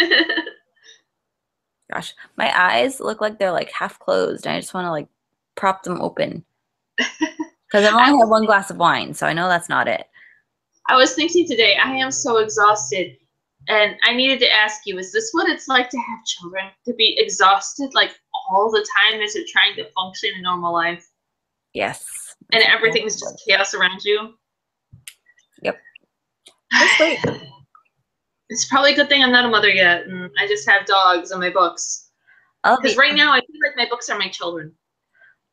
Gosh, 1.92 2.14
my 2.36 2.53
eyes 2.57 3.01
look 3.01 3.20
like 3.20 3.38
they're 3.38 3.53
like 3.53 3.72
half 3.72 3.98
closed. 3.98 4.46
And 4.46 4.55
I 4.55 4.61
just 4.61 4.74
want 4.74 4.86
to 4.86 4.90
like 4.90 5.09
prop 5.57 5.82
them 5.82 6.01
open 6.01 6.44
because 6.96 7.84
I've 7.84 7.94
only 7.94 8.18
had 8.18 8.28
one 8.28 8.46
glass 8.46 8.70
of 8.70 8.76
wine, 8.76 9.14
so 9.14 9.26
I 9.26 9.32
know 9.32 9.48
that's 9.48 9.68
not 9.68 9.88
it. 9.88 10.07
I 10.89 10.97
was 10.97 11.14
thinking 11.14 11.47
today, 11.47 11.76
I 11.76 11.93
am 11.97 12.11
so 12.11 12.39
exhausted. 12.39 13.16
And 13.68 13.95
I 14.05 14.14
needed 14.14 14.41
to 14.41 14.51
ask 14.51 14.81
you, 14.87 14.99
is 14.99 15.12
this 15.12 15.31
what 15.33 15.49
it's 15.49 15.68
like 15.68 15.91
to 15.91 15.99
have 15.99 16.24
children? 16.24 16.64
To 16.87 16.95
be 16.95 17.14
exhausted 17.18 17.91
like 17.95 18.11
all 18.51 18.70
the 18.70 18.87
time 18.97 19.20
as 19.20 19.35
you're 19.35 19.45
trying 19.49 19.76
to 19.76 19.91
function 19.93 20.31
in 20.35 20.43
normal 20.43 20.72
life? 20.72 21.07
Yes. 21.74 22.05
And 22.53 22.64
everything 22.64 23.05
is 23.07 23.20
just 23.20 23.43
chaos 23.47 23.74
around 23.74 24.03
you? 24.05 24.35
Wait. 26.99 27.18
It's 28.53 28.66
probably 28.68 28.95
a 28.95 28.97
good 28.97 29.09
thing 29.09 29.22
I'm 29.22 29.31
not 29.31 29.45
a 29.45 29.49
mother 29.49 29.68
yet. 29.68 30.07
And 30.07 30.28
I 30.41 30.49
just 30.49 30.68
have 30.68 30.85
dogs 30.85 31.31
and 31.31 31.41
my 31.41 31.51
books. 31.51 32.11
Because 32.64 32.97
right 32.97 33.14
now, 33.14 33.33
I 33.33 33.39
feel 33.39 33.57
like 33.64 33.76
my 33.76 33.87
books 33.89 34.11
are 34.11 34.18
my 34.18 34.28
children. 34.28 34.74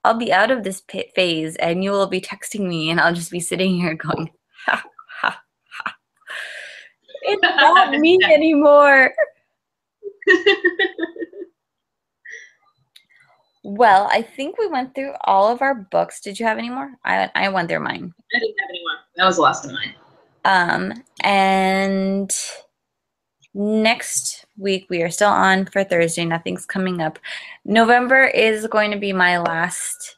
I'll 0.03 0.17
be 0.17 0.33
out 0.33 0.49
of 0.49 0.63
this 0.63 0.81
pit 0.81 1.11
phase, 1.13 1.55
and 1.57 1.83
you 1.83 1.91
will 1.91 2.07
be 2.07 2.19
texting 2.19 2.67
me, 2.67 2.89
and 2.89 2.99
I'll 2.99 3.13
just 3.13 3.29
be 3.29 3.39
sitting 3.39 3.75
here 3.75 3.93
going. 4.13 4.31
It's 7.27 7.41
not 7.41 7.91
me 7.91 8.19
anymore. 8.23 9.13
Well, 13.63 14.07
I 14.09 14.21
think 14.21 14.57
we 14.57 14.67
went 14.67 14.95
through 14.95 15.13
all 15.25 15.51
of 15.51 15.61
our 15.61 15.75
books. 15.75 16.21
Did 16.21 16.39
you 16.39 16.45
have 16.45 16.57
any 16.57 16.69
more? 16.69 16.89
I 17.03 17.29
I 17.35 17.49
went 17.49 17.67
through 17.67 17.81
mine. 17.81 18.13
I 18.33 18.39
didn't 18.39 18.55
have 18.59 18.69
any 18.69 18.79
more. 18.79 18.97
That 19.17 19.25
was 19.25 19.35
the 19.35 19.41
last 19.41 19.65
of 19.65 19.71
mine. 19.73 19.93
Um, 20.45 21.03
and 21.21 22.33
next 23.53 24.45
week 24.57 24.85
we 24.89 25.03
are 25.03 25.09
still 25.09 25.31
on 25.31 25.65
for 25.65 25.83
Thursday. 25.83 26.23
Nothing's 26.23 26.65
coming 26.65 27.01
up. 27.01 27.19
November 27.65 28.23
is 28.23 28.67
going 28.67 28.91
to 28.91 28.97
be 28.97 29.11
my 29.11 29.37
last 29.37 30.15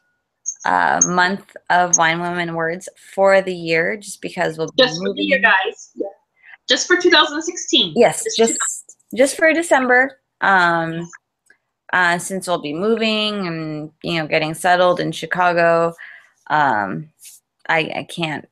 uh, 0.64 1.00
month 1.06 1.56
of 1.70 1.98
Wine 1.98 2.20
Women 2.20 2.54
Words 2.54 2.88
for 3.14 3.42
the 3.42 3.54
year, 3.54 3.96
just 3.96 4.22
because 4.22 4.58
we'll 4.58 4.70
be 4.76 4.84
Just 4.84 5.00
for 5.00 5.12
the 5.12 5.22
year, 5.22 5.40
guys. 5.40 5.92
Just 6.70 6.86
for 6.86 6.96
2016. 6.96 7.94
Yes, 7.96 8.22
Just 8.22 8.36
just 8.38 8.96
just 9.16 9.36
for 9.36 9.52
December. 9.52 10.20
Um, 10.40 11.10
uh, 11.92 12.16
since 12.18 12.46
we'll 12.46 12.62
be 12.62 12.72
moving 12.72 13.46
and 13.48 13.90
you 14.04 14.20
know 14.20 14.28
getting 14.28 14.54
settled 14.54 15.00
in 15.00 15.10
Chicago, 15.10 15.92
um, 16.48 17.10
I 17.68 17.90
I 17.96 18.06
can't 18.08 18.48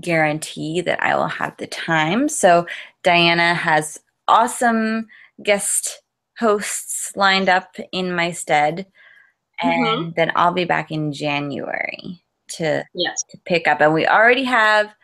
guarantee 0.00 0.80
that 0.80 1.02
I 1.02 1.14
will 1.16 1.28
have 1.28 1.54
the 1.58 1.66
time. 1.66 2.30
So 2.30 2.66
Diana 3.02 3.52
has 3.52 4.00
awesome 4.26 5.06
guest 5.42 6.00
hosts 6.38 7.12
lined 7.14 7.50
up 7.50 7.76
in 7.92 8.14
my 8.14 8.32
stead, 8.32 8.86
and 9.60 10.14
then 10.14 10.32
I'll 10.34 10.54
be 10.54 10.64
back 10.64 10.90
in 10.90 11.12
January 11.12 12.24
to 12.52 12.84
Yes. 12.94 13.22
to 13.30 13.38
pick 13.44 13.68
up. 13.68 13.82
And 13.82 13.92
we 13.92 14.06
already 14.06 14.44
have 14.44 14.94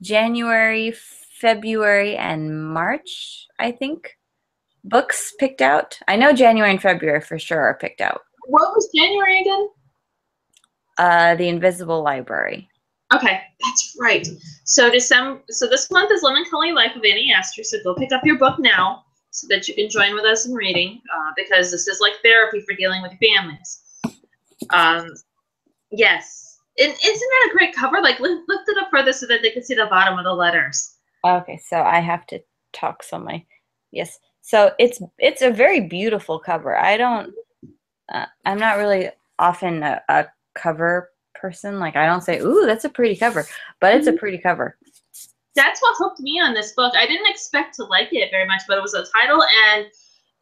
January 0.00 0.94
February 1.40 2.16
and 2.16 2.72
March, 2.72 3.46
I 3.58 3.72
think, 3.72 4.16
books 4.84 5.34
picked 5.38 5.60
out. 5.60 5.98
I 6.08 6.16
know 6.16 6.32
January 6.32 6.70
and 6.70 6.80
February 6.80 7.20
for 7.20 7.38
sure 7.38 7.60
are 7.60 7.78
picked 7.78 8.00
out. 8.00 8.22
What 8.46 8.72
was 8.74 8.88
January 8.94 9.40
again? 9.40 9.68
Uh, 10.98 11.34
the 11.34 11.48
Invisible 11.48 12.02
Library. 12.02 12.68
Okay, 13.14 13.40
that's 13.60 13.96
right. 14.00 14.26
So 14.64 14.90
December. 14.90 15.42
So 15.50 15.68
this 15.68 15.90
month 15.90 16.10
is 16.10 16.24
Lemoncholy 16.24 16.74
Life 16.74 16.96
of 16.96 17.04
Annie 17.04 17.32
Aster. 17.36 17.62
So 17.62 17.78
go 17.84 17.94
pick 17.94 18.12
up 18.12 18.24
your 18.24 18.38
book 18.38 18.58
now, 18.58 19.04
so 19.30 19.46
that 19.50 19.68
you 19.68 19.74
can 19.74 19.90
join 19.90 20.14
with 20.14 20.24
us 20.24 20.46
in 20.46 20.54
reading, 20.54 21.00
uh, 21.14 21.32
because 21.36 21.70
this 21.70 21.86
is 21.86 22.00
like 22.00 22.14
therapy 22.24 22.60
for 22.60 22.74
dealing 22.74 23.02
with 23.02 23.12
families. 23.20 23.82
Um, 24.70 25.10
yes, 25.92 26.58
and 26.78 26.90
isn't 26.90 27.00
that 27.04 27.50
a 27.50 27.56
great 27.56 27.74
cover? 27.74 28.00
Like 28.00 28.18
lift, 28.20 28.48
lift 28.48 28.68
it 28.68 28.78
up 28.78 28.88
further 28.90 29.12
so 29.12 29.26
that 29.26 29.42
they 29.42 29.50
can 29.50 29.62
see 29.62 29.74
the 29.74 29.86
bottom 29.86 30.18
of 30.18 30.24
the 30.24 30.32
letters. 30.32 30.95
Okay, 31.26 31.58
so 31.58 31.82
I 31.82 32.00
have 32.00 32.26
to 32.28 32.40
talk 32.72 33.02
so 33.02 33.18
my 33.18 33.44
yes. 33.90 34.18
So 34.42 34.72
it's 34.78 35.00
it's 35.18 35.42
a 35.42 35.50
very 35.50 35.80
beautiful 35.80 36.38
cover. 36.38 36.76
I 36.78 36.96
don't. 36.96 37.34
Uh, 38.12 38.26
I'm 38.44 38.58
not 38.58 38.78
really 38.78 39.10
often 39.38 39.82
a, 39.82 40.00
a 40.08 40.26
cover 40.54 41.10
person. 41.34 41.80
Like 41.80 41.96
I 41.96 42.06
don't 42.06 42.22
say, 42.22 42.38
"Ooh, 42.38 42.64
that's 42.66 42.84
a 42.84 42.88
pretty 42.88 43.16
cover," 43.16 43.44
but 43.80 43.94
it's 43.94 44.06
a 44.06 44.10
mm-hmm. 44.10 44.18
pretty 44.18 44.38
cover. 44.38 44.78
That's 45.56 45.80
what 45.80 45.96
hooked 45.98 46.20
me 46.20 46.40
on 46.40 46.54
this 46.54 46.72
book. 46.72 46.94
I 46.96 47.06
didn't 47.06 47.30
expect 47.30 47.74
to 47.76 47.84
like 47.84 48.12
it 48.12 48.30
very 48.30 48.46
much, 48.46 48.62
but 48.68 48.78
it 48.78 48.82
was 48.82 48.94
a 48.94 49.06
title 49.20 49.42
and 49.72 49.86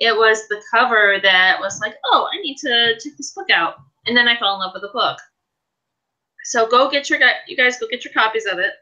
it 0.01 0.15
was 0.15 0.49
the 0.49 0.61
cover 0.71 1.19
that 1.23 1.59
was 1.61 1.81
like, 1.81 1.95
"Oh, 2.05 2.29
I 2.33 2.41
need 2.43 2.59
to 2.59 2.99
check 3.03 3.17
this 3.17 3.33
book 3.33 3.49
out," 3.51 3.77
and 4.07 4.17
then 4.17 4.29
I 4.29 4.37
fell 4.37 4.55
in 4.55 4.61
love 4.61 4.73
with 4.75 4.83
the 4.83 4.89
book. 4.89 5.19
So 6.45 6.69
go 6.69 6.91
get 6.91 7.09
your 7.09 7.19
you 7.47 7.57
guys 7.57 7.79
go 7.79 7.87
get 7.91 8.05
your 8.05 8.13
copies 8.13 8.45
of 8.45 8.59
it. 8.59 8.73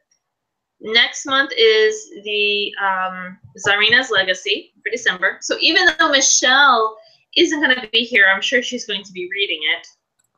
Next 0.85 1.27
month 1.27 1.53
is 1.57 2.11
the 2.25 2.73
um, 2.83 3.39
Tsarina's 3.57 4.11
Legacy 4.11 4.73
for 4.83 4.91
December. 4.91 5.39
So 5.41 5.57
even 5.61 5.89
though 5.99 6.11
Michele 6.11 6.97
isn't 7.37 7.63
going 7.63 7.81
to 7.81 7.89
be 7.93 8.01
here, 8.01 8.27
I'm 8.33 8.43
sure 8.43 8.63
she's 8.63 8.85
going 8.85 9.05
to 9.05 9.13
be 9.13 9.29
reading 9.31 9.61
it. 9.79 9.87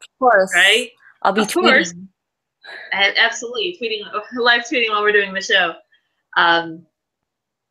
Of 0.02 0.18
course. 0.18 0.52
Right? 0.54 0.90
I'll 1.22 1.32
be 1.32 1.40
of 1.40 1.48
tweeting. 1.48 1.62
Course. 1.62 1.94
Absolutely. 2.92 3.78
Tweeting, 3.80 4.02
live 4.38 4.64
tweeting 4.70 4.90
while 4.90 5.02
we're 5.02 5.12
doing 5.12 5.32
the 5.32 5.40
show. 5.40 5.74
Um, 6.36 6.84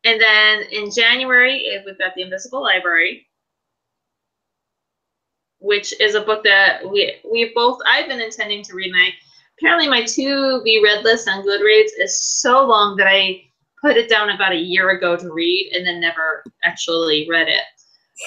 and 0.03 0.19
then 0.19 0.63
in 0.71 0.89
January, 0.91 1.63
we've 1.85 1.97
got 1.97 2.15
The 2.15 2.23
Invisible 2.23 2.61
Library, 2.61 3.27
which 5.59 5.99
is 6.01 6.15
a 6.15 6.21
book 6.21 6.43
that 6.43 6.89
we 6.89 7.15
we 7.29 7.53
both 7.55 7.79
I've 7.89 8.09
been 8.09 8.19
intending 8.19 8.63
to 8.63 8.73
read. 8.73 8.91
And 8.91 9.01
I 9.01 9.09
apparently 9.63 9.87
my 9.87 10.03
to 10.03 10.61
be 10.63 10.81
read 10.83 11.05
list 11.05 11.29
on 11.29 11.45
Goodreads 11.45 11.91
is 11.97 12.21
so 12.21 12.65
long 12.65 12.97
that 12.97 13.07
I 13.07 13.43
put 13.81 13.95
it 13.95 14.09
down 14.09 14.29
about 14.29 14.51
a 14.51 14.57
year 14.57 14.89
ago 14.89 15.15
to 15.15 15.31
read 15.31 15.71
and 15.73 15.87
then 15.87 16.01
never 16.01 16.43
actually 16.65 17.25
read 17.29 17.47
it. 17.47 17.63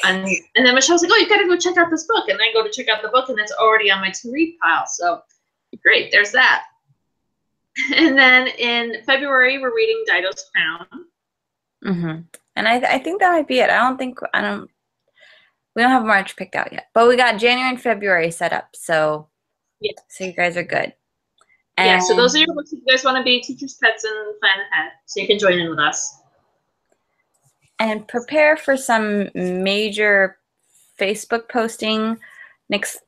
And 0.05 0.26
and 0.57 0.66
then 0.66 0.74
Michele's 0.74 1.03
like, 1.03 1.12
"Oh, 1.12 1.16
you've 1.16 1.28
got 1.28 1.41
to 1.41 1.47
go 1.47 1.57
check 1.57 1.76
out 1.76 1.91
this 1.91 2.07
book," 2.07 2.28
and 2.28 2.39
I 2.41 2.53
go 2.53 2.64
to 2.64 2.70
check 2.70 2.89
out 2.89 3.03
the 3.03 3.09
book, 3.09 3.28
and 3.28 3.39
it's 3.39 3.53
already 3.53 3.91
on 3.91 4.01
my 4.01 4.11
to 4.11 4.32
read 4.32 4.57
pile. 4.61 4.84
So 4.87 5.20
great, 5.82 6.11
there's 6.11 6.32
that. 6.32 6.64
And 7.95 8.16
then 8.16 8.49
in 8.49 9.05
February, 9.05 9.59
we're 9.59 9.74
reading 9.74 10.03
Dido's 10.07 10.51
Crown. 10.51 10.87
Mm-hmm. 11.84 12.20
And 12.57 12.68
I, 12.68 12.76
I 12.76 12.99
think 12.99 13.20
that 13.20 13.32
might 13.32 13.47
be 13.47 13.61
it. 13.61 13.68
I 13.68 13.76
don't 13.76 13.99
think 13.99 14.18
I 14.32 14.41
don't. 14.41 14.70
We 15.74 15.82
don't 15.82 15.91
have 15.91 16.05
March 16.05 16.37
picked 16.37 16.57
out 16.57 16.72
yet, 16.72 16.87
but 16.95 17.07
we 17.07 17.16
got 17.16 17.39
January 17.39 17.68
and 17.68 17.80
February 17.80 18.30
set 18.30 18.55
up. 18.55 18.70
So 18.74 19.28
yeah, 19.80 19.93
so 20.09 20.24
you 20.24 20.32
guys 20.32 20.57
are 20.57 20.64
good. 20.64 20.95
And 21.79 21.87
yeah, 21.87 21.99
so 21.99 22.16
those 22.16 22.35
are 22.35 22.39
your 22.39 22.55
books 22.55 22.72
if 22.72 22.81
you 22.85 22.87
guys 22.91 23.05
want 23.05 23.18
to 23.18 23.22
be 23.22 23.41
teachers' 23.43 23.74
pets 23.74 24.05
and 24.05 24.41
plan 24.41 24.59
ahead, 24.72 24.93
so 25.05 25.20
you 25.20 25.27
can 25.27 25.39
join 25.39 25.55
in 25.55 25.68
with 25.68 25.79
us 25.79 26.20
and 27.79 28.07
prepare 28.09 28.57
for 28.57 28.77
some 28.77 29.29
major 29.35 30.39
Facebook 30.99 31.49
posting 31.49 32.16
next 32.68 32.99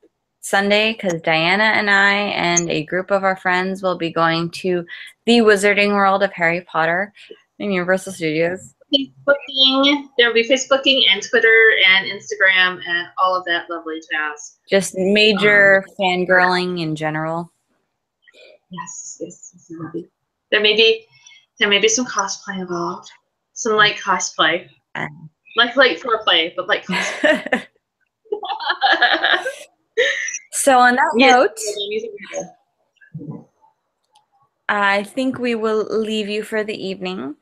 Sunday 0.41 0.93
because 0.93 1.21
Diana 1.21 1.63
and 1.63 1.89
I 1.89 2.13
and 2.13 2.69
a 2.69 2.85
group 2.85 3.11
of 3.11 3.23
our 3.23 3.35
friends 3.35 3.83
will 3.83 3.97
be 3.97 4.11
going 4.11 4.51
to 4.51 4.85
the 5.25 5.39
Wizarding 5.39 5.93
World 5.93 6.23
of 6.23 6.31
Harry 6.33 6.61
Potter 6.61 7.13
in 7.57 7.71
Universal 7.71 8.13
Studios. 8.13 8.73
Facebooking, 8.93 10.07
there 10.17 10.27
will 10.27 10.33
be 10.33 10.47
Facebooking 10.47 11.03
and 11.11 11.21
Twitter 11.21 11.71
and 11.87 12.07
Instagram 12.07 12.81
and 12.87 13.07
all 13.21 13.35
of 13.35 13.45
that 13.45 13.69
lovely 13.69 14.01
jazz. 14.11 14.57
Just 14.67 14.95
major 14.95 15.83
um, 15.87 15.95
fangirling 15.99 16.81
in 16.81 16.95
general. 16.95 17.51
Yes, 18.69 19.17
yes, 19.19 19.55
there 20.51 20.61
may 20.61 20.75
be 20.75 21.05
there 21.59 21.69
may 21.69 21.79
be 21.79 21.87
some 21.87 22.05
cosplay 22.05 22.59
involved 22.59 23.09
some 23.59 23.75
like 23.75 23.97
cosplay, 23.97 24.67
like 25.57 25.75
like 25.75 25.99
foreplay, 25.99 26.53
but 26.55 26.69
like 26.69 26.85
cosplay. 26.85 27.65
so 30.53 30.79
on 30.79 30.95
that 30.95 31.11
note, 31.15 31.59
I 34.69 35.03
think 35.03 35.39
we 35.39 35.55
will 35.55 35.85
leave 35.89 36.29
you 36.29 36.43
for 36.43 36.63
the 36.63 36.73
evening. 36.73 37.35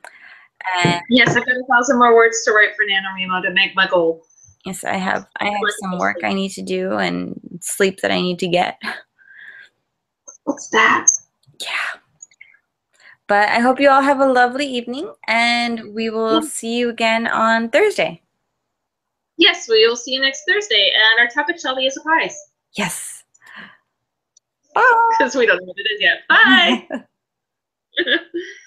And 0.84 1.01
yes, 1.11 1.36
I've 1.36 1.45
got 1.45 1.55
a 1.55 1.63
thousand 1.71 1.99
more 1.99 2.15
words 2.15 2.43
to 2.45 2.51
write 2.51 2.75
for 2.75 2.84
NaNoWriMo 2.84 3.43
to 3.43 3.51
make 3.51 3.75
my 3.75 3.88
goal. 3.88 4.23
Yes, 4.65 4.84
I 4.84 4.95
have. 4.95 5.28
I 5.39 5.45
have 5.45 5.61
some 5.82 5.99
work 5.99 6.17
I 6.23 6.34
need 6.34 6.49
to 6.53 6.63
do 6.63 6.93
and 6.93 7.39
sleep 7.61 7.99
that 8.01 8.09
I 8.09 8.19
need 8.19 8.39
to 8.39 8.47
get. 8.47 8.82
What's 10.45 10.69
that? 10.69 11.07
Yeah. 11.60 12.01
But 13.28 13.49
I 13.49 13.60
hope 13.60 13.80
you 13.80 13.89
all 13.89 14.01
have 14.01 14.22
a 14.22 14.26
lovely 14.26 14.66
evening, 14.66 15.14
and 15.28 15.93
we 15.93 16.10
will 16.10 16.41
see 16.41 16.78
you 16.78 16.89
again 16.89 17.28
on 17.28 17.70
Thursday. 17.70 18.22
Yes, 19.38 19.68
we 19.68 19.86
will 19.86 19.97
see 19.97 20.14
you 20.14 20.22
next 20.22 20.43
Thursday, 20.47 20.91
and 20.95 21.20
our 21.20 21.28
topic 21.28 21.60
shall 21.60 21.76
be 21.76 21.88
a 21.88 21.91
surprise. 21.91 22.36
Yes. 22.74 23.24
Because 25.18 25.36
we 25.36 25.47
don't 25.47 25.58
know 25.58 25.66
what 25.66 25.78
it 25.78 25.89
is 25.91 26.01
yet. 26.01 26.20
Bye. 26.30 26.88